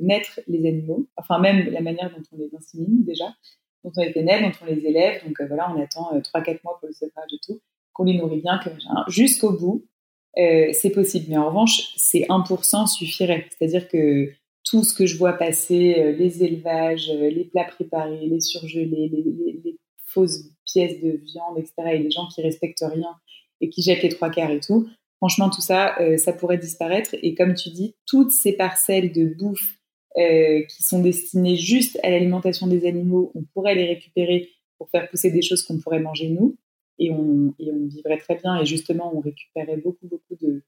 naître 0.01 0.41
les 0.47 0.67
animaux, 0.69 1.07
enfin 1.17 1.39
même 1.39 1.71
la 1.71 1.81
manière 1.81 2.11
dont 2.11 2.23
on 2.33 2.37
les 2.39 2.51
insémine 2.55 3.05
déjà, 3.05 3.27
dont 3.87 3.93
on 3.97 4.03
les 4.03 4.23
naître, 4.23 4.43
dont 4.43 4.67
on 4.67 4.75
les 4.75 4.87
élève. 4.87 5.25
Donc 5.25 5.41
euh, 5.41 5.47
voilà, 5.47 5.73
on 5.75 5.81
attend 5.81 6.19
3-4 6.19 6.51
euh, 6.51 6.59
mois 6.65 6.79
pour 6.79 6.89
le 6.89 6.93
sevrage 6.93 7.31
et 7.33 7.39
tout, 7.45 7.61
qu'on 7.93 8.05
les 8.05 8.19
nourrit 8.19 8.41
bien, 8.41 8.59
que 8.59 8.71
jusqu'au 9.09 9.53
bout, 9.53 9.87
c'est 10.35 10.93
possible. 10.93 11.27
Mais 11.29 11.39
en 11.39 11.49
revanche, 11.49 11.95
c'est 11.97 12.27
1% 12.29 12.87
suffirait. 12.87 13.47
C'est-à-dire 13.51 13.89
que 13.89 14.31
tout 14.65 14.85
ce 14.85 14.95
que 14.95 15.07
je 15.07 15.17
vois 15.17 15.33
passer, 15.33 16.15
les 16.19 16.43
élevages, 16.43 17.09
les 17.09 17.45
plats 17.45 17.65
préparés, 17.65 18.27
les 18.27 18.41
surgelés, 18.41 19.09
les, 19.09 19.61
les, 19.65 19.77
fausses 20.09 20.51
pièces 20.65 21.01
de 21.01 21.21
viande, 21.25 21.59
etc., 21.59 21.75
et 21.93 21.99
les 21.99 22.11
gens 22.11 22.27
qui 22.29 22.41
respectent 22.43 22.85
rien 22.87 23.11
et 23.61 23.69
qui 23.69 23.83
jettent 23.83 24.03
les 24.03 24.09
trois 24.09 24.31
quarts 24.31 24.51
et 24.51 24.61
tout, 24.61 24.89
Franchement, 25.27 25.51
tout 25.51 25.61
ça, 25.61 26.01
euh, 26.01 26.19
ça 26.19 26.33
pourrait 26.33 26.57
disparaître. 26.57 27.17
Et 27.21 27.35
comme 27.35 27.55
tu 27.55 27.71
dis, 27.71 27.97
toutes 28.07 28.31
ces 28.31 28.53
parcelles 28.53 29.11
de 29.11 29.25
bouffe 29.25 29.75
euh, 30.17 30.63
qui 30.69 30.85
sont 30.85 31.03
destinées 31.03 31.57
juste 31.57 31.99
à 32.05 32.11
l'alimentation 32.11 32.69
des 32.69 32.87
animaux, 32.87 33.33
on 33.35 33.43
pourrait 33.43 33.75
les 33.75 33.87
récupérer 33.87 34.51
pour 34.79 34.89
faire 34.89 35.11
pousser 35.11 35.33
des 35.33 35.43
choses 35.43 35.65
qu'on 35.65 35.81
pourrait 35.81 35.99
manger 35.99 36.29
nous. 36.29 36.57
Et 37.01 37.11
on, 37.11 37.53
vivrait 37.59 38.19
très 38.19 38.37
bien. 38.37 38.61
Et 38.61 38.67
justement, 38.67 39.11
on 39.17 39.19
récupérait 39.19 39.79
beaucoup, 39.79 40.07
beaucoup 40.07 40.37
de, 40.41 40.63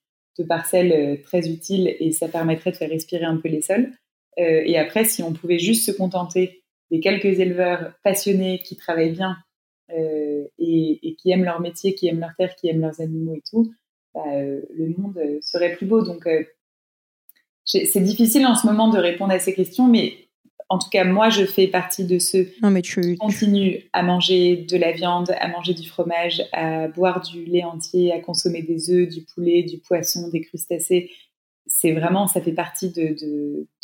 parcelles 0.48 0.92
euh, 0.92 1.22
très 1.22 1.48
utiles 1.48 1.94
et 2.00 2.10
ça 2.10 2.26
permettrait 2.26 2.72
de 2.72 2.76
faire 2.76 2.90
respirer 2.90 3.26
un 3.26 3.36
peu 3.36 3.48
les 3.48 3.62
sols. 3.62 3.92
et 4.38 4.76
après, 4.76 5.04
si 5.04 5.22
on 5.22 5.32
pouvait 5.32 5.60
juste 5.60 5.86
se 5.86 5.92
contenter 5.92 6.64
des 6.90 6.98
quelques 6.98 7.38
éleveurs 7.38 7.92
passionnés 8.02 8.58
qui 8.58 8.76
travaillent 8.76 9.12
bien 9.12 9.36
et, 10.58 11.00
et, 11.02 11.14
qui 11.14 11.30
aiment 11.30 11.44
leur 11.44 11.60
métier, 11.60 11.94
qui 11.94 12.08
aiment 12.08 12.20
leur 12.20 12.34
terre, 12.36 12.54
qui 12.56 12.68
aiment 12.68 12.80
leurs 12.80 13.00
animaux 13.00 13.34
et 13.34 13.42
tout, 13.48 13.72
bah, 14.14 14.22
euh, 14.26 14.60
le 14.74 14.94
monde 14.96 15.18
euh, 15.18 15.38
serait 15.42 15.74
plus 15.74 15.86
beau. 15.86 16.02
Donc, 16.02 16.26
euh, 16.26 16.42
c'est 17.64 18.00
difficile 18.00 18.46
en 18.46 18.54
ce 18.54 18.66
moment 18.66 18.88
de 18.88 18.98
répondre 18.98 19.32
à 19.32 19.38
ces 19.38 19.54
questions, 19.54 19.86
mais 19.86 20.28
en 20.70 20.78
tout 20.78 20.88
cas, 20.88 21.04
moi, 21.04 21.28
je 21.28 21.44
fais 21.44 21.66
partie 21.66 22.04
de 22.04 22.18
ceux 22.18 22.44
qui 22.44 23.16
continuent 23.16 23.80
à 23.92 24.02
manger 24.02 24.56
de 24.56 24.76
la 24.78 24.92
viande, 24.92 25.34
à 25.38 25.48
manger 25.48 25.74
du 25.74 25.86
fromage, 25.86 26.42
à 26.52 26.88
boire 26.88 27.20
du 27.20 27.44
lait 27.44 27.64
entier, 27.64 28.10
à 28.12 28.20
consommer 28.20 28.62
des 28.62 28.90
œufs, 28.90 29.08
du 29.08 29.22
poulet, 29.22 29.62
du 29.62 29.78
poisson, 29.78 30.28
des 30.30 30.40
crustacés. 30.40 31.10
C'est 31.66 31.92
vraiment, 31.92 32.26
ça 32.26 32.40
fait 32.40 32.52
partie 32.52 32.90
de, 32.90 33.14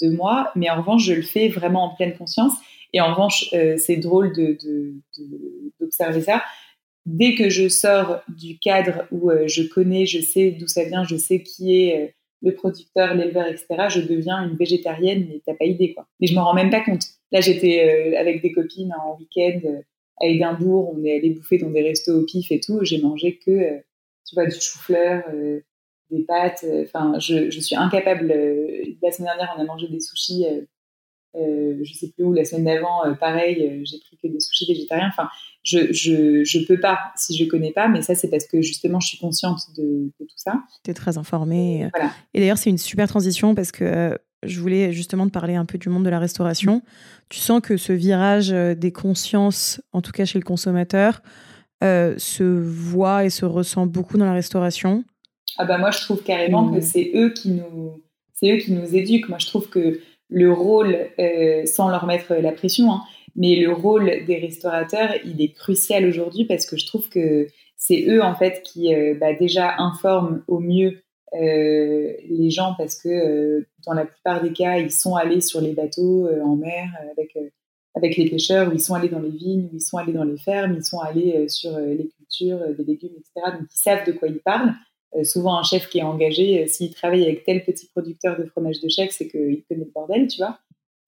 de, 0.01 0.11
moi. 0.11 0.51
Mais 0.57 0.71
en 0.71 0.77
revanche, 0.77 1.05
je 1.05 1.13
le 1.13 1.23
fais 1.23 1.49
vraiment 1.49 1.85
en 1.85 1.95
pleine 1.95 2.17
conscience. 2.17 2.55
Et 2.95 3.03
en 3.03 3.13
revanche, 3.13 3.51
c'est 3.77 3.97
drôle 3.97 4.33
d'observer 5.79 6.23
ça 6.23 6.43
dès 7.07 7.35
que 7.35 7.49
je 7.49 7.69
sors 7.69 8.23
du 8.29 8.59
cadre 8.59 9.07
où 9.11 9.31
euh, 9.31 9.47
je 9.47 9.63
connais, 9.63 10.07
je 10.07 10.21
sais 10.21 10.53
d'où 10.53 10.67
ça 10.67 10.85
vient, 10.85 11.05
je 11.05 11.17
sais 11.17 11.43
qui 11.43 11.83
est 11.83 12.03
euh, 12.03 12.09
le 12.43 12.55
producteur, 12.55 13.15
l'éleveur, 13.15 13.47
etc., 13.47 13.67
je 13.89 14.01
deviens 14.01 14.47
une 14.49 14.57
végétarienne, 14.57 15.27
mais 15.29 15.41
t'as 15.47 15.55
pas 15.55 15.65
idée, 15.65 15.95
quoi. 15.95 16.07
Mais 16.21 16.27
je 16.27 16.35
me 16.35 16.41
rends 16.41 16.55
même 16.55 16.71
pas 16.71 16.83
compte. 16.83 17.05
Là, 17.33 17.41
j'étais 17.41 18.13
euh, 18.15 18.21
avec 18.21 18.43
des 18.43 18.53
copines 18.53 18.93
en 19.03 19.17
week-end 19.19 19.61
à 20.21 20.27
Édimbourg, 20.27 20.95
on 20.95 21.05
est 21.05 21.17
allé 21.17 21.31
bouffer 21.31 21.59
dans 21.59 21.71
des 21.71 21.83
restos 21.83 22.21
au 22.21 22.25
pif 22.25 22.53
et 22.53 22.61
tout. 22.61 22.85
J'ai 22.85 23.01
mangé 23.01 23.37
que, 23.45 23.81
tu 24.29 24.35
vois, 24.35 24.47
du 24.47 24.55
chou-fleur, 24.61 25.25
des 26.11 26.23
pâtes. 26.23 26.65
Enfin, 26.85 27.19
je, 27.19 27.51
suis 27.59 27.75
incapable. 27.75 28.29
la 29.03 29.11
semaine 29.11 29.33
dernière, 29.37 29.53
on 29.59 29.61
a 29.61 29.65
mangé 29.65 29.89
des 29.89 29.99
sushis. 29.99 30.47
Je 31.35 31.93
sais 31.93 32.11
plus 32.15 32.25
où, 32.25 32.33
la 32.33 32.45
semaine 32.45 32.65
d'avant, 32.65 33.03
pareil, 33.19 33.83
j'ai 33.85 33.99
pris 33.99 34.17
que 34.23 34.29
des 34.29 34.41
sushis 34.41 34.67
végétariens. 34.67 35.09
Enfin, 35.09 35.29
je, 35.63 35.93
je, 35.93 36.45
je 36.45 36.67
peux 36.67 36.79
pas 36.79 36.99
si 37.17 37.37
je 37.37 37.45
connais 37.45 37.73
pas, 37.73 37.89
mais 37.89 38.03
ça, 38.03 38.15
c'est 38.15 38.29
parce 38.29 38.47
que 38.47 38.61
justement, 38.63 39.01
je 39.01 39.09
suis 39.09 39.19
consciente 39.19 39.59
de, 39.77 40.11
tout 40.19 40.27
ça. 40.37 40.63
Tu 40.85 40.91
es 40.91 40.95
très 40.95 41.19
informée. 41.19 41.89
Et 42.35 42.41
d'ailleurs, 42.41 42.59
c'est 42.59 42.71
une 42.71 42.79
super 42.79 43.09
transition 43.09 43.55
parce 43.55 43.73
que 43.73 44.19
je 44.47 44.61
voulais 44.61 44.93
justement 44.93 45.27
te 45.27 45.33
parler 45.33 45.55
un 45.55 45.65
peu 45.65 45.79
du 45.79 45.89
monde 45.89 46.05
de 46.05 46.11
la 46.11 46.19
restauration. 46.19 46.83
Tu 47.29 47.39
sens 47.39 47.61
que 47.61 47.77
ce 47.77 47.93
virage 47.93 48.53
euh, 48.53 48.75
des 48.75 48.93
consciences, 48.93 49.81
en 49.93 50.03
tout 50.03 50.13
cas 50.13 50.25
chez 50.25 50.39
le 50.39 50.45
consommateur, 50.45 51.23
euh, 51.83 52.15
se 52.19 52.43
voit 52.45 53.25
et 53.25 53.31
se 53.31 53.45
ressent 53.45 53.87
beaucoup 53.87 54.19
dans 54.19 54.27
la 54.27 54.33
restauration. 54.33 55.05
Ah 55.59 55.65
bah 55.65 55.79
moi 55.79 55.91
je 55.91 56.01
trouve 56.01 56.23
carrément 56.23 56.73
que 56.73 56.81
c'est 56.81 57.13
eux 57.15 57.33
qui 57.33 57.51
nous 57.51 58.03
c'est 58.33 58.53
eux 58.53 58.59
qui 58.59 58.73
nous 58.73 58.95
éduquent. 58.95 59.29
Moi 59.29 59.39
je 59.39 59.47
trouve 59.47 59.69
que 59.69 60.01
le 60.29 60.53
rôle, 60.53 60.97
euh, 61.19 61.67
sans 61.67 61.89
leur 61.89 62.07
mettre 62.07 62.35
la 62.35 62.53
pression, 62.53 62.91
hein, 62.93 63.03
mais 63.37 63.57
le 63.57 63.73
rôle 63.73 64.25
des 64.27 64.39
restaurateurs, 64.39 65.11
il 65.25 65.43
est 65.43 65.53
crucial 65.53 66.07
aujourd'hui 66.07 66.45
parce 66.45 66.67
que 66.67 66.77
je 66.77 66.87
trouve 66.87 67.09
que 67.09 67.47
c'est 67.77 68.07
eux 68.09 68.23
en 68.23 68.35
fait 68.35 68.63
qui 68.63 68.95
bah, 69.21 69.35
déjà 69.35 69.75
informent 69.79 70.43
au 70.47 70.61
mieux 70.61 71.05
euh, 71.35 72.13
les 72.29 72.51
gens 72.51 72.75
parce 72.79 72.95
que 73.01 73.09
euh, 73.09 73.67
dans 73.85 73.93
la 73.93 74.05
plupart 74.05 74.41
des 74.41 74.53
cas, 74.53 74.79
ils 74.79 74.93
sont 74.93 75.17
allés 75.17 75.41
sur 75.41 75.61
les 75.61 75.73
bateaux 75.73 76.29
euh, 76.29 76.41
en 76.43 76.55
mer 76.55 76.89
avec 77.11 77.37
avec 77.97 78.17
les 78.17 78.29
pêcheurs, 78.29 78.69
ou 78.69 78.73
ils 78.73 78.81
sont 78.81 78.95
allés 78.95 79.09
dans 79.09 79.21
les 79.21 79.31
vignes, 79.31 79.69
ou 79.73 79.77
ils 79.77 79.81
sont 79.81 79.99
allés 79.99 80.13
dans 80.13 80.25
les 80.25 80.37
fermes, 80.37 80.75
ils 80.75 80.85
sont 80.85 80.99
allés 80.99 81.49
sur 81.49 81.79
les 81.79 82.09
cultures 82.09 82.59
des 82.77 82.83
légumes, 82.83 83.13
etc. 83.17 83.57
Donc 83.57 83.69
ils 83.73 83.79
savent 83.79 84.05
de 84.05 84.11
quoi 84.11 84.27
ils 84.27 84.41
parlent. 84.41 84.75
Souvent, 85.23 85.57
un 85.57 85.63
chef 85.63 85.89
qui 85.89 85.99
est 85.99 86.03
engagé, 86.03 86.67
s'il 86.67 86.93
travaille 86.93 87.23
avec 87.23 87.45
tel 87.45 87.65
petit 87.65 87.87
producteur 87.87 88.37
de 88.37 88.45
fromage 88.45 88.81
de 88.81 88.89
chef, 88.89 89.11
c'est 89.11 89.29
qu'il 89.29 89.63
connaît 89.69 89.85
le 89.85 89.93
bordel, 89.95 90.27
tu 90.27 90.39
vois. 90.39 90.59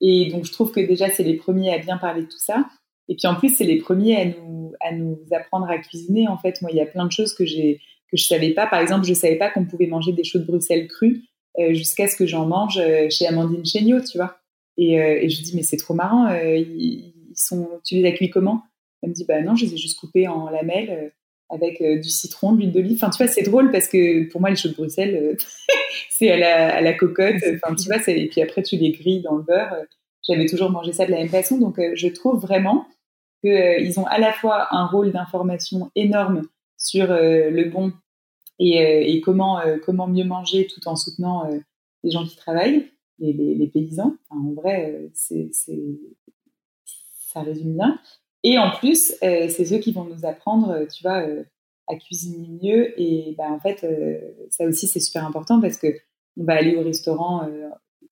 Et 0.01 0.31
donc 0.31 0.45
je 0.45 0.53
trouve 0.53 0.73
que 0.73 0.81
déjà 0.81 1.09
c'est 1.11 1.23
les 1.23 1.37
premiers 1.37 1.73
à 1.73 1.79
bien 1.79 1.97
parler 1.97 2.23
de 2.23 2.27
tout 2.27 2.38
ça. 2.38 2.66
Et 3.09 3.16
puis 3.16 3.27
en 3.27 3.35
plus 3.35 3.55
c'est 3.55 3.64
les 3.64 3.79
premiers 3.79 4.16
à 4.16 4.25
nous 4.27 4.73
à 4.81 4.92
nous 4.92 5.19
apprendre 5.33 5.69
à 5.69 5.79
cuisiner. 5.79 6.29
En 6.29 6.38
fait, 6.38 6.61
moi 6.62 6.71
il 6.73 6.77
y 6.77 6.81
a 6.81 6.87
plein 6.87 7.07
de 7.07 7.12
choses 7.12 7.35
que 7.35 7.45
j'ai 7.45 7.81
que 8.11 8.16
je 8.16 8.25
savais 8.25 8.51
pas. 8.51 8.66
Par 8.66 8.81
exemple, 8.81 9.05
je 9.05 9.14
savais 9.14 9.37
pas 9.37 9.51
qu'on 9.51 9.64
pouvait 9.64 9.87
manger 9.87 10.12
des 10.12 10.23
choux 10.23 10.38
de 10.38 10.45
Bruxelles 10.45 10.87
crus 10.87 11.25
euh, 11.59 11.75
jusqu'à 11.75 12.07
ce 12.07 12.16
que 12.16 12.27
j'en 12.27 12.47
mange 12.47 12.79
euh, 12.79 13.09
chez 13.11 13.27
Amandine 13.27 13.64
Chéniaud, 13.64 14.01
tu 14.01 14.19
vois. 14.19 14.38
Et, 14.77 15.01
euh, 15.01 15.19
et 15.23 15.29
je 15.29 15.42
dis 15.42 15.57
mais 15.57 15.62
c'est 15.62 15.79
trop 15.79 15.95
marrant. 15.95 16.29
Ils, 16.35 17.12
sont, 17.35 17.69
tu 17.85 17.97
les 17.97 18.09
as 18.09 18.12
cuits 18.12 18.31
comment? 18.31 18.62
Elle 19.03 19.11
me 19.11 19.14
dit 19.14 19.25
bah 19.27 19.42
non, 19.42 19.55
je 19.57 19.66
les 19.66 19.75
ai 19.75 19.77
juste 19.77 19.99
coupés 19.99 20.29
en 20.29 20.49
lamelles 20.51 21.12
avec 21.48 21.82
du 21.82 22.09
citron, 22.09 22.52
de 22.52 22.59
l'huile 22.59 22.72
d'olive. 22.72 22.96
Enfin, 22.96 23.11
tu 23.11 23.22
vois, 23.22 23.32
c'est 23.32 23.42
drôle 23.42 23.70
parce 23.70 23.88
que 23.88 24.28
pour 24.30 24.40
moi, 24.40 24.50
les 24.50 24.56
choux 24.56 24.68
de 24.68 24.74
Bruxelles, 24.74 25.37
c'est 26.11 26.30
à 26.30 26.37
la, 26.37 26.76
à 26.76 26.80
la 26.80 26.92
cocotte. 26.92 27.42
Enfin, 27.54 27.74
tu 27.74 27.87
vois, 27.87 27.98
et 28.09 28.28
puis 28.28 28.42
après, 28.42 28.62
tu 28.62 28.76
les 28.76 28.90
grilles 28.90 29.22
dans 29.22 29.37
le 29.37 29.42
beurre. 29.42 29.74
J'avais 30.26 30.46
toujours 30.46 30.70
mangé 30.70 30.92
ça 30.92 31.06
de 31.06 31.12
la 31.12 31.18
même 31.18 31.28
façon. 31.28 31.59
Donc, 31.59 31.80
je 31.94 32.09
trouve 32.09 32.40
vraiment 32.40 32.87
qu'ils 33.44 34.00
ont 34.00 34.06
à 34.06 34.18
la 34.18 34.32
fois 34.32 34.68
un 34.70 34.87
rôle 34.87 35.12
d'information 35.12 35.90
énorme 35.94 36.42
sur 36.76 37.11
euh, 37.11 37.50
le 37.50 37.64
bon 37.64 37.92
et, 38.59 38.80
euh, 38.80 39.02
et 39.04 39.20
comment, 39.20 39.61
euh, 39.61 39.78
comment 39.85 40.06
mieux 40.06 40.24
manger 40.24 40.66
tout 40.66 40.87
en 40.88 40.96
soutenant 40.96 41.48
les 42.02 42.11
gens 42.11 42.26
qui 42.26 42.37
travaillent, 42.37 42.90
les, 43.18 43.32
les, 43.32 43.66
paysans. 43.68 44.14
en 44.30 44.52
vrai, 44.52 45.11
c'est, 45.14 45.50
ça 46.82 47.42
résume 47.42 47.74
bien. 47.74 47.98
Et 48.42 48.59
en 48.59 48.70
plus, 48.70 49.14
c'est 49.20 49.64
ceux 49.64 49.79
qui 49.79 49.92
vont 49.92 50.05
nous 50.05 50.25
apprendre, 50.25 50.87
tu 50.87 51.03
vois, 51.03 51.27
à 51.88 51.96
cuisiner 51.96 52.49
mieux. 52.62 53.01
Et 53.01 53.35
bah, 53.37 53.51
en 53.51 53.59
fait, 53.59 53.85
ça 54.51 54.64
aussi, 54.66 54.87
c'est 54.87 55.01
super 55.01 55.27
important 55.27 55.61
parce 55.61 55.79
que 55.79 55.88
on 56.38 56.44
va 56.44 56.55
aller 56.55 56.77
au 56.77 56.83
restaurant. 56.83 57.49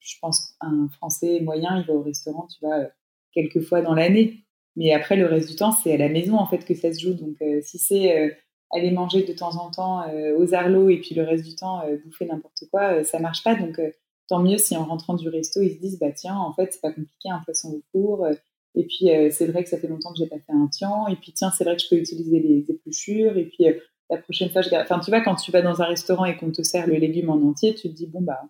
je 0.00 0.14
pense 0.20 0.56
un 0.60 0.88
Français 0.96 1.40
moyen, 1.40 1.78
il 1.78 1.86
va 1.86 1.94
au 1.94 2.02
restaurant, 2.02 2.48
tu 2.48 2.58
vois, 2.64 2.88
quelques 3.32 3.60
fois 3.60 3.82
dans 3.82 3.94
l'année. 3.94 4.44
Mais 4.76 4.92
après, 4.92 5.14
le 5.16 5.26
reste 5.26 5.48
du 5.48 5.56
temps, 5.56 5.70
c'est 5.70 5.92
à 5.94 5.98
la 5.98 6.08
maison 6.08 6.36
en 6.36 6.46
fait 6.46 6.64
que 6.64 6.74
ça 6.74 6.92
se 6.92 7.00
joue. 7.00 7.14
Donc, 7.14 7.36
si 7.62 7.78
c'est 7.78 8.34
aller 8.74 8.90
manger 8.90 9.24
de 9.24 9.32
temps 9.32 9.56
en 9.56 9.70
temps 9.70 10.02
euh, 10.08 10.36
aux 10.36 10.54
arlots 10.54 10.90
et 10.90 10.98
puis 10.98 11.14
le 11.14 11.22
reste 11.22 11.44
du 11.44 11.54
temps 11.54 11.82
euh, 11.86 11.96
bouffer 12.04 12.26
n'importe 12.26 12.64
quoi, 12.70 12.94
euh, 12.94 13.04
ça 13.04 13.18
marche 13.18 13.42
pas. 13.44 13.54
Donc 13.54 13.80
tant 14.28 14.40
mieux 14.40 14.58
si 14.58 14.76
en 14.76 14.84
rentrant 14.84 15.14
du 15.14 15.28
resto, 15.28 15.62
ils 15.62 15.74
se 15.74 15.80
disent 15.80 15.98
bah 15.98 16.12
tiens, 16.12 16.36
en 16.36 16.52
fait, 16.52 16.72
c'est 16.72 16.80
pas 16.80 16.92
compliqué 16.92 17.30
un 17.30 17.40
poisson 17.44 17.72
au 17.72 17.82
four. 17.92 18.26
Et 18.74 18.84
puis 18.84 19.08
c'est 19.30 19.46
vrai 19.46 19.62
que 19.62 19.70
ça 19.70 19.78
fait 19.78 19.86
longtemps 19.86 20.12
que 20.12 20.18
j'ai 20.18 20.26
pas 20.26 20.38
fait 20.38 20.52
un 20.52 20.66
tian. 20.68 21.06
Et 21.08 21.16
puis 21.16 21.32
tiens, 21.32 21.50
c'est 21.56 21.64
vrai 21.64 21.76
que 21.76 21.82
je 21.82 21.88
peux 21.88 21.96
utiliser 21.96 22.40
les 22.40 22.64
épluchures. 22.68 23.36
Et 23.36 23.44
puis 23.44 23.66
la 24.10 24.18
prochaine 24.18 24.50
fois, 24.50 24.62
je 24.62 24.70
Enfin, 24.74 24.98
tu 25.00 25.10
vois, 25.10 25.20
quand 25.20 25.36
tu 25.36 25.52
vas 25.52 25.62
dans 25.62 25.80
un 25.80 25.86
restaurant 25.86 26.24
et 26.24 26.36
qu'on 26.36 26.50
te 26.50 26.62
sert 26.62 26.86
le 26.86 26.94
légume 26.94 27.30
en 27.30 27.40
entier, 27.42 27.74
tu 27.74 27.88
te 27.88 27.94
dis 27.94 28.06
bon 28.06 28.20
bah 28.20 28.42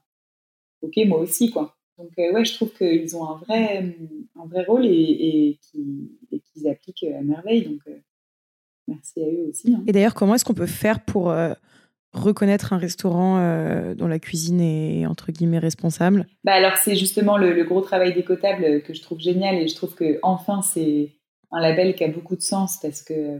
ok, 0.82 0.96
moi 1.06 1.18
aussi 1.18 1.50
quoi. 1.50 1.76
Donc 1.98 2.10
ouais, 2.16 2.44
je 2.44 2.54
trouve 2.54 2.72
qu'ils 2.72 3.16
ont 3.16 3.28
un 3.28 3.36
vrai, 3.36 3.96
un 4.36 4.46
vrai 4.46 4.64
rôle 4.64 4.86
et, 4.86 5.58
et 6.32 6.40
qu'ils 6.40 6.68
appliquent 6.68 7.04
à 7.04 7.22
merveille. 7.22 7.66
Donc 7.66 7.82
Merci 8.86 9.22
à 9.22 9.26
eux 9.26 9.46
aussi. 9.48 9.72
Hein. 9.72 9.82
Et 9.86 9.92
d'ailleurs, 9.92 10.14
comment 10.14 10.34
est-ce 10.34 10.44
qu'on 10.44 10.54
peut 10.54 10.66
faire 10.66 11.04
pour 11.04 11.30
euh, 11.30 11.54
reconnaître 12.14 12.72
un 12.72 12.78
restaurant 12.78 13.38
euh, 13.38 13.94
dont 13.94 14.06
la 14.06 14.18
cuisine 14.18 14.60
est 14.60 15.06
entre 15.06 15.32
guillemets 15.32 15.58
responsable 15.58 16.26
bah 16.44 16.52
alors 16.52 16.76
c'est 16.76 16.96
justement 16.96 17.36
le, 17.36 17.62
gros 17.64 17.80
travail 17.80 18.14
d'écotable 18.14 18.82
que 18.82 18.94
je 18.94 19.02
trouve 19.02 19.20
génial 19.20 19.56
et 19.56 19.68
je 19.68 19.74
trouve 19.74 19.94
que 19.94 20.18
enfin 20.22 20.62
c'est 20.62 21.12
un 21.50 21.60
label 21.60 21.94
qui 21.94 22.04
a 22.04 22.08
beaucoup 22.08 22.36
de 22.36 22.42
sens 22.42 22.78
parce 22.80 23.02
que 23.02 23.14
euh, 23.14 23.38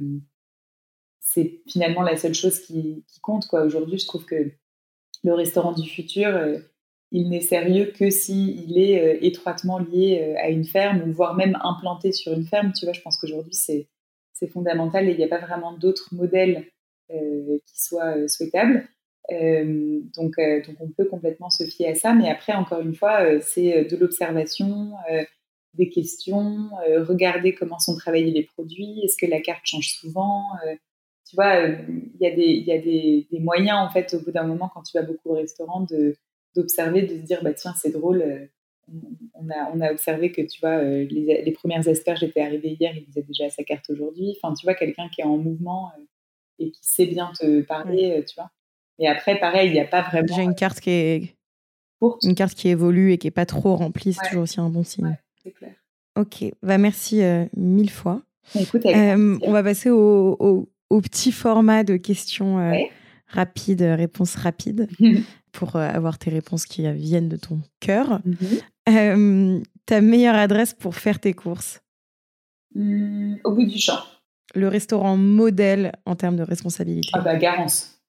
c'est 1.20 1.62
finalement 1.68 2.02
la 2.02 2.16
seule 2.16 2.34
chose 2.34 2.60
qui, 2.60 3.04
compte 3.22 3.46
quoi. 3.46 3.62
Aujourd'hui, 3.62 3.98
je 3.98 4.06
trouve 4.06 4.26
que 4.26 4.52
le 5.24 5.32
restaurant 5.32 5.72
du 5.72 5.88
futur 5.88 6.28
il 7.10 7.30
n'est 7.30 7.40
sérieux 7.40 7.92
que 7.96 8.10
s'il 8.10 8.70
il 8.70 8.78
est 8.78 9.18
étroitement 9.22 9.78
lié 9.78 10.36
à 10.38 10.50
une 10.50 10.64
ferme 10.64 11.02
ou 11.08 11.12
voire 11.12 11.34
même 11.34 11.56
implanté 11.62 12.12
sur 12.12 12.32
une 12.32 12.44
ferme. 12.44 12.72
Tu 12.72 12.84
vois, 12.84 12.92
je 12.92 13.00
pense 13.00 13.16
qu'aujourd'hui 13.16 13.54
c'est 13.54 13.88
c'est 14.34 14.48
fondamental 14.48 15.08
et 15.08 15.12
il 15.12 15.16
n'y 15.16 15.24
a 15.24 15.28
pas 15.28 15.38
vraiment 15.38 15.72
d'autres 15.72 16.14
modèles 16.14 16.66
euh, 17.10 17.58
qui 17.66 17.82
soient 17.82 18.16
euh, 18.16 18.28
souhaitables. 18.28 18.88
Euh, 19.30 20.00
donc, 20.16 20.36
donc 20.66 20.76
on 20.80 20.88
peut 20.88 21.06
complètement 21.06 21.50
se 21.50 21.64
fier 21.64 21.88
à 21.88 21.94
ça, 21.94 22.14
mais 22.14 22.28
après, 22.28 22.52
encore 22.52 22.80
une 22.80 22.94
fois, 22.94 23.40
c'est 23.40 23.86
de 23.86 23.96
l'observation, 23.96 24.92
des 25.72 25.88
questions, 25.88 26.68
regarder 26.98 27.54
comment 27.54 27.78
sont 27.78 27.96
travaillés 27.96 28.32
les 28.32 28.42
produits, 28.42 29.00
est-ce 29.02 29.16
que 29.16 29.24
la 29.24 29.40
carte 29.40 29.62
change 29.64 29.94
souvent 29.94 30.42
tu 31.26 31.36
vois, 31.36 31.56
il 31.56 32.18
y 32.20 32.26
a, 32.26 32.34
des, 32.34 32.42
y 32.42 32.70
a 32.70 32.78
des, 32.78 33.26
des, 33.32 33.40
moyens, 33.40 33.78
en 33.78 33.88
fait, 33.88 34.12
au 34.12 34.20
bout 34.20 34.30
d'un 34.30 34.42
moment, 34.42 34.70
quand 34.74 34.82
tu 34.82 34.98
vas 34.98 35.02
beaucoup 35.02 35.30
au 35.30 35.36
restaurant, 35.36 35.86
d'observer, 36.54 37.00
de, 37.00 37.16
se 37.16 37.22
dire, 37.22 37.42
bah 37.42 37.54
tiens, 37.54 37.72
c'est 37.80 37.92
drôle, 37.92 38.50
on 39.34 39.50
a, 39.50 39.70
on 39.74 39.80
a 39.80 39.90
observé 39.90 40.32
que 40.32 40.42
tu 40.42 40.60
vois, 40.60 40.78
euh, 40.78 41.06
les, 41.10 41.52
premières 41.52 41.86
asperges 41.88 42.22
étaient 42.22 42.40
arrivées 42.40 42.76
hier, 42.78 42.92
il 42.96 43.04
disait 43.06 43.22
déjà 43.22 43.50
sa 43.50 43.64
carte 43.64 43.88
aujourd'hui. 43.90 44.36
Enfin, 44.36 44.54
tu 44.54 44.66
vois, 44.66 44.74
quelqu'un 44.74 45.08
qui 45.08 45.20
est 45.20 45.24
en 45.24 45.36
mouvement 45.36 45.90
et 46.58 46.70
qui 46.70 46.80
sait 46.82 47.06
bien 47.06 47.32
te 47.38 47.62
parler, 47.62 48.18
euh, 48.18 48.24
tu 48.24 48.34
vois. 48.36 48.50
Et 48.98 49.08
après, 49.08 49.38
pareil, 49.38 49.70
il 49.70 49.72
n'y 49.72 49.80
a 49.80 49.86
pas 49.86 50.02
vraiment. 50.02 50.26
Déjà 50.26 50.42
une 50.42 50.54
carte 50.54 50.80
qui 50.80 50.90
est 50.90 51.36
une 52.22 52.34
carte 52.34 52.54
qui 52.54 52.68
évolue 52.68 53.12
et 53.12 53.18
qui 53.18 53.26
est 53.26 53.32
pas 53.32 53.46
trop 53.46 53.76
remplie, 53.76 54.12
c'est 54.12 54.26
toujours 54.28 54.42
aussi 54.42 54.60
un 54.60 54.68
bon 54.68 54.84
signe. 54.84 55.16
c'est 55.42 55.52
clair. 55.52 55.74
Ok, 56.16 56.44
bah 56.62 56.78
merci 56.78 57.22
mille 57.56 57.90
fois. 57.90 58.22
on 58.54 59.50
va 59.50 59.62
passer 59.62 59.90
au, 59.90 60.68
petit 61.02 61.32
format 61.32 61.82
de 61.82 61.96
questions 61.96 62.72
rapides, 63.26 63.82
réponses 63.82 64.36
rapides, 64.36 64.88
pour 65.52 65.76
avoir 65.76 66.18
tes 66.18 66.30
réponses 66.30 66.66
qui 66.66 66.88
viennent 66.92 67.30
de 67.30 67.36
ton 67.36 67.60
cœur. 67.80 68.20
Euh, 68.88 69.60
ta 69.86 70.00
meilleure 70.00 70.34
adresse 70.34 70.74
pour 70.74 70.94
faire 70.94 71.18
tes 71.18 71.32
courses? 71.32 71.82
Mmh, 72.74 73.36
Au 73.44 73.52
bout 73.52 73.64
du 73.64 73.78
champ. 73.78 74.00
Le 74.54 74.68
restaurant 74.68 75.16
modèle 75.16 75.92
en 76.06 76.14
termes 76.14 76.36
de 76.36 76.42
responsabilité 76.42 77.10
Ah 77.12 77.20
bah 77.20 77.36
Garance. 77.36 78.00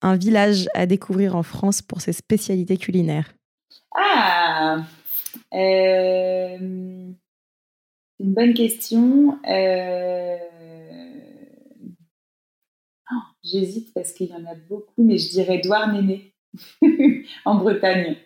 Un 0.00 0.16
village 0.16 0.66
à 0.74 0.86
découvrir 0.86 1.36
en 1.36 1.42
France 1.42 1.82
pour 1.82 2.00
ses 2.00 2.12
spécialités 2.12 2.76
culinaires 2.76 3.32
Ah 3.94 4.84
euh, 5.54 6.56
Une 6.58 7.14
bonne 8.18 8.54
question. 8.54 9.38
Euh, 9.48 10.36
oh, 13.12 13.22
j'hésite 13.44 13.94
parce 13.94 14.12
qu'il 14.12 14.28
y 14.28 14.34
en 14.34 14.44
a 14.46 14.54
beaucoup, 14.68 15.04
mais 15.04 15.18
je 15.18 15.30
dirais 15.30 15.58
Douarnenez 15.58 16.34
en 17.44 17.54
Bretagne 17.54 18.16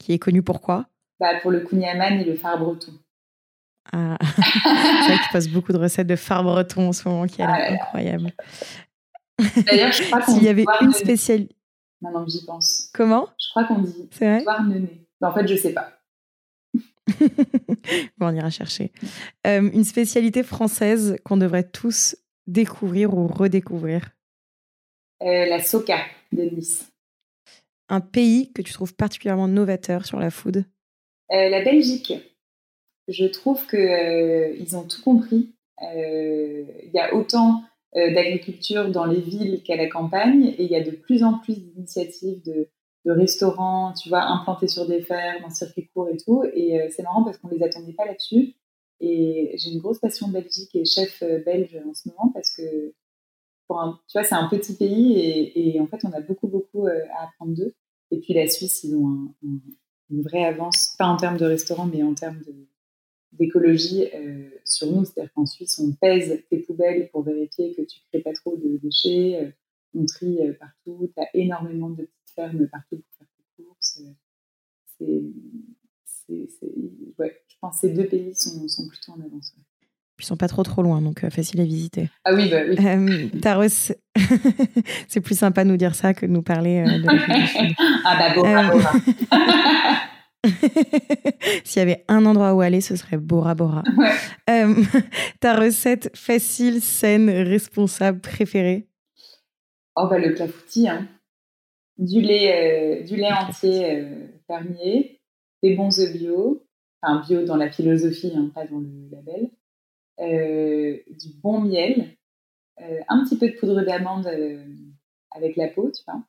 qui 0.00 0.12
est 0.12 0.18
connu 0.18 0.42
pour 0.42 0.60
quoi? 0.60 0.86
Bah, 1.20 1.38
Pour 1.40 1.52
le 1.52 1.60
kouign-amann 1.60 2.20
et 2.20 2.24
le 2.24 2.34
phare 2.34 2.58
breton. 2.58 2.92
Ah. 3.92 4.16
c'est 4.22 5.08
vrai 5.08 5.18
que 5.18 5.24
tu 5.26 5.32
passes 5.32 5.48
beaucoup 5.48 5.72
de 5.72 5.78
recettes 5.78 6.06
de 6.06 6.16
phare 6.16 6.44
breton 6.44 6.88
en 6.88 6.92
ce 6.92 7.08
moment 7.08 7.26
qui 7.26 7.42
est 7.42 7.44
incroyable. 7.44 8.32
D'ailleurs, 9.66 9.92
je 9.92 10.02
crois 10.04 10.22
S'il 10.26 10.42
y 10.42 10.48
avait 10.48 10.64
une 10.80 10.92
spécialité. 10.92 11.54
Maintenant 12.00 12.24
que 12.24 12.30
j'y 12.30 12.44
pense. 12.44 12.90
Comment? 12.94 13.28
Je 13.38 13.50
crois 13.50 13.64
qu'on 13.64 13.80
dit 13.80 14.08
C'est 14.10 14.26
vrai? 14.26 14.42
Douarnenez. 14.42 15.06
Mais 15.20 15.26
en 15.26 15.34
fait, 15.34 15.46
je 15.46 15.56
sais 15.56 15.72
pas. 15.72 15.92
bon, 18.18 18.28
on 18.28 18.34
ira 18.34 18.50
chercher. 18.50 18.92
Euh, 19.46 19.70
une 19.72 19.84
spécialité 19.84 20.42
française 20.42 21.18
qu'on 21.24 21.36
devrait 21.36 21.68
tous 21.68 22.16
découvrir 22.46 23.14
ou 23.14 23.26
redécouvrir 23.26 24.10
euh, 25.22 25.46
La 25.46 25.62
soca 25.62 25.98
de 26.32 26.42
Nice. 26.42 26.90
Un 27.88 28.00
pays 28.00 28.52
que 28.52 28.62
tu 28.62 28.72
trouves 28.72 28.94
particulièrement 28.94 29.48
novateur 29.48 30.06
sur 30.06 30.18
la 30.20 30.30
food? 30.30 30.64
Euh, 31.32 31.48
La 31.48 31.62
Belgique. 31.62 32.12
Je 33.10 33.26
trouve 33.26 33.66
qu'ils 33.66 34.76
ont 34.76 34.84
tout 34.84 35.02
compris. 35.02 35.52
Il 35.82 36.90
y 36.94 36.98
a 36.98 37.14
autant 37.14 37.62
d'agriculture 37.94 38.90
dans 38.90 39.04
les 39.04 39.20
villes 39.20 39.62
qu'à 39.62 39.76
la 39.76 39.88
campagne 39.88 40.54
et 40.56 40.62
il 40.62 40.70
y 40.70 40.76
a 40.76 40.82
de 40.82 40.92
plus 40.92 41.22
en 41.22 41.38
plus 41.38 41.58
d'initiatives 41.58 42.42
de 42.44 42.68
de 43.04 43.12
restaurants, 43.12 43.92
tu 43.94 44.08
vois, 44.08 44.22
implantés 44.22 44.68
sur 44.68 44.86
des 44.86 45.00
fermes, 45.00 45.44
en 45.44 45.50
circuit 45.50 45.88
court 45.88 46.08
et 46.08 46.16
tout. 46.16 46.44
Et 46.54 46.80
euh, 46.80 46.88
c'est 46.90 47.02
marrant 47.02 47.24
parce 47.24 47.38
qu'on 47.38 47.48
les 47.48 47.62
attendait 47.62 47.92
pas 47.92 48.04
là-dessus. 48.04 48.54
Et 49.00 49.54
j'ai 49.56 49.70
une 49.70 49.78
grosse 49.78 49.98
passion 49.98 50.28
Belgique 50.28 50.74
et 50.74 50.84
chef 50.84 51.22
euh, 51.22 51.42
belge 51.44 51.78
en 51.88 51.94
ce 51.94 52.08
moment 52.08 52.30
parce 52.34 52.50
que, 52.50 52.92
tu 52.92 54.12
vois, 54.14 54.24
c'est 54.24 54.34
un 54.34 54.48
petit 54.48 54.74
pays 54.74 55.16
et, 55.54 55.80
en 55.80 55.86
fait, 55.86 56.04
on 56.04 56.12
a 56.12 56.20
beaucoup, 56.20 56.48
beaucoup 56.48 56.86
euh, 56.86 57.00
à 57.16 57.24
apprendre 57.24 57.54
d'eux. 57.54 57.72
Et 58.10 58.18
puis 58.18 58.34
la 58.34 58.48
Suisse, 58.48 58.82
ils 58.82 58.96
ont 58.96 59.32
une 60.10 60.22
vraie 60.22 60.44
avance, 60.44 60.96
pas 60.98 61.06
en 61.06 61.16
termes 61.16 61.36
de 61.36 61.46
restaurants, 61.46 61.86
mais 61.86 62.02
en 62.02 62.12
termes 62.12 62.42
d'écologie 63.32 64.06
sur 64.64 64.90
nous. 64.90 65.04
C'est-à-dire 65.04 65.32
qu'en 65.34 65.46
Suisse, 65.46 65.78
on 65.78 65.92
pèse 65.92 66.42
tes 66.48 66.58
poubelles 66.58 67.08
pour 67.10 67.22
vérifier 67.22 67.74
que 67.74 67.82
tu 67.82 68.00
crées 68.08 68.22
pas 68.22 68.32
trop 68.32 68.56
de 68.56 68.78
déchets. 68.82 69.54
on 69.94 70.04
trie 70.06 70.38
partout. 70.58 71.10
Tu 71.14 71.22
as 71.22 71.28
énormément 71.34 71.90
de 71.90 72.08
ferme 72.34 72.66
partout 72.68 72.96
pour 72.96 73.14
faire 73.18 73.26
tes 73.36 73.62
courses. 73.62 74.02
C'est, 76.28 76.72
ouais, 77.18 77.42
je 77.48 77.56
pense 77.60 77.80
que 77.80 77.88
ces 77.88 77.94
deux 77.94 78.06
pays 78.06 78.34
sont, 78.34 78.66
sont 78.68 78.88
plutôt 78.88 79.12
en 79.12 79.20
avance. 79.20 79.54
Puis 80.20 80.26
ils 80.26 80.28
sont 80.28 80.36
pas 80.36 80.48
trop 80.48 80.62
trop 80.62 80.82
loin, 80.82 81.00
donc 81.00 81.24
euh, 81.24 81.30
facile 81.30 81.62
à 81.62 81.64
visiter. 81.64 82.10
Ah 82.26 82.34
oui, 82.34 82.50
bah 82.50 82.58
oui. 82.68 82.76
Euh, 82.78 83.68
c'est 85.08 85.22
plus 85.22 85.38
sympa 85.38 85.64
de 85.64 85.70
nous 85.70 85.78
dire 85.78 85.94
ça 85.94 86.12
que 86.12 86.26
de 86.26 86.30
nous 86.30 86.42
parler 86.42 86.84
euh, 86.86 86.98
de 86.98 87.06
Ah 88.04 88.18
bah 88.18 88.34
Bora 88.34 88.70
Bora. 88.70 88.92
S'il 91.64 91.80
y 91.80 91.82
avait 91.82 92.04
un 92.08 92.24
endroit 92.26 92.54
où 92.54 92.60
aller, 92.60 92.80
ce 92.80 92.96
serait 92.96 93.18
Bora 93.18 93.54
Bora. 93.54 93.82
Ouais. 93.96 94.12
ta 95.40 95.54
recette 95.54 96.10
facile, 96.16 96.80
saine, 96.80 97.28
responsable 97.28 98.20
préférée? 98.20 98.88
Oh 99.96 100.06
bah 100.08 100.18
le 100.18 100.32
clafoutis, 100.32 100.88
hein 100.88 101.08
du 102.00 102.20
lait, 102.22 103.00
euh, 103.00 103.04
du 103.04 103.16
lait 103.16 103.32
entier 103.32 103.96
euh, 103.96 104.26
fermier, 104.46 105.20
des 105.62 105.76
bons 105.76 106.00
œufs 106.00 106.12
bio, 106.12 106.66
enfin 107.02 107.22
bio 107.26 107.44
dans 107.44 107.56
la 107.56 107.70
philosophie, 107.70 108.32
hein, 108.34 108.50
pas 108.54 108.66
dans 108.66 108.78
le 108.80 109.08
label, 109.10 109.50
euh, 110.20 110.98
du 111.08 111.28
bon 111.42 111.60
miel, 111.60 112.16
un 113.08 113.24
petit 113.24 113.36
peu 113.36 113.50
de 113.50 113.56
poudre 113.56 113.82
d'amande 113.82 114.26
avec 115.32 115.56
la 115.56 115.68
peau, 115.68 115.92
tu 115.94 116.02
vois. 116.06 116.22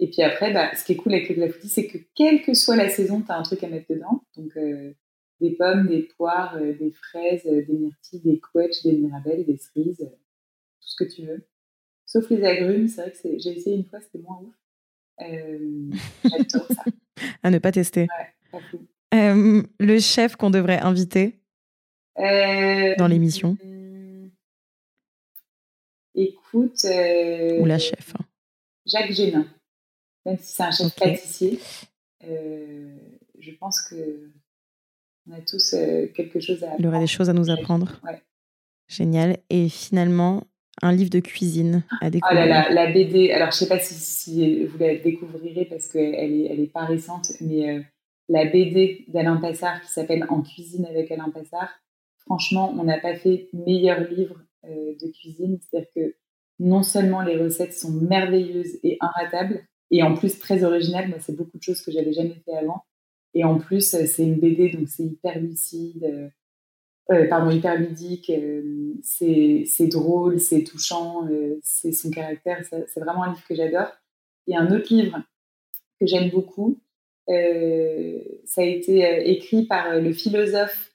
Et 0.00 0.08
puis 0.08 0.22
après, 0.22 0.52
bah, 0.52 0.74
ce 0.74 0.84
qui 0.84 0.92
est 0.92 0.96
cool 0.96 1.12
avec 1.12 1.28
le 1.28 1.36
clafoutis, 1.36 1.68
c'est 1.68 1.86
que 1.86 1.98
quelle 2.14 2.42
que 2.42 2.54
soit 2.54 2.76
la 2.76 2.88
saison, 2.88 3.20
tu 3.20 3.30
as 3.30 3.36
un 3.36 3.42
truc 3.42 3.62
à 3.62 3.68
mettre 3.68 3.92
dedans. 3.92 4.24
Donc, 4.36 4.58
des 5.40 5.50
pommes, 5.52 5.86
des 5.86 6.02
poires, 6.02 6.58
des 6.58 6.90
fraises, 6.90 7.44
des 7.44 7.66
myrtilles, 7.68 8.22
des 8.24 8.40
couettes, 8.40 8.82
des 8.82 8.92
mirabelles, 8.92 9.44
des 9.44 9.58
cerises, 9.58 9.98
tout 9.98 10.88
ce 10.88 10.96
que 10.96 11.08
tu 11.08 11.26
veux. 11.26 11.46
Sauf 12.06 12.28
les 12.28 12.42
agrumes, 12.42 12.88
c'est 12.88 13.02
vrai 13.02 13.12
que 13.12 13.38
j'ai 13.38 13.50
essayé 13.50 13.76
une 13.76 13.84
fois, 13.84 14.00
c'était 14.00 14.18
moins 14.18 14.40
ouf. 14.42 14.54
Euh, 15.22 15.90
j'adore 16.24 16.66
ça. 16.66 16.84
à 17.42 17.50
ne 17.50 17.58
pas 17.58 17.70
tester. 17.70 18.08
Ouais, 18.52 18.60
euh, 19.14 19.62
le 19.78 19.98
chef 20.00 20.34
qu'on 20.36 20.50
devrait 20.50 20.80
inviter 20.80 21.38
euh, 22.18 22.94
dans 22.96 23.06
l'émission 23.06 23.56
Écoute. 26.14 26.84
Ou 26.84 27.64
la 27.64 27.78
chef. 27.78 28.14
Hein. 28.18 28.24
Jacques 28.86 29.12
Génin. 29.12 29.46
Même 30.26 30.38
si 30.38 30.54
c'est 30.54 30.62
un 30.62 30.70
chef 30.70 30.94
pâtissier, 30.96 31.60
je 32.22 33.50
pense 33.58 33.80
que 33.88 34.30
on 35.28 35.32
a 35.32 35.40
tous 35.40 35.74
quelque 36.14 36.40
chose 36.40 36.62
à 36.62 36.66
apprendre. 36.66 36.80
Il 36.80 36.86
aurait 36.86 37.00
des 37.00 37.06
choses 37.06 37.30
à 37.30 37.32
nous 37.32 37.50
apprendre. 37.50 38.00
Ouais. 38.04 38.22
Génial. 38.88 39.38
Et 39.50 39.68
finalement, 39.68 40.42
un 40.82 40.92
livre 40.92 41.10
de 41.10 41.20
cuisine 41.20 41.84
à 42.00 42.10
découvrir. 42.10 42.42
Oh 42.44 42.48
là 42.48 42.68
là, 42.68 42.70
la 42.70 42.92
BD. 42.92 43.30
Alors, 43.32 43.52
je 43.52 43.58
sais 43.58 43.68
pas 43.68 43.78
si, 43.78 44.64
vous 44.66 44.78
la 44.78 44.96
découvrirez 44.96 45.64
parce 45.66 45.86
qu'elle 45.88 46.32
est, 46.32 46.46
elle 46.46 46.60
est 46.60 46.72
pas 46.72 46.84
récente, 46.84 47.32
mais 47.40 47.70
euh, 47.70 47.82
la 48.28 48.46
BD 48.46 49.04
d'Alain 49.08 49.36
Passard 49.36 49.80
qui 49.82 49.88
s'appelle 49.88 50.26
En 50.28 50.42
cuisine 50.42 50.86
avec 50.86 51.10
Alain 51.10 51.30
Passard. 51.30 51.70
Franchement, 52.18 52.74
on 52.78 52.84
n'a 52.84 52.98
pas 52.98 53.14
fait 53.14 53.48
meilleur 53.52 54.00
livre 54.00 54.40
euh, 54.64 54.94
de 55.00 55.12
cuisine. 55.12 55.58
C'est-à-dire 55.60 55.88
que 55.94 56.16
non 56.58 56.82
seulement 56.82 57.22
les 57.22 57.36
recettes 57.36 57.74
sont 57.74 57.92
merveilleuses 57.92 58.78
et 58.82 58.98
inratables, 59.00 59.62
et 59.90 60.02
en 60.02 60.14
plus 60.14 60.38
très 60.38 60.64
originales. 60.64 61.08
Moi, 61.08 61.18
c'est 61.20 61.36
beaucoup 61.36 61.58
de 61.58 61.62
choses 61.62 61.82
que 61.82 61.90
j'avais 61.90 62.12
jamais 62.12 62.36
fait 62.44 62.56
avant. 62.56 62.84
Et 63.34 63.44
en 63.44 63.58
plus, 63.58 63.90
c'est 63.90 64.22
une 64.22 64.40
BD, 64.40 64.70
donc 64.70 64.88
c'est 64.88 65.04
hyper 65.04 65.38
lucide 65.40 66.32
euh, 67.10 67.26
pardon, 67.26 67.50
hyper 67.50 67.76
ludique, 67.76 68.30
euh, 68.30 68.94
c'est 69.02 69.88
drôle, 69.88 70.38
c'est 70.38 70.62
touchant, 70.62 71.26
euh, 71.28 71.58
c'est 71.62 71.90
son 71.90 72.10
caractère, 72.10 72.64
c'est 72.64 73.00
vraiment 73.00 73.24
un 73.24 73.30
livre 73.30 73.44
que 73.48 73.54
j'adore. 73.54 73.88
Et 74.46 74.56
un 74.56 74.70
autre 74.72 74.94
livre 74.94 75.20
que 75.98 76.06
j'aime 76.06 76.30
beaucoup, 76.30 76.80
ça 77.26 78.62
a 78.62 78.64
été 78.64 79.30
écrit 79.30 79.66
par 79.66 79.96
le 79.96 80.12
philosophe 80.12 80.92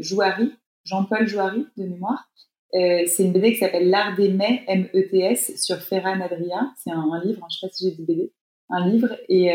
Jouari, 0.00 0.54
Jean-Paul 0.84 1.26
Jouari 1.26 1.66
de 1.76 1.84
mémoire. 1.84 2.30
C'est 2.72 3.24
une 3.24 3.32
BD 3.32 3.52
qui 3.52 3.58
s'appelle 3.58 3.88
L'art 3.88 4.16
des 4.16 4.28
mets, 4.30 4.62
M-E-T-S, 4.68 5.60
sur 5.60 5.78
Ferran 5.78 6.20
Adria. 6.20 6.72
C'est 6.76 6.90
un, 6.90 7.20
livre, 7.24 7.42
hein, 7.42 7.48
je 7.50 7.56
ne 7.56 7.60
sais 7.60 7.66
pas 7.66 7.72
si 7.72 7.84
j'ai 7.84 7.96
dit 7.96 8.04
BD, 8.04 8.32
un 8.70 8.88
livre. 8.88 9.16
Et, 9.28 9.46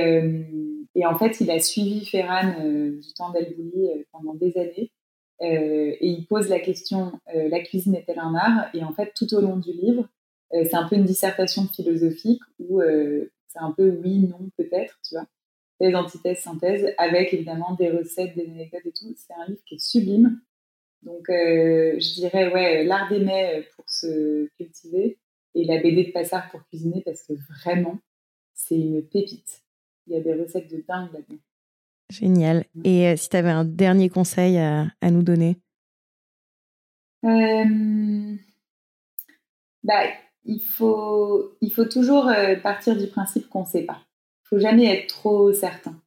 et, 0.95 1.05
en 1.05 1.17
fait, 1.17 1.39
il 1.41 1.51
a 1.51 1.59
suivi 1.59 2.05
Ferran 2.05 2.53
du 2.59 3.13
temps 3.15 3.31
d'Albouli 3.31 3.87
pendant 4.11 4.33
des 4.33 4.57
années. 4.57 4.91
Euh, 5.41 5.95
et 5.99 6.07
il 6.07 6.25
pose 6.25 6.47
la 6.47 6.59
question 6.59 7.11
euh, 7.35 7.49
la 7.49 7.59
cuisine 7.61 7.95
est-elle 7.95 8.19
un 8.19 8.33
art? 8.35 8.69
Et 8.73 8.83
en 8.83 8.93
fait, 8.93 9.13
tout 9.15 9.33
au 9.33 9.41
long 9.41 9.57
du 9.57 9.71
livre, 9.73 10.07
euh, 10.53 10.63
c'est 10.63 10.75
un 10.75 10.87
peu 10.87 10.95
une 10.95 11.05
dissertation 11.05 11.67
philosophique 11.67 12.41
où 12.59 12.81
c'est 13.47 13.59
un 13.59 13.71
peu 13.71 13.89
oui, 14.03 14.19
non, 14.19 14.49
peut-être, 14.57 14.99
tu 15.07 15.15
vois, 15.15 15.25
des 15.79 15.93
antithèses, 15.95 16.39
synthèses, 16.39 16.93
avec 16.97 17.33
évidemment 17.33 17.75
des 17.75 17.89
recettes, 17.89 18.35
des 18.35 18.45
anecdotes 18.45 18.85
et 18.85 18.91
tout. 18.91 19.13
C'est 19.15 19.33
un 19.33 19.45
livre 19.47 19.61
qui 19.67 19.75
est 19.75 19.83
sublime. 19.83 20.39
Donc, 21.05 21.25
je 21.27 22.13
dirais, 22.15 22.51
ouais, 22.53 22.83
l'art 22.85 23.09
des 23.09 23.19
mets 23.19 23.67
pour 23.75 23.89
se 23.89 24.47
cultiver 24.57 25.17
et 25.55 25.65
la 25.65 25.81
BD 25.81 26.05
de 26.05 26.11
Passard 26.11 26.49
pour 26.49 26.65
cuisiner 26.67 27.01
parce 27.05 27.23
que 27.23 27.33
vraiment, 27.61 27.99
c'est 28.53 28.79
une 28.79 29.03
pépite. 29.03 29.63
Il 30.07 30.13
y 30.13 30.17
a 30.17 30.21
des 30.21 30.33
recettes 30.33 30.71
de 30.71 30.83
dingue 30.87 31.11
là-dedans. 31.13 31.39
Génial. 32.09 32.65
Et 32.83 33.07
euh, 33.07 33.15
si 33.15 33.29
tu 33.29 33.37
avais 33.37 33.49
un 33.49 33.65
dernier 33.65 34.09
conseil 34.09 34.57
à, 34.57 34.91
nous 35.09 35.23
donner? 35.23 35.57
Euh, 37.23 38.35
bah, 39.83 40.03
il, 40.43 40.59
faut, 40.59 41.55
il 41.61 41.71
faut 41.71 41.85
toujours 41.85 42.27
euh, 42.27 42.55
partir 42.55 42.97
du 42.97 43.07
principe 43.07 43.47
qu'on 43.49 43.61
ne 43.61 43.67
sait 43.67 43.83
pas. 43.83 44.01
Il 44.03 44.55
ne 44.55 44.59
faut 44.59 44.59
jamais 44.59 44.93
être 44.93 45.07
trop 45.07 45.53
certain. 45.53 45.99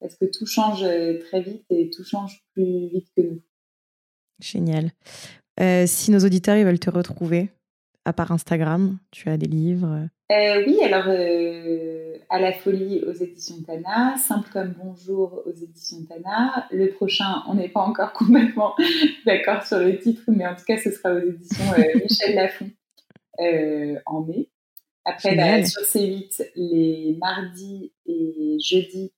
Parce 0.00 0.14
que 0.14 0.26
tout 0.26 0.46
change 0.46 0.84
très 1.26 1.40
vite 1.40 1.64
et 1.70 1.90
tout 1.90 2.04
change 2.04 2.44
plus 2.52 2.86
vite 2.86 3.08
que 3.16 3.22
nous. 3.22 3.42
Génial. 4.40 4.90
si 5.86 6.10
nos 6.10 6.20
auditeurs 6.20 6.56
ils 6.56 6.64
veulent 6.64 6.78
te 6.78 6.90
retrouver, 6.90 7.50
à 8.04 8.12
part 8.12 8.32
Instagram, 8.32 8.98
tu 9.10 9.28
as 9.28 9.36
des 9.36 9.48
livres? 9.48 10.08
Oui, 10.30 10.78
alors 10.82 11.08
à 12.30 12.38
la 12.38 12.52
folie 12.52 13.02
aux 13.06 13.12
éditions 13.12 13.62
Tana, 13.66 14.16
Simple 14.16 14.48
comme 14.52 14.74
bonjour 14.82 15.42
aux 15.46 15.52
éditions 15.52 16.04
Tana. 16.08 16.66
Le 16.70 16.90
prochain, 16.90 17.42
on 17.48 17.54
n'est 17.54 17.68
pas 17.68 17.80
encore 17.80 18.12
complètement 18.14 18.74
d'accord 19.26 19.64
sur 19.64 19.78
le 19.78 19.98
titre, 19.98 20.22
mais 20.28 20.46
en 20.46 20.54
tout 20.54 20.64
cas, 20.66 20.78
ce 20.78 20.90
sera 20.90 21.14
aux 21.14 21.20
éditions 21.20 21.72
euh, 21.72 22.00
Michel 22.02 22.34
Lafon 22.34 22.70
euh, 23.40 23.98
en 24.06 24.22
mai. 24.22 24.48
Après, 25.04 25.34
bah, 25.36 25.64
sur 25.64 25.82
C8, 25.82 26.50
les 26.54 27.16
mardis 27.18 27.92
et 28.04 28.58
jeudis, 28.62 29.12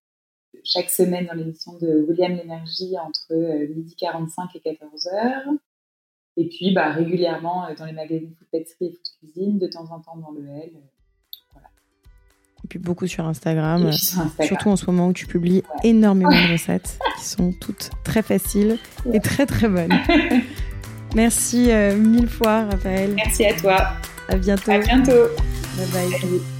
chaque 0.65 0.91
semaine 0.91 1.27
dans 1.27 1.35
l'émission 1.35 1.79
de 1.79 2.05
William 2.09 2.33
Lénergie 2.33 2.95
entre 2.99 3.33
euh, 3.33 3.69
midi 3.75 3.95
45 3.97 4.51
et 4.57 4.61
14 4.61 5.09
h 5.13 5.59
Et 6.37 6.49
puis, 6.49 6.73
bah, 6.73 6.93
régulièrement 6.93 7.67
dans 7.77 7.85
les 7.85 7.93
magazines 7.93 8.35
Food 8.39 8.49
Pâtisserie 8.51 8.87
et 8.87 8.93
Food 8.93 9.19
Cuisine, 9.19 9.59
de 9.59 9.67
temps 9.67 9.91
en 9.93 10.01
temps 10.01 10.17
dans 10.17 10.31
le 10.33 10.47
L 10.49 10.73
et 12.65 12.69
puis 12.69 12.79
beaucoup 12.79 13.07
sur 13.07 13.27
Instagram, 13.27 13.91
surtout 13.93 14.69
en 14.69 14.77
ce 14.77 14.87
moment 14.87 15.09
où 15.09 15.13
tu 15.13 15.27
publies 15.27 15.63
énormément 15.83 16.31
de 16.31 16.53
recettes 16.53 16.99
qui 17.19 17.25
sont 17.25 17.53
toutes 17.53 17.91
très 18.05 18.23
faciles 18.23 18.79
et 19.13 19.21
très 19.21 19.47
très 19.47 19.69
bonnes. 19.69 19.95
Merci 21.15 21.71
euh, 21.71 21.97
mille 21.97 22.29
fois, 22.29 22.65
Raphaël. 22.65 23.15
Merci 23.17 23.47
à 23.47 23.55
toi. 23.55 23.89
À 24.29 24.37
bientôt. 24.37 24.71
À 24.71 24.79
bientôt. 24.79 25.29
Bye 25.77 26.11
bye. 26.11 26.60